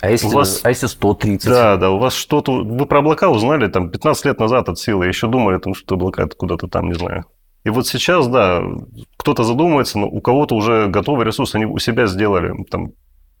А 0.00 0.10
если, 0.10 0.28
У 0.28 0.30
вас- 0.30 0.60
а 0.62 0.68
если 0.68 0.86
130? 0.86 1.48
да, 1.50 1.76
да, 1.76 1.90
у 1.90 1.98
вас 1.98 2.14
что-то, 2.14 2.52
вы 2.62 2.86
про 2.86 3.00
облака 3.00 3.30
узнали 3.30 3.66
там 3.66 3.90
15 3.90 4.24
лет 4.26 4.38
назад 4.38 4.68
от 4.68 4.78
силы, 4.78 5.06
еще 5.08 5.26
думали, 5.26 5.58
там, 5.58 5.74
что 5.74 5.96
облака 5.96 6.28
куда-то 6.28 6.68
там, 6.68 6.86
не 6.86 6.94
знаю. 6.94 7.24
И 7.64 7.70
вот 7.70 7.88
сейчас, 7.88 8.28
да, 8.28 8.62
кто-то 9.16 9.42
задумывается, 9.42 9.98
но 9.98 10.06
у 10.06 10.20
кого-то 10.20 10.54
уже 10.54 10.86
готовый 10.86 11.26
ресурс, 11.26 11.56
они 11.56 11.66
у 11.66 11.78
себя 11.78 12.06
сделали, 12.06 12.52
там, 12.70 12.90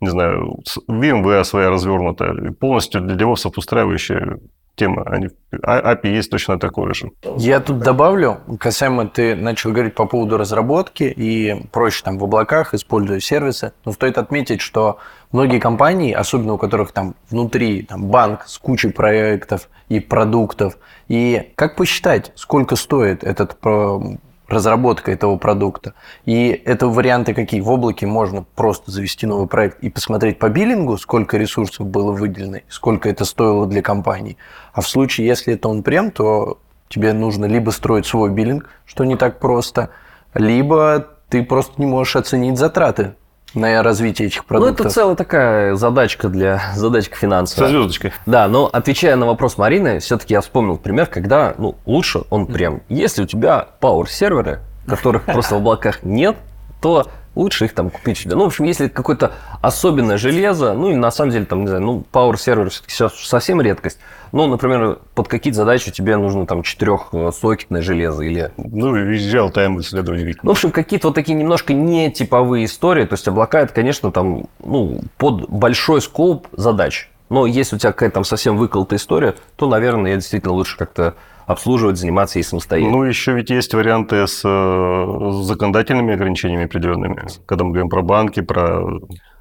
не 0.00 0.08
знаю, 0.10 0.60
VMware 0.88 1.44
своя 1.44 1.70
развернутая, 1.70 2.52
полностью 2.52 3.00
для 3.00 3.16
девопсов 3.16 3.56
устраивающая 3.56 4.38
тема. 4.76 5.02
Они, 5.06 5.28
а- 5.62 5.94
API 5.94 6.08
есть 6.14 6.30
точно 6.30 6.58
такое 6.58 6.94
же. 6.94 7.10
Я 7.36 7.58
тут 7.60 7.78
добавлю, 7.80 8.38
касаемо 8.60 9.08
ты 9.08 9.34
начал 9.34 9.72
говорить 9.72 9.94
по 9.94 10.06
поводу 10.06 10.38
разработки 10.38 11.02
и 11.02 11.66
проще 11.72 12.02
там 12.04 12.16
в 12.18 12.24
облаках, 12.24 12.74
используя 12.74 13.18
сервисы. 13.20 13.72
Но 13.84 13.92
стоит 13.92 14.18
отметить, 14.18 14.60
что 14.60 14.98
многие 15.32 15.58
компании, 15.58 16.12
особенно 16.12 16.52
у 16.54 16.58
которых 16.58 16.92
там 16.92 17.16
внутри 17.28 17.82
там, 17.82 18.06
банк 18.06 18.44
с 18.46 18.56
кучей 18.58 18.90
проектов 18.90 19.68
и 19.88 19.98
продуктов, 20.00 20.78
и 21.08 21.52
как 21.56 21.74
посчитать, 21.76 22.30
сколько 22.36 22.76
стоит 22.76 23.24
этот 23.24 23.58
про- 23.58 24.00
разработка 24.48 25.12
этого 25.12 25.36
продукта. 25.36 25.94
И 26.24 26.48
это 26.64 26.88
варианты 26.88 27.34
какие? 27.34 27.60
В 27.60 27.70
облаке 27.70 28.06
можно 28.06 28.44
просто 28.54 28.90
завести 28.90 29.26
новый 29.26 29.46
проект 29.46 29.80
и 29.80 29.90
посмотреть 29.90 30.38
по 30.38 30.48
биллингу, 30.48 30.96
сколько 30.96 31.36
ресурсов 31.36 31.86
было 31.86 32.12
выделено, 32.12 32.58
сколько 32.68 33.08
это 33.08 33.24
стоило 33.24 33.66
для 33.66 33.82
компании. 33.82 34.38
А 34.72 34.80
в 34.80 34.88
случае, 34.88 35.26
если 35.26 35.54
это 35.54 35.68
он 35.68 35.82
прем, 35.82 36.10
то 36.10 36.58
тебе 36.88 37.12
нужно 37.12 37.44
либо 37.44 37.70
строить 37.70 38.06
свой 38.06 38.30
биллинг, 38.30 38.68
что 38.86 39.04
не 39.04 39.16
так 39.16 39.38
просто, 39.38 39.90
либо 40.34 41.06
ты 41.28 41.42
просто 41.42 41.74
не 41.76 41.86
можешь 41.86 42.16
оценить 42.16 42.58
затраты 42.58 43.14
на 43.54 43.82
развитие 43.82 44.28
этих 44.28 44.40
Ну, 44.42 44.46
продуктов. 44.46 44.86
это 44.86 44.94
целая 44.94 45.16
такая 45.16 45.74
задачка 45.74 46.28
для 46.28 46.60
задачка 46.74 47.14
Со 47.14 47.20
финансовая. 47.20 47.70
звездочкой. 47.70 48.12
Да, 48.26 48.46
но 48.48 48.68
отвечая 48.72 49.16
на 49.16 49.26
вопрос 49.26 49.56
Марины, 49.58 49.98
все-таки 50.00 50.34
я 50.34 50.40
вспомнил 50.40 50.76
пример, 50.76 51.06
когда 51.06 51.54
ну, 51.58 51.76
лучше 51.86 52.22
он 52.30 52.46
прям. 52.46 52.82
Если 52.88 53.22
у 53.22 53.26
тебя 53.26 53.68
power 53.80 54.08
серверы, 54.08 54.60
которых 54.86 55.24
просто 55.26 55.54
в 55.54 55.58
облаках 55.58 56.02
нет, 56.02 56.36
то 56.80 57.06
лучше 57.34 57.66
их 57.66 57.74
там 57.74 57.90
купить. 57.90 58.26
Ну, 58.26 58.42
в 58.42 58.46
общем, 58.46 58.64
если 58.64 58.88
какое-то 58.88 59.32
особенное 59.62 60.16
железо, 60.16 60.74
ну, 60.74 60.90
и 60.90 60.94
на 60.94 61.10
самом 61.10 61.30
деле, 61.30 61.44
там, 61.44 61.62
не 61.62 61.68
знаю, 61.68 61.82
ну, 61.82 62.04
Power 62.12 62.34
Server 62.34 62.68
все-таки 62.68 62.92
сейчас 62.92 63.14
совсем 63.14 63.60
редкость. 63.60 63.98
Ну, 64.32 64.46
например, 64.46 64.98
под 65.14 65.28
какие-то 65.28 65.58
задачи 65.58 65.90
тебе 65.90 66.16
нужно 66.16 66.46
там 66.46 66.62
четырехсокетное 66.62 67.80
железо 67.80 68.22
или... 68.22 68.50
Ну, 68.56 68.96
и 68.96 69.16
real-time 69.16 69.80
исследование. 69.80 70.34
Ну, 70.42 70.50
в 70.50 70.52
общем, 70.52 70.70
какие-то 70.70 71.08
вот 71.08 71.14
такие 71.14 71.34
немножко 71.34 71.72
не 71.72 72.10
типовые 72.10 72.66
истории. 72.66 73.04
То 73.04 73.14
есть 73.14 73.26
облака 73.26 73.60
это, 73.60 73.72
конечно, 73.72 74.12
там, 74.12 74.46
ну, 74.62 75.00
под 75.16 75.48
большой 75.48 76.02
скоп 76.02 76.46
задач. 76.52 77.10
Но 77.30 77.46
если 77.46 77.76
у 77.76 77.78
тебя 77.78 77.92
какая-то 77.92 78.14
там 78.14 78.24
совсем 78.24 78.56
выколотая 78.56 78.98
история, 78.98 79.34
то, 79.56 79.68
наверное, 79.68 80.12
я 80.12 80.16
действительно 80.16 80.52
лучше 80.52 80.76
как-то 80.76 81.14
обслуживать, 81.48 81.96
заниматься 81.96 82.38
ей 82.38 82.44
самостоятельно. 82.44 82.98
Ну, 82.98 83.02
еще 83.04 83.32
ведь 83.32 83.48
есть 83.48 83.72
варианты 83.72 84.26
с 84.26 84.42
э, 84.44 85.42
законодательными 85.42 86.12
ограничениями 86.14 86.66
определенными. 86.66 87.26
Когда 87.46 87.64
мы 87.64 87.70
говорим 87.70 87.88
про 87.88 88.02
банки, 88.02 88.40
про 88.40 88.82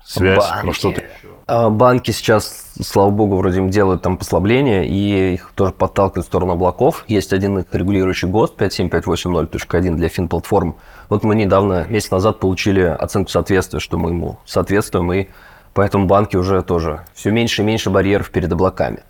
связь, 0.06 0.38
Банки. 0.38 0.66
про 0.66 0.74
что-то. 0.74 1.04
А 1.48 1.70
Банки 1.70 2.12
сейчас, 2.12 2.72
слава 2.82 3.10
богу, 3.10 3.36
вроде 3.36 3.60
им 3.60 3.70
делают 3.70 4.04
там 4.04 4.18
послабления, 4.18 4.84
и 4.84 5.34
их 5.34 5.52
тоже 5.54 5.74
подталкивают 5.74 6.26
в 6.26 6.30
сторону 6.30 6.54
облаков. 6.54 7.04
Есть 7.10 7.34
один 7.34 7.60
их 7.60 7.66
регулирующий 7.74 8.30
ГОСТ 8.30 8.62
57580.1 8.62 9.96
для 9.96 10.08
финплатформ. 10.08 10.78
Вот 11.10 11.24
мы 11.24 11.36
недавно, 11.36 11.86
месяц 11.90 12.12
назад, 12.12 12.40
получили 12.40 12.82
оценку 12.82 13.30
соответствия, 13.30 13.82
что 13.82 13.98
мы 13.98 14.12
ему 14.12 14.40
соответствуем, 14.46 15.12
и 15.12 15.28
поэтому 15.74 16.06
банки 16.08 16.38
уже 16.38 16.62
тоже 16.64 17.02
все 17.14 17.32
меньше 17.32 17.64
и 17.64 17.66
меньше 17.66 17.90
барьеров 17.90 18.30
перед 18.30 18.52
облаками. 18.52 19.04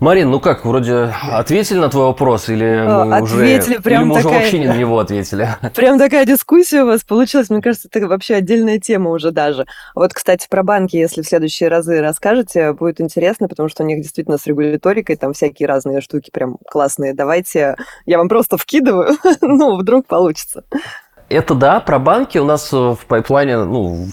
Марин, 0.00 0.30
ну 0.30 0.38
как, 0.38 0.64
вроде 0.64 1.12
ответили 1.32 1.78
на 1.78 1.88
твой 1.88 2.04
вопрос, 2.04 2.48
или 2.48 2.84
мы 2.86 3.16
А, 3.16 3.20
уже, 3.20 3.34
ответили, 3.34 3.78
прям 3.78 4.02
или 4.02 4.08
мы 4.08 4.14
уже 4.14 4.22
такая- 4.22 4.40
вообще 4.40 4.58
не 4.60 4.68
на 4.68 4.76
него 4.76 4.98
ответили? 5.00 5.48
Прям 5.74 5.98
такая 5.98 6.24
дискуссия 6.24 6.82
у 6.84 6.86
вас 6.86 7.02
получилась. 7.02 7.50
Мне 7.50 7.60
кажется, 7.60 7.88
это 7.92 8.06
вообще 8.06 8.36
отдельная 8.36 8.78
тема 8.78 9.10
уже 9.10 9.32
даже. 9.32 9.66
Вот, 9.96 10.14
кстати, 10.14 10.46
про 10.48 10.62
банки, 10.62 10.94
если 10.96 11.22
в 11.22 11.26
следующие 11.26 11.68
разы 11.68 12.00
расскажете, 12.00 12.74
будет 12.74 13.00
интересно, 13.00 13.48
потому 13.48 13.68
что 13.68 13.82
у 13.82 13.86
них 13.86 14.00
действительно 14.00 14.38
с 14.38 14.46
регуляторикой 14.46 15.16
там 15.16 15.32
всякие 15.32 15.66
разные 15.66 16.00
штуки 16.00 16.30
прям 16.30 16.58
классные. 16.70 17.12
Давайте 17.12 17.74
я 18.06 18.18
вам 18.18 18.28
просто 18.28 18.56
вкидываю, 18.56 19.16
ну, 19.40 19.76
вдруг 19.76 20.06
получится. 20.06 20.62
Это 21.28 21.54
да, 21.54 21.80
про 21.80 21.98
банки 21.98 22.38
у 22.38 22.44
нас 22.44 22.72
э, 22.72 22.76
в 22.76 23.04
пайплайне, 23.06 23.58
ну, 23.58 24.06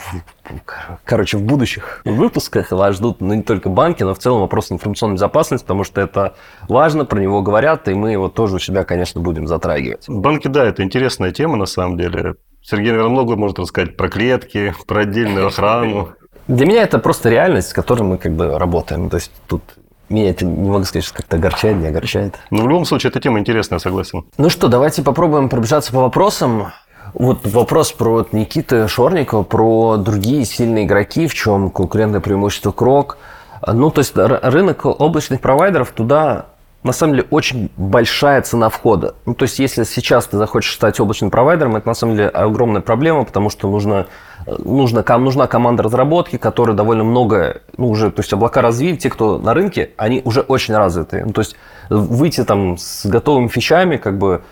короче, 1.06 1.38
в 1.38 1.44
будущих 1.44 2.02
выпусках 2.04 2.72
вас 2.72 2.96
ждут 2.96 3.22
ну, 3.22 3.34
не 3.34 3.42
только 3.42 3.70
банки, 3.70 4.04
но 4.04 4.14
в 4.14 4.20
целом 4.20 4.42
вопрос 4.42 4.70
информационной 4.72 5.16
безопасности, 5.16 5.64
потому 5.64 5.86
что 5.86 6.02
это 6.02 6.36
важно, 6.68 7.06
про 7.06 7.20
него 7.20 7.42
говорят, 7.42 7.88
и 7.88 7.94
мы 7.94 8.12
его 8.12 8.28
тоже 8.28 8.56
у 8.56 8.60
себя, 8.60 8.84
конечно, 8.84 9.22
будем 9.22 9.48
затрагивать. 9.48 10.06
Банки, 10.10 10.50
да, 10.50 10.66
это 10.66 10.84
интересная 10.84 11.32
тема 11.32 11.56
на 11.56 11.66
самом 11.66 11.98
деле. 11.98 12.36
Сергей, 12.62 12.92
наверное, 12.92 13.12
много 13.12 13.38
может 13.38 13.60
рассказать 13.60 13.96
про 13.96 14.10
клетки, 14.10 14.74
про 14.86 15.02
отдельную 15.02 15.48
охрану. 15.48 16.10
Для 16.48 16.66
меня 16.66 16.84
это 16.84 17.00
просто 17.00 17.30
реальность, 17.30 17.70
с 17.70 17.74
которой 17.74 18.04
мы 18.04 18.18
как 18.18 18.34
бы 18.34 18.60
работаем. 18.60 19.10
То 19.10 19.18
есть 19.18 19.32
тут 19.48 19.62
меня 20.10 20.30
это, 20.30 20.46
не 20.46 20.70
могу 20.70 20.84
сказать, 20.84 21.06
что 21.06 21.16
как-то 21.16 21.38
огорчает, 21.38 21.78
не 21.78 21.88
огорчает. 21.88 22.36
Но 22.52 22.64
в 22.64 22.68
любом 22.68 22.86
случае, 22.86 23.10
эта 23.10 23.20
тема 23.20 23.40
интересная, 23.40 23.80
согласен. 23.80 24.26
Ну 24.38 24.50
что, 24.50 24.68
давайте 24.68 25.02
попробуем 25.02 25.50
пробежаться 25.50 25.92
по 25.92 26.02
вопросам. 26.02 26.68
Вот 27.14 27.46
вопрос 27.46 27.92
про 27.92 28.12
вот 28.12 28.34
Никиты 28.34 28.88
Шорникова, 28.88 29.44
про 29.44 29.98
другие 29.98 30.46
сильные 30.46 30.86
игроки, 30.86 31.28
в 31.28 31.34
чем 31.34 31.70
конкурентное 31.70 32.20
преимущество 32.20 32.72
Крок. 32.72 33.18
Ну, 33.66 33.90
то 33.90 34.00
есть 34.00 34.14
рынок 34.16 34.86
облачных 34.86 35.42
провайдеров 35.42 35.92
туда 35.92 36.48
на 36.86 36.92
самом 36.92 37.16
деле 37.16 37.28
очень 37.32 37.72
большая 37.78 38.44
цена 38.44 38.70
входа. 38.70 39.16
Ну, 39.26 39.34
то 39.34 39.44
есть, 39.44 39.58
если 39.58 39.84
сейчас 39.86 40.28
ты 40.28 40.38
захочешь 40.38 40.76
стать 40.76 41.00
облачным 41.00 41.32
провайдером, 41.32 41.76
это 41.76 41.88
на 41.88 41.96
самом 41.96 42.16
деле 42.16 42.30
огромная 42.30 42.82
проблема, 42.82 43.26
потому 43.26 43.50
что 43.50 43.68
нужно, 43.68 44.06
нужно, 44.46 45.04
нужна 45.18 45.48
команда 45.48 45.82
разработки, 45.82 46.38
которая 46.38 46.76
довольно 46.76 47.04
много, 47.04 47.62
ну, 47.76 47.90
уже, 47.90 48.12
то 48.12 48.20
есть, 48.20 48.32
облака 48.34 48.62
развили, 48.62 48.98
те, 48.98 49.10
кто 49.10 49.40
на 49.40 49.56
рынке, 49.56 49.94
они 49.98 50.22
уже 50.26 50.42
очень 50.42 50.76
развиты. 50.76 51.24
Ну, 51.26 51.34
то 51.34 51.42
есть, 51.42 51.56
выйти 51.90 52.44
там 52.44 52.78
с 52.78 53.04
готовыми 53.08 53.48
фичами, 53.48 53.98
как 53.98 54.20
бы, 54.20 54.44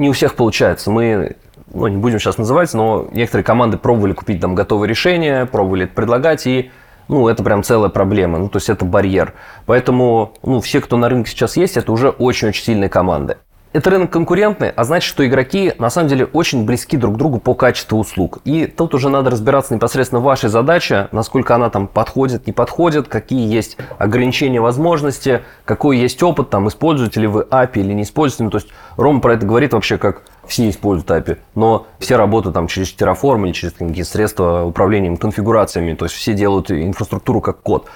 не 0.00 0.08
у 0.08 0.12
всех 0.12 0.34
получается. 0.34 0.90
Мы, 0.90 1.36
ну, 1.72 1.86
не 1.86 1.96
будем 1.96 2.18
сейчас 2.18 2.38
называть, 2.38 2.72
но 2.74 3.08
некоторые 3.12 3.44
команды 3.44 3.76
пробовали 3.76 4.14
купить 4.14 4.40
там 4.40 4.54
готовые 4.54 4.88
решения, 4.88 5.44
пробовали 5.44 5.84
это 5.84 5.94
предлагать, 5.94 6.46
и 6.46 6.70
ну, 7.08 7.28
это 7.28 7.42
прям 7.44 7.62
целая 7.62 7.90
проблема, 7.90 8.38
ну, 8.38 8.48
то 8.48 8.56
есть 8.56 8.70
это 8.70 8.84
барьер. 8.84 9.34
Поэтому, 9.66 10.32
ну, 10.42 10.60
все, 10.60 10.80
кто 10.80 10.96
на 10.96 11.08
рынке 11.08 11.30
сейчас 11.30 11.56
есть, 11.56 11.76
это 11.76 11.92
уже 11.92 12.08
очень-очень 12.08 12.64
сильные 12.64 12.88
команды. 12.88 13.36
Это 13.72 13.90
рынок 13.90 14.10
конкурентный, 14.10 14.70
а 14.70 14.82
значит, 14.82 15.08
что 15.08 15.24
игроки 15.24 15.74
на 15.78 15.90
самом 15.90 16.08
деле 16.08 16.24
очень 16.24 16.64
близки 16.64 16.96
друг 16.96 17.14
к 17.14 17.18
другу 17.18 17.38
по 17.38 17.54
качеству 17.54 18.00
услуг. 18.00 18.38
И 18.44 18.66
тут 18.66 18.94
уже 18.94 19.08
надо 19.10 19.30
разбираться 19.30 19.72
непосредственно 19.72 20.20
в 20.20 20.24
вашей 20.24 20.48
задаче, 20.48 21.06
насколько 21.12 21.54
она 21.54 21.70
там 21.70 21.86
подходит, 21.86 22.48
не 22.48 22.52
подходит, 22.52 23.06
какие 23.06 23.48
есть 23.48 23.76
ограничения, 23.96 24.60
возможности, 24.60 25.42
какой 25.64 25.98
есть 25.98 26.20
опыт, 26.20 26.50
там, 26.50 26.66
используете 26.66 27.20
ли 27.20 27.28
вы 27.28 27.42
API 27.42 27.78
или 27.78 27.92
не 27.92 28.02
используете. 28.02 28.42
Ну, 28.42 28.50
то 28.50 28.58
есть 28.58 28.68
Рома 28.96 29.20
про 29.20 29.34
это 29.34 29.46
говорит 29.46 29.72
вообще 29.72 29.98
как 29.98 30.22
все 30.48 30.68
используют 30.68 31.08
API, 31.08 31.38
но 31.54 31.86
все 32.00 32.16
работают 32.16 32.54
там 32.54 32.66
через 32.66 32.88
Terraform 32.88 33.46
или 33.46 33.52
через 33.52 33.74
какие-то 33.74 34.10
средства 34.10 34.64
управления 34.64 35.16
конфигурациями, 35.16 35.94
то 35.94 36.06
есть 36.06 36.16
все 36.16 36.34
делают 36.34 36.72
инфраструктуру 36.72 37.40
как 37.40 37.60
код. 37.60 37.86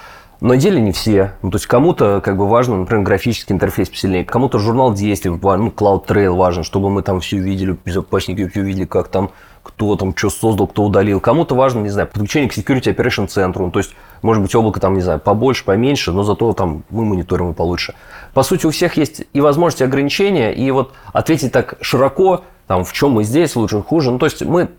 На 0.45 0.57
деле 0.57 0.79
не 0.79 0.91
все. 0.91 1.31
Ну, 1.41 1.49
то 1.49 1.55
есть 1.55 1.65
кому-то 1.65 2.21
как 2.23 2.37
бы 2.37 2.47
важно, 2.47 2.77
например, 2.77 3.03
графический 3.03 3.51
интерфейс 3.51 3.89
посильнее, 3.89 4.23
кому-то 4.23 4.59
журнал 4.59 4.93
действий, 4.93 5.31
ну, 5.31 5.37
Cloud 5.39 6.05
Trail 6.05 6.35
важен, 6.35 6.63
чтобы 6.63 6.91
мы 6.91 7.01
там 7.01 7.19
все 7.19 7.39
видели, 7.39 7.75
безопасники 7.83 8.47
все 8.47 8.61
видели, 8.61 8.85
как 8.85 9.07
там, 9.07 9.31
кто 9.63 9.95
там 9.95 10.15
что 10.15 10.29
создал, 10.29 10.67
кто 10.67 10.83
удалил. 10.83 11.19
Кому-то 11.19 11.55
важно, 11.55 11.79
не 11.79 11.89
знаю, 11.89 12.07
подключение 12.07 12.47
к 12.47 12.55
Security 12.55 12.95
Operation 12.95 13.25
центру. 13.25 13.65
Ну, 13.65 13.71
то 13.71 13.79
есть, 13.79 13.95
может 14.21 14.43
быть, 14.43 14.53
облако 14.53 14.79
там, 14.79 14.93
не 14.93 15.01
знаю, 15.01 15.19
побольше, 15.19 15.65
поменьше, 15.65 16.11
но 16.11 16.21
зато 16.21 16.53
там 16.53 16.83
мы 16.91 17.05
мониторим 17.05 17.45
его 17.45 17.53
получше. 17.55 17.95
По 18.35 18.43
сути, 18.43 18.67
у 18.67 18.69
всех 18.69 18.97
есть 18.97 19.23
и 19.33 19.41
возможности, 19.41 19.81
и 19.81 19.87
ограничения, 19.87 20.53
и 20.53 20.69
вот 20.69 20.93
ответить 21.11 21.53
так 21.53 21.73
широко, 21.81 22.43
там, 22.67 22.85
в 22.85 22.93
чем 22.93 23.13
мы 23.13 23.23
здесь, 23.23 23.55
лучше, 23.55 23.81
хуже. 23.81 24.11
Ну, 24.11 24.19
то 24.19 24.27
есть, 24.27 24.45
мы, 24.45 24.69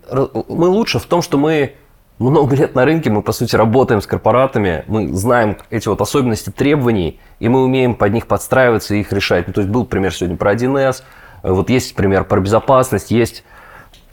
мы 0.47 0.69
лучше 0.69 0.99
в 0.99 1.05
том, 1.07 1.21
что 1.21 1.37
мы 1.37 1.73
много 2.19 2.55
лет 2.55 2.75
на 2.75 2.85
рынке, 2.85 3.09
мы, 3.09 3.21
по 3.21 3.31
сути, 3.31 3.55
работаем 3.55 4.01
с 4.01 4.07
корпоратами, 4.07 4.83
мы 4.87 5.13
знаем 5.13 5.57
эти 5.69 5.87
вот 5.87 6.01
особенности 6.01 6.49
требований, 6.49 7.19
и 7.39 7.49
мы 7.49 7.63
умеем 7.63 7.95
под 7.95 8.13
них 8.13 8.27
подстраиваться 8.27 8.95
и 8.95 9.01
их 9.01 9.11
решать. 9.13 9.47
Ну, 9.47 9.53
то 9.53 9.61
есть 9.61 9.71
был 9.71 9.85
пример 9.85 10.13
сегодня 10.13 10.37
про 10.37 10.53
1С, 10.53 11.03
вот 11.43 11.69
есть 11.69 11.95
пример 11.95 12.23
про 12.23 12.39
безопасность, 12.39 13.11
есть 13.11 13.43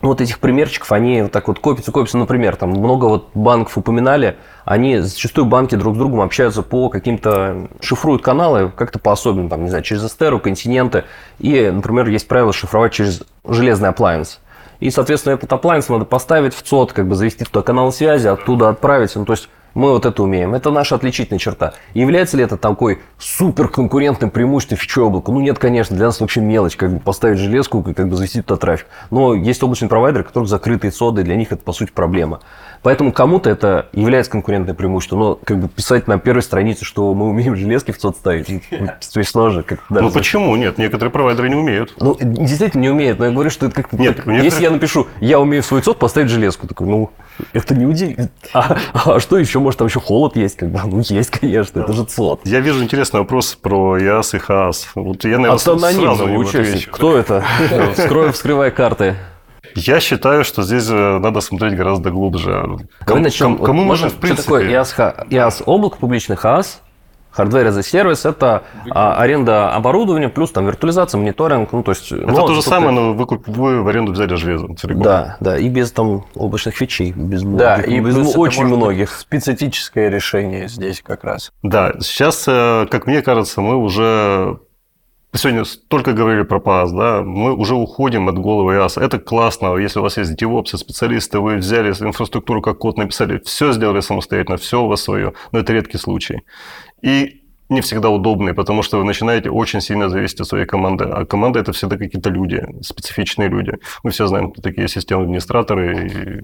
вот 0.02 0.20
этих 0.20 0.38
примерчиков, 0.38 0.92
они 0.92 1.22
вот 1.22 1.32
так 1.32 1.48
вот 1.48 1.58
копятся, 1.58 1.90
копятся. 1.90 2.18
Например, 2.18 2.56
там 2.56 2.70
много 2.70 3.06
вот 3.06 3.30
банков 3.34 3.78
упоминали, 3.78 4.36
они 4.64 4.98
зачастую 4.98 5.46
банки 5.46 5.74
друг 5.74 5.94
с 5.94 5.98
другом 5.98 6.20
общаются 6.20 6.62
по 6.62 6.90
каким-то, 6.90 7.68
шифруют 7.80 8.22
каналы 8.22 8.70
как-то 8.76 8.98
по-особенному, 8.98 9.48
там, 9.48 9.62
не 9.64 9.70
знаю, 9.70 9.82
через 9.82 10.04
Эстеру, 10.04 10.38
континенты. 10.40 11.04
И, 11.38 11.70
например, 11.70 12.08
есть 12.08 12.28
правило 12.28 12.52
шифровать 12.52 12.92
через 12.92 13.22
железный 13.48 13.88
appliance. 13.88 14.38
И, 14.80 14.90
соответственно, 14.90 15.34
этот 15.34 15.50
appliance 15.50 15.86
надо 15.88 16.04
поставить 16.04 16.54
в 16.54 16.62
ЦОД, 16.62 16.92
как 16.92 17.08
бы 17.08 17.14
завести 17.14 17.44
туда 17.44 17.62
канал 17.62 17.92
связи, 17.92 18.26
оттуда 18.26 18.68
отправить. 18.68 19.14
Ну, 19.14 19.24
то 19.24 19.32
есть 19.32 19.48
мы 19.74 19.90
вот 19.90 20.06
это 20.06 20.22
умеем. 20.22 20.54
Это 20.54 20.70
наша 20.70 20.94
отличительная 20.94 21.38
черта. 21.38 21.74
И 21.94 22.00
является 22.00 22.36
ли 22.36 22.44
это 22.44 22.56
такой 22.56 23.00
супер 23.18 23.68
конкурентным 23.68 24.30
преимуществом 24.30 24.78
фичой 24.78 25.04
облака? 25.04 25.32
Ну 25.32 25.40
нет, 25.40 25.58
конечно, 25.58 25.96
для 25.96 26.06
нас 26.06 26.20
вообще 26.20 26.40
мелочь, 26.40 26.76
как 26.76 26.92
бы 26.92 27.00
поставить 27.00 27.38
железку 27.38 27.80
и 27.80 27.92
как 27.92 28.08
бы 28.08 28.16
завести 28.16 28.40
туда 28.40 28.56
трафик. 28.56 28.86
Но 29.10 29.34
есть 29.34 29.62
облачные 29.62 29.88
провайдеры, 29.88 30.24
которые 30.24 30.48
закрытые 30.48 30.92
соды, 30.92 31.24
для 31.24 31.36
них 31.36 31.50
это 31.50 31.62
по 31.62 31.72
сути 31.72 31.90
проблема. 31.90 32.40
Поэтому 32.84 33.12
кому-то 33.12 33.48
это 33.48 33.86
является 33.94 34.30
конкурентным 34.30 34.76
преимуществом. 34.76 35.18
Но 35.18 35.34
как 35.42 35.58
бы 35.58 35.68
писать 35.68 36.06
на 36.06 36.18
первой 36.18 36.42
странице, 36.42 36.84
что 36.84 37.14
мы 37.14 37.30
умеем 37.30 37.56
железки 37.56 37.92
в 37.92 37.98
ЦОД 37.98 38.16
ставить, 38.16 38.48
ну, 38.70 38.90
смешно 39.00 39.48
же. 39.48 39.62
Как 39.62 39.80
Ну 39.88 40.10
почему? 40.10 40.54
Нет, 40.54 40.76
некоторые 40.76 41.10
провайдеры 41.10 41.48
не 41.48 41.54
умеют. 41.54 41.94
ну, 41.98 42.14
действительно 42.20 42.82
не 42.82 42.90
умеет, 42.90 43.18
но 43.18 43.24
я 43.24 43.30
говорю, 43.30 43.48
что 43.48 43.64
это 43.66 43.82
как 43.82 43.92
Нет, 43.94 44.16
некоторых- 44.18 44.44
Если 44.44 44.62
я 44.62 44.70
напишу, 44.70 45.06
я 45.20 45.40
умею 45.40 45.62
в 45.62 45.66
свой 45.66 45.80
ЦОД 45.80 45.98
поставить 45.98 46.28
железку, 46.28 46.66
такой, 46.66 46.86
ну, 46.86 47.10
это 47.54 47.74
не 47.74 47.86
удивительно. 47.86 48.28
А, 48.52 48.76
а 48.92 49.18
что 49.18 49.38
еще? 49.38 49.60
Может, 49.60 49.78
там 49.78 49.88
еще 49.88 50.00
холод 50.00 50.36
есть? 50.36 50.58
Как 50.58 50.68
бы? 50.70 50.78
Ну, 50.84 51.00
есть, 51.00 51.30
конечно, 51.30 51.80
это 51.80 51.92
же 51.94 52.04
ЦОД. 52.04 52.40
Я 52.44 52.60
вижу 52.60 52.84
интересный 52.84 53.20
вопрос 53.20 53.54
про 53.54 53.96
ЯС 53.96 54.34
и 54.34 54.38
ХАС. 54.38 54.88
Вот 54.94 55.24
я, 55.24 55.38
наверное, 55.38 55.54
Автононим 55.54 56.00
сразу 56.00 56.24
отвечу. 56.24 56.90
Кто 56.92 57.16
это? 57.16 57.42
Вскрывай 58.32 58.70
карты. 58.70 59.16
Я 59.74 60.00
считаю, 60.00 60.44
что 60.44 60.62
здесь 60.62 60.88
э, 60.88 61.18
надо 61.18 61.40
смотреть 61.40 61.76
гораздо 61.76 62.10
глубже. 62.10 62.50
Давай 62.62 62.86
Кому, 63.04 63.22
начнем. 63.22 63.56
кому- 63.58 63.58
Вот 63.58 63.86
можно, 63.86 63.86
можно- 63.86 64.08
в 64.08 64.14
принципе... 64.20 64.42
Что 64.42 64.52
такое 64.52 64.70
IaaS, 64.70 65.28
IaaS 65.30 65.62
облако, 65.66 65.96
публичный 65.98 66.36
HaaS? 66.36 66.78
Hardware 67.36 67.68
as 67.68 67.78
a 67.78 67.82
сервис– 67.82 68.24
это 68.26 68.62
а, 68.90 69.16
аренда 69.16 69.74
оборудования, 69.74 70.28
плюс 70.28 70.52
там 70.52 70.66
виртуализация, 70.66 71.18
мониторинг. 71.18 71.72
Ну, 71.72 71.82
то 71.82 71.90
есть, 71.90 72.12
Это 72.12 72.32
то 72.32 72.54
же 72.54 72.62
самое, 72.62 72.92
но 72.92 73.12
вы, 73.12 73.26
вы 73.46 73.82
в 73.82 73.88
аренду 73.88 74.12
взяли 74.12 74.34
железо 74.36 74.72
целиком. 74.74 75.02
Да, 75.02 75.36
да, 75.40 75.58
и 75.58 75.68
без 75.68 75.90
там 75.90 76.26
облачных 76.36 76.76
фичей, 76.76 77.10
без, 77.10 77.42
Да, 77.42 77.76
многих, 77.78 77.88
и 77.88 78.00
без 78.00 78.16
это 78.28 78.38
очень 78.38 78.66
многих. 78.66 79.10
Специфическое 79.10 80.10
решение 80.10 80.68
здесь 80.68 81.02
как 81.04 81.24
раз. 81.24 81.50
Да, 81.64 81.94
сейчас, 82.00 82.44
э, 82.46 82.86
как 82.88 83.06
мне 83.06 83.20
кажется, 83.20 83.60
мы 83.60 83.76
уже 83.78 84.58
Сегодня 85.36 85.64
столько 85.64 86.12
говорили 86.12 86.44
про 86.44 86.58
PaaS, 86.58 86.90
да, 86.96 87.22
мы 87.22 87.54
уже 87.54 87.74
уходим 87.74 88.28
от 88.28 88.38
головы 88.38 88.74
IaaS. 88.74 89.00
Это 89.00 89.18
классно, 89.18 89.74
если 89.76 89.98
у 89.98 90.02
вас 90.02 90.16
есть 90.16 90.40
DevOps, 90.40 90.76
специалисты, 90.76 91.40
вы 91.40 91.56
взяли 91.56 91.90
инфраструктуру 91.90 92.62
как 92.62 92.78
код, 92.78 92.98
написали, 92.98 93.40
все 93.44 93.72
сделали 93.72 93.98
самостоятельно, 93.98 94.58
все 94.58 94.82
у 94.82 94.86
вас 94.86 95.02
свое, 95.02 95.32
но 95.50 95.58
это 95.58 95.72
редкий 95.72 95.98
случай. 95.98 96.42
И 97.02 97.42
не 97.68 97.80
всегда 97.80 98.10
удобные, 98.10 98.54
потому 98.54 98.82
что 98.82 98.98
вы 98.98 99.04
начинаете 99.04 99.50
очень 99.50 99.80
сильно 99.80 100.08
зависеть 100.08 100.40
от 100.40 100.46
своей 100.46 100.66
команды. 100.66 101.04
А 101.04 101.24
команда– 101.24 101.58
это 101.60 101.72
всегда 101.72 101.96
какие-то 101.96 102.30
люди, 102.30 102.64
специфичные 102.82 103.48
люди. 103.48 103.72
Мы 104.04 104.10
все 104.10 104.28
знаем, 104.28 104.52
кто 104.52 104.62
такие 104.62 104.86
системные 104.86 105.24
администраторы, 105.24 106.06
и, 106.06 106.42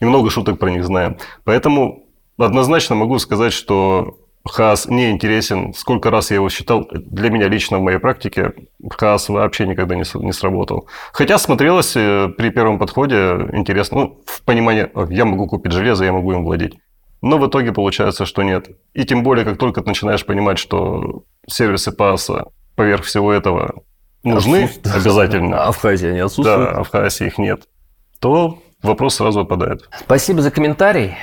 и 0.00 0.04
много 0.04 0.30
шуток 0.30 0.60
про 0.60 0.70
них 0.70 0.84
знаем. 0.84 1.16
Поэтому 1.42 2.04
однозначно 2.38 2.94
могу 2.94 3.18
сказать, 3.18 3.52
что 3.52 4.18
ХАС 4.46 4.86
не 4.86 5.10
интересен. 5.10 5.72
Сколько 5.72 6.10
раз 6.10 6.30
я 6.30 6.36
его 6.36 6.48
считал, 6.50 6.86
для 6.90 7.30
меня 7.30 7.48
лично 7.48 7.78
в 7.78 7.82
моей 7.82 7.98
практике 7.98 8.52
ХАС 8.90 9.28
вообще 9.28 9.66
никогда 9.66 9.94
не, 9.94 10.04
не 10.22 10.32
сработал. 10.32 10.86
Хотя 11.12 11.38
смотрелось 11.38 11.96
э, 11.96 12.28
при 12.36 12.50
первом 12.50 12.78
подходе 12.78 13.48
интересно, 13.52 13.98
ну, 13.98 14.22
в 14.26 14.42
понимании, 14.42 14.88
я 15.12 15.24
могу 15.24 15.46
купить 15.46 15.72
железо, 15.72 16.04
я 16.04 16.12
могу 16.12 16.32
им 16.32 16.44
владеть. 16.44 16.74
Но 17.22 17.38
в 17.38 17.48
итоге 17.48 17.72
получается, 17.72 18.26
что 18.26 18.42
нет. 18.42 18.68
И 18.92 19.04
тем 19.04 19.22
более, 19.22 19.46
как 19.46 19.56
только 19.56 19.80
ты 19.80 19.88
начинаешь 19.88 20.26
понимать, 20.26 20.58
что 20.58 21.24
сервисы 21.48 21.90
паса 21.90 22.48
поверх 22.76 23.04
всего 23.04 23.32
этого 23.32 23.82
нужны 24.22 24.70
обязательно. 24.84 25.64
А 25.64 25.72
в 25.72 25.78
хасе 25.78 26.10
они 26.10 26.18
отсутствуют. 26.18 26.70
Да, 26.72 26.80
а 26.80 26.82
в 26.82 26.90
хасе 26.90 27.28
их 27.28 27.38
нет. 27.38 27.62
То 28.20 28.58
вопрос 28.82 29.14
сразу 29.14 29.40
отпадает. 29.40 29.88
Спасибо 30.00 30.42
за 30.42 30.50
комментарий. 30.50 31.14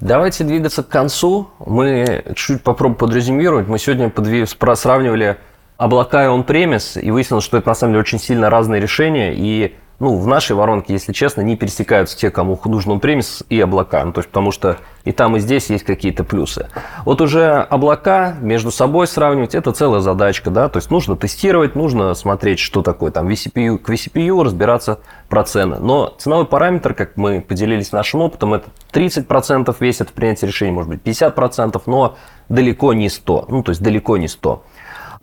Давайте 0.00 0.44
двигаться 0.44 0.82
к 0.82 0.88
концу. 0.88 1.50
Мы 1.58 2.24
чуть 2.34 2.62
попробуем 2.62 2.96
подрезюмировать. 2.96 3.68
Мы 3.68 3.78
сегодня 3.78 4.08
подвиг... 4.08 4.48
сравнивали 4.74 5.36
облака 5.76 6.24
и 6.24 6.28
он-премис, 6.28 6.96
и 6.96 7.10
выяснилось, 7.10 7.44
что 7.44 7.58
это 7.58 7.68
на 7.68 7.74
самом 7.74 7.92
деле 7.94 8.00
очень 8.00 8.18
сильно 8.18 8.50
разные 8.50 8.80
решения, 8.80 9.34
и 9.34 9.74
ну, 10.00 10.16
в 10.16 10.26
нашей 10.26 10.56
воронке, 10.56 10.94
если 10.94 11.12
честно, 11.12 11.42
не 11.42 11.56
пересекаются 11.56 12.16
те, 12.16 12.30
кому 12.30 12.58
нужен 12.64 12.98
премис 13.00 13.44
и 13.50 13.60
облака. 13.60 14.02
Ну, 14.04 14.12
то 14.12 14.20
есть, 14.20 14.28
потому 14.30 14.50
что 14.50 14.78
и 15.04 15.12
там, 15.12 15.36
и 15.36 15.40
здесь 15.40 15.70
есть 15.70 15.84
какие-то 15.84 16.24
плюсы. 16.24 16.68
Вот 17.04 17.20
уже 17.20 17.66
облака 17.70 18.34
между 18.40 18.70
собой 18.70 19.06
сравнивать, 19.06 19.54
это 19.54 19.72
целая 19.72 20.00
задачка, 20.00 20.50
да, 20.50 20.68
то 20.68 20.78
есть 20.78 20.90
нужно 20.90 21.16
тестировать, 21.16 21.74
нужно 21.74 22.14
смотреть, 22.14 22.58
что 22.58 22.82
такое 22.82 23.10
там 23.10 23.28
VCPU 23.28 23.78
к 23.78 23.88
VCPU, 23.88 24.42
разбираться 24.42 25.00
про 25.28 25.44
цены. 25.44 25.78
Но 25.78 26.14
ценовой 26.18 26.46
параметр, 26.46 26.94
как 26.94 27.16
мы 27.16 27.40
поделились 27.40 27.92
нашим 27.92 28.20
опытом, 28.20 28.54
это 28.54 28.68
30% 28.92 29.74
весит 29.80 30.08
в 30.08 30.12
принятии 30.12 30.46
решений, 30.46 30.72
может 30.72 30.90
быть 30.90 31.02
50%, 31.02 31.80
но 31.86 32.16
далеко 32.48 32.94
не 32.94 33.08
100, 33.08 33.46
ну, 33.48 33.62
то 33.62 33.70
есть 33.70 33.82
далеко 33.82 34.16
не 34.16 34.28
100. 34.28 34.64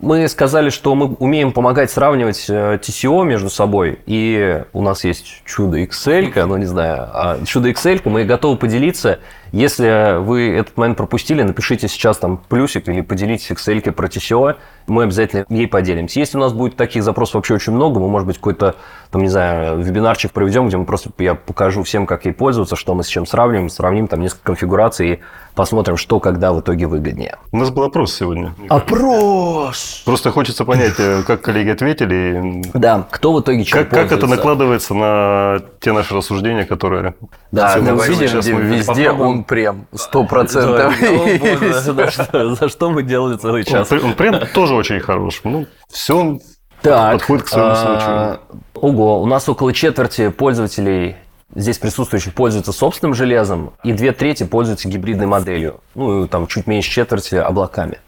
Мы 0.00 0.28
сказали, 0.28 0.70
что 0.70 0.94
мы 0.94 1.06
умеем 1.18 1.52
помогать 1.52 1.90
сравнивать 1.90 2.46
э, 2.48 2.78
TCO 2.80 3.24
между 3.24 3.50
собой, 3.50 3.98
и 4.06 4.62
у 4.72 4.80
нас 4.80 5.02
есть 5.02 5.42
чудо 5.44 5.82
Excel, 5.82 6.32
ну 6.46 6.56
не 6.56 6.66
знаю, 6.66 7.08
а 7.12 7.44
чудо 7.44 7.68
Excel, 7.68 8.00
мы 8.04 8.24
готовы 8.24 8.56
поделиться. 8.56 9.18
Если 9.52 10.18
вы 10.20 10.50
этот 10.50 10.76
момент 10.76 10.98
пропустили, 10.98 11.42
напишите 11.42 11.88
сейчас 11.88 12.18
там 12.18 12.40
плюсик 12.48 12.88
или 12.88 13.00
поделитесь 13.00 13.50
Excel 13.50 13.92
про 13.92 14.06
TCO, 14.08 14.56
мы 14.86 15.04
обязательно 15.04 15.44
ей 15.48 15.66
поделимся. 15.66 16.20
Если 16.20 16.36
у 16.36 16.40
нас 16.40 16.52
будет 16.52 16.76
таких 16.76 17.02
запросов 17.02 17.36
вообще 17.36 17.54
очень 17.54 17.72
много, 17.72 18.00
мы, 18.00 18.08
может 18.08 18.26
быть, 18.26 18.36
какой-то, 18.36 18.76
там, 19.10 19.22
не 19.22 19.28
знаю, 19.28 19.80
вебинарчик 19.80 20.32
проведем, 20.32 20.68
где 20.68 20.76
мы 20.76 20.84
просто, 20.84 21.10
я 21.18 21.34
покажу 21.34 21.82
всем, 21.82 22.06
как 22.06 22.24
ей 22.24 22.32
пользоваться, 22.32 22.76
что 22.76 22.94
мы 22.94 23.04
с 23.04 23.06
чем 23.06 23.26
сравним, 23.26 23.68
сравним 23.68 24.08
там 24.08 24.20
несколько 24.20 24.44
конфигураций 24.44 25.12
и 25.12 25.20
посмотрим, 25.54 25.96
что 25.96 26.20
когда 26.20 26.52
в 26.52 26.60
итоге 26.60 26.86
выгоднее. 26.86 27.36
У 27.52 27.56
нас 27.56 27.70
был 27.70 27.82
опрос 27.82 28.14
сегодня. 28.14 28.54
Опрос! 28.68 30.02
Просто 30.04 30.30
хочется 30.30 30.64
понять, 30.64 30.94
э, 30.98 31.22
как 31.26 31.42
коллеги 31.42 31.70
ответили. 31.70 32.62
Да, 32.74 33.06
кто 33.10 33.32
в 33.32 33.40
итоге 33.40 33.64
чем 33.64 33.80
как, 33.80 33.90
как 33.90 34.12
это 34.12 34.26
накладывается 34.26 34.94
на 34.94 35.60
те 35.80 35.92
наши 35.92 36.14
рассуждения, 36.14 36.64
которые... 36.64 37.14
Да, 37.50 37.76
мы 37.80 38.06
видим, 38.06 38.60
везде 38.60 39.10
он 39.10 39.37
прям, 39.44 39.86
сто 39.94 40.24
процентов. 40.24 40.94
За 42.58 42.68
что- 42.68 42.90
мы 42.90 43.02
делали 43.02 43.36
целый 43.36 43.64
час? 43.64 43.90
Он, 43.92 44.14
прям 44.14 44.46
тоже 44.54 44.74
очень 44.74 45.00
хорош. 45.00 45.40
Ну, 45.44 45.66
все 45.90 46.38
Так, 46.82 47.12
подходит 47.12 47.44
к 47.44 47.48
своему 47.48 47.72
а, 47.74 48.40
Ого, 48.74 49.22
у 49.22 49.26
нас 49.26 49.48
около 49.48 49.72
четверти 49.72 50.28
пользователей 50.30 51.16
здесь 51.54 51.78
присутствующих 51.78 52.34
пользуются 52.34 52.72
собственным 52.72 53.14
железом, 53.14 53.72
и 53.82 53.92
две 53.92 54.12
трети 54.12 54.44
пользуются 54.44 54.88
гибридной 54.88 55.26
моделью. 55.26 55.80
Ну, 55.94 56.24
и 56.24 56.28
там 56.28 56.46
чуть 56.46 56.66
меньше 56.66 56.90
четверти 56.90 57.36
облаками. 57.36 57.98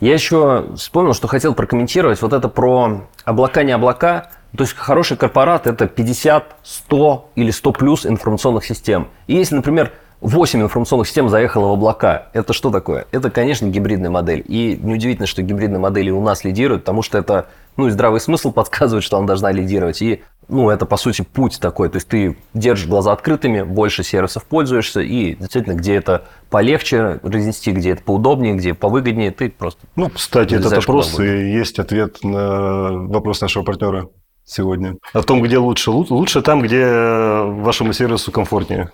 Я 0.00 0.14
еще 0.14 0.66
вспомнил, 0.76 1.14
что 1.14 1.28
хотел 1.28 1.54
прокомментировать 1.54 2.20
вот 2.22 2.32
это 2.32 2.48
про 2.48 3.02
облака, 3.24 3.62
не 3.62 3.72
облака. 3.72 4.30
То 4.56 4.64
есть 4.64 4.74
хороший 4.76 5.16
корпорат– 5.16 5.66
это 5.66 5.86
50, 5.86 6.56
100 6.62 7.30
или 7.34 7.50
100 7.50 7.72
плюс 7.72 8.06
информационных 8.06 8.64
систем. 8.64 9.08
И 9.26 9.34
если, 9.34 9.56
например, 9.56 9.92
8 10.20 10.62
информационных 10.62 11.06
систем 11.06 11.28
заехало 11.28 11.68
в 11.68 11.72
облака. 11.72 12.28
Это 12.32 12.52
что 12.52 12.70
такое? 12.70 13.06
Это, 13.12 13.30
конечно, 13.30 13.66
гибридная 13.66 14.10
модель. 14.10 14.44
И 14.48 14.78
неудивительно, 14.82 15.26
что 15.26 15.42
гибридная 15.42 15.78
модель 15.78 16.08
и 16.08 16.12
у 16.12 16.20
нас 16.20 16.42
лидирует, 16.44 16.82
потому 16.82 17.02
что 17.02 17.18
это, 17.18 17.46
ну, 17.76 17.86
и 17.86 17.90
здравый 17.90 18.20
смысл 18.20 18.50
подсказывает, 18.52 19.04
что 19.04 19.16
она 19.18 19.26
должна 19.28 19.52
лидировать. 19.52 20.02
И, 20.02 20.22
ну, 20.48 20.70
это, 20.70 20.86
по 20.86 20.96
сути, 20.96 21.22
путь 21.22 21.60
такой. 21.60 21.88
То 21.88 21.96
есть 21.96 22.08
ты 22.08 22.36
держишь 22.52 22.88
глаза 22.88 23.12
открытыми, 23.12 23.62
больше 23.62 24.02
сервисов 24.02 24.44
пользуешься, 24.44 25.00
и 25.00 25.34
действительно, 25.36 25.74
где 25.74 25.94
это 25.94 26.24
полегче 26.50 27.20
разнести, 27.22 27.70
где 27.70 27.90
это 27.90 28.02
поудобнее, 28.02 28.54
где 28.54 28.74
повыгоднее, 28.74 29.30
ты 29.30 29.50
просто... 29.50 29.80
Ну, 29.94 30.10
кстати, 30.10 30.54
этот 30.54 30.72
опрос 30.72 31.20
и 31.20 31.24
есть 31.52 31.78
ответ 31.78 32.24
на 32.24 32.90
вопрос 33.06 33.40
нашего 33.40 33.62
партнера 33.62 34.08
сегодня. 34.44 34.96
О 35.12 35.22
том, 35.22 35.42
где 35.42 35.58
лучше. 35.58 35.90
Лу- 35.90 36.06
Лучше 36.08 36.42
там, 36.42 36.60
где 36.62 36.86
вашему 36.86 37.92
сервису 37.92 38.32
комфортнее. 38.32 38.90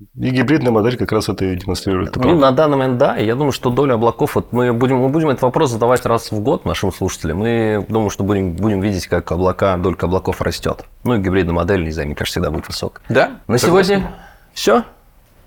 И 0.00 0.30
гибридная 0.30 0.70
модель 0.70 0.96
как 0.96 1.10
раз 1.10 1.28
это 1.28 1.44
и 1.44 1.56
демонстрирует. 1.56 2.14
Ну, 2.16 2.38
на 2.38 2.52
данный 2.52 2.76
момент, 2.76 2.98
да. 2.98 3.16
Я 3.16 3.34
думаю, 3.34 3.50
что 3.50 3.70
доля 3.70 3.94
облаков, 3.94 4.36
вот 4.36 4.52
мы 4.52 4.72
будем, 4.72 4.98
мы 4.98 5.08
будем 5.08 5.30
этот 5.30 5.42
вопрос 5.42 5.72
задавать 5.72 6.06
раз 6.06 6.30
в 6.30 6.38
год 6.40 6.64
нашим 6.64 6.92
слушателям. 6.92 7.44
И 7.44 7.84
думаю, 7.88 8.10
что 8.10 8.22
будем, 8.22 8.52
будем 8.52 8.80
видеть, 8.80 9.08
как 9.08 9.32
облака, 9.32 9.76
долька 9.76 10.06
облаков 10.06 10.40
растет. 10.40 10.84
Ну 11.02 11.16
и 11.16 11.18
гибридная 11.18 11.54
модель, 11.54 11.82
не 11.84 11.90
знаю, 11.90 12.06
мне 12.08 12.14
кажется, 12.14 12.40
всегда 12.40 12.50
будет 12.52 12.68
высокая. 12.68 13.02
Да? 13.08 13.40
На 13.48 13.58
сегодня 13.58 14.12
все. 14.54 14.84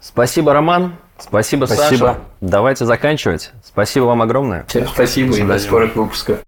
Спасибо, 0.02 0.52
Роман. 0.52 0.96
Спасибо, 1.18 1.66
Спасибо. 1.66 2.06
Саша. 2.06 2.20
Давайте 2.42 2.86
заканчивать. 2.86 3.52
Спасибо 3.64 4.06
вам 4.06 4.22
огромное. 4.22 4.66
Всем 4.68 4.88
спасибо 4.88 5.36
и 5.36 5.44
до 5.44 5.60
скорых 5.60 5.96
выпусков. 5.96 6.40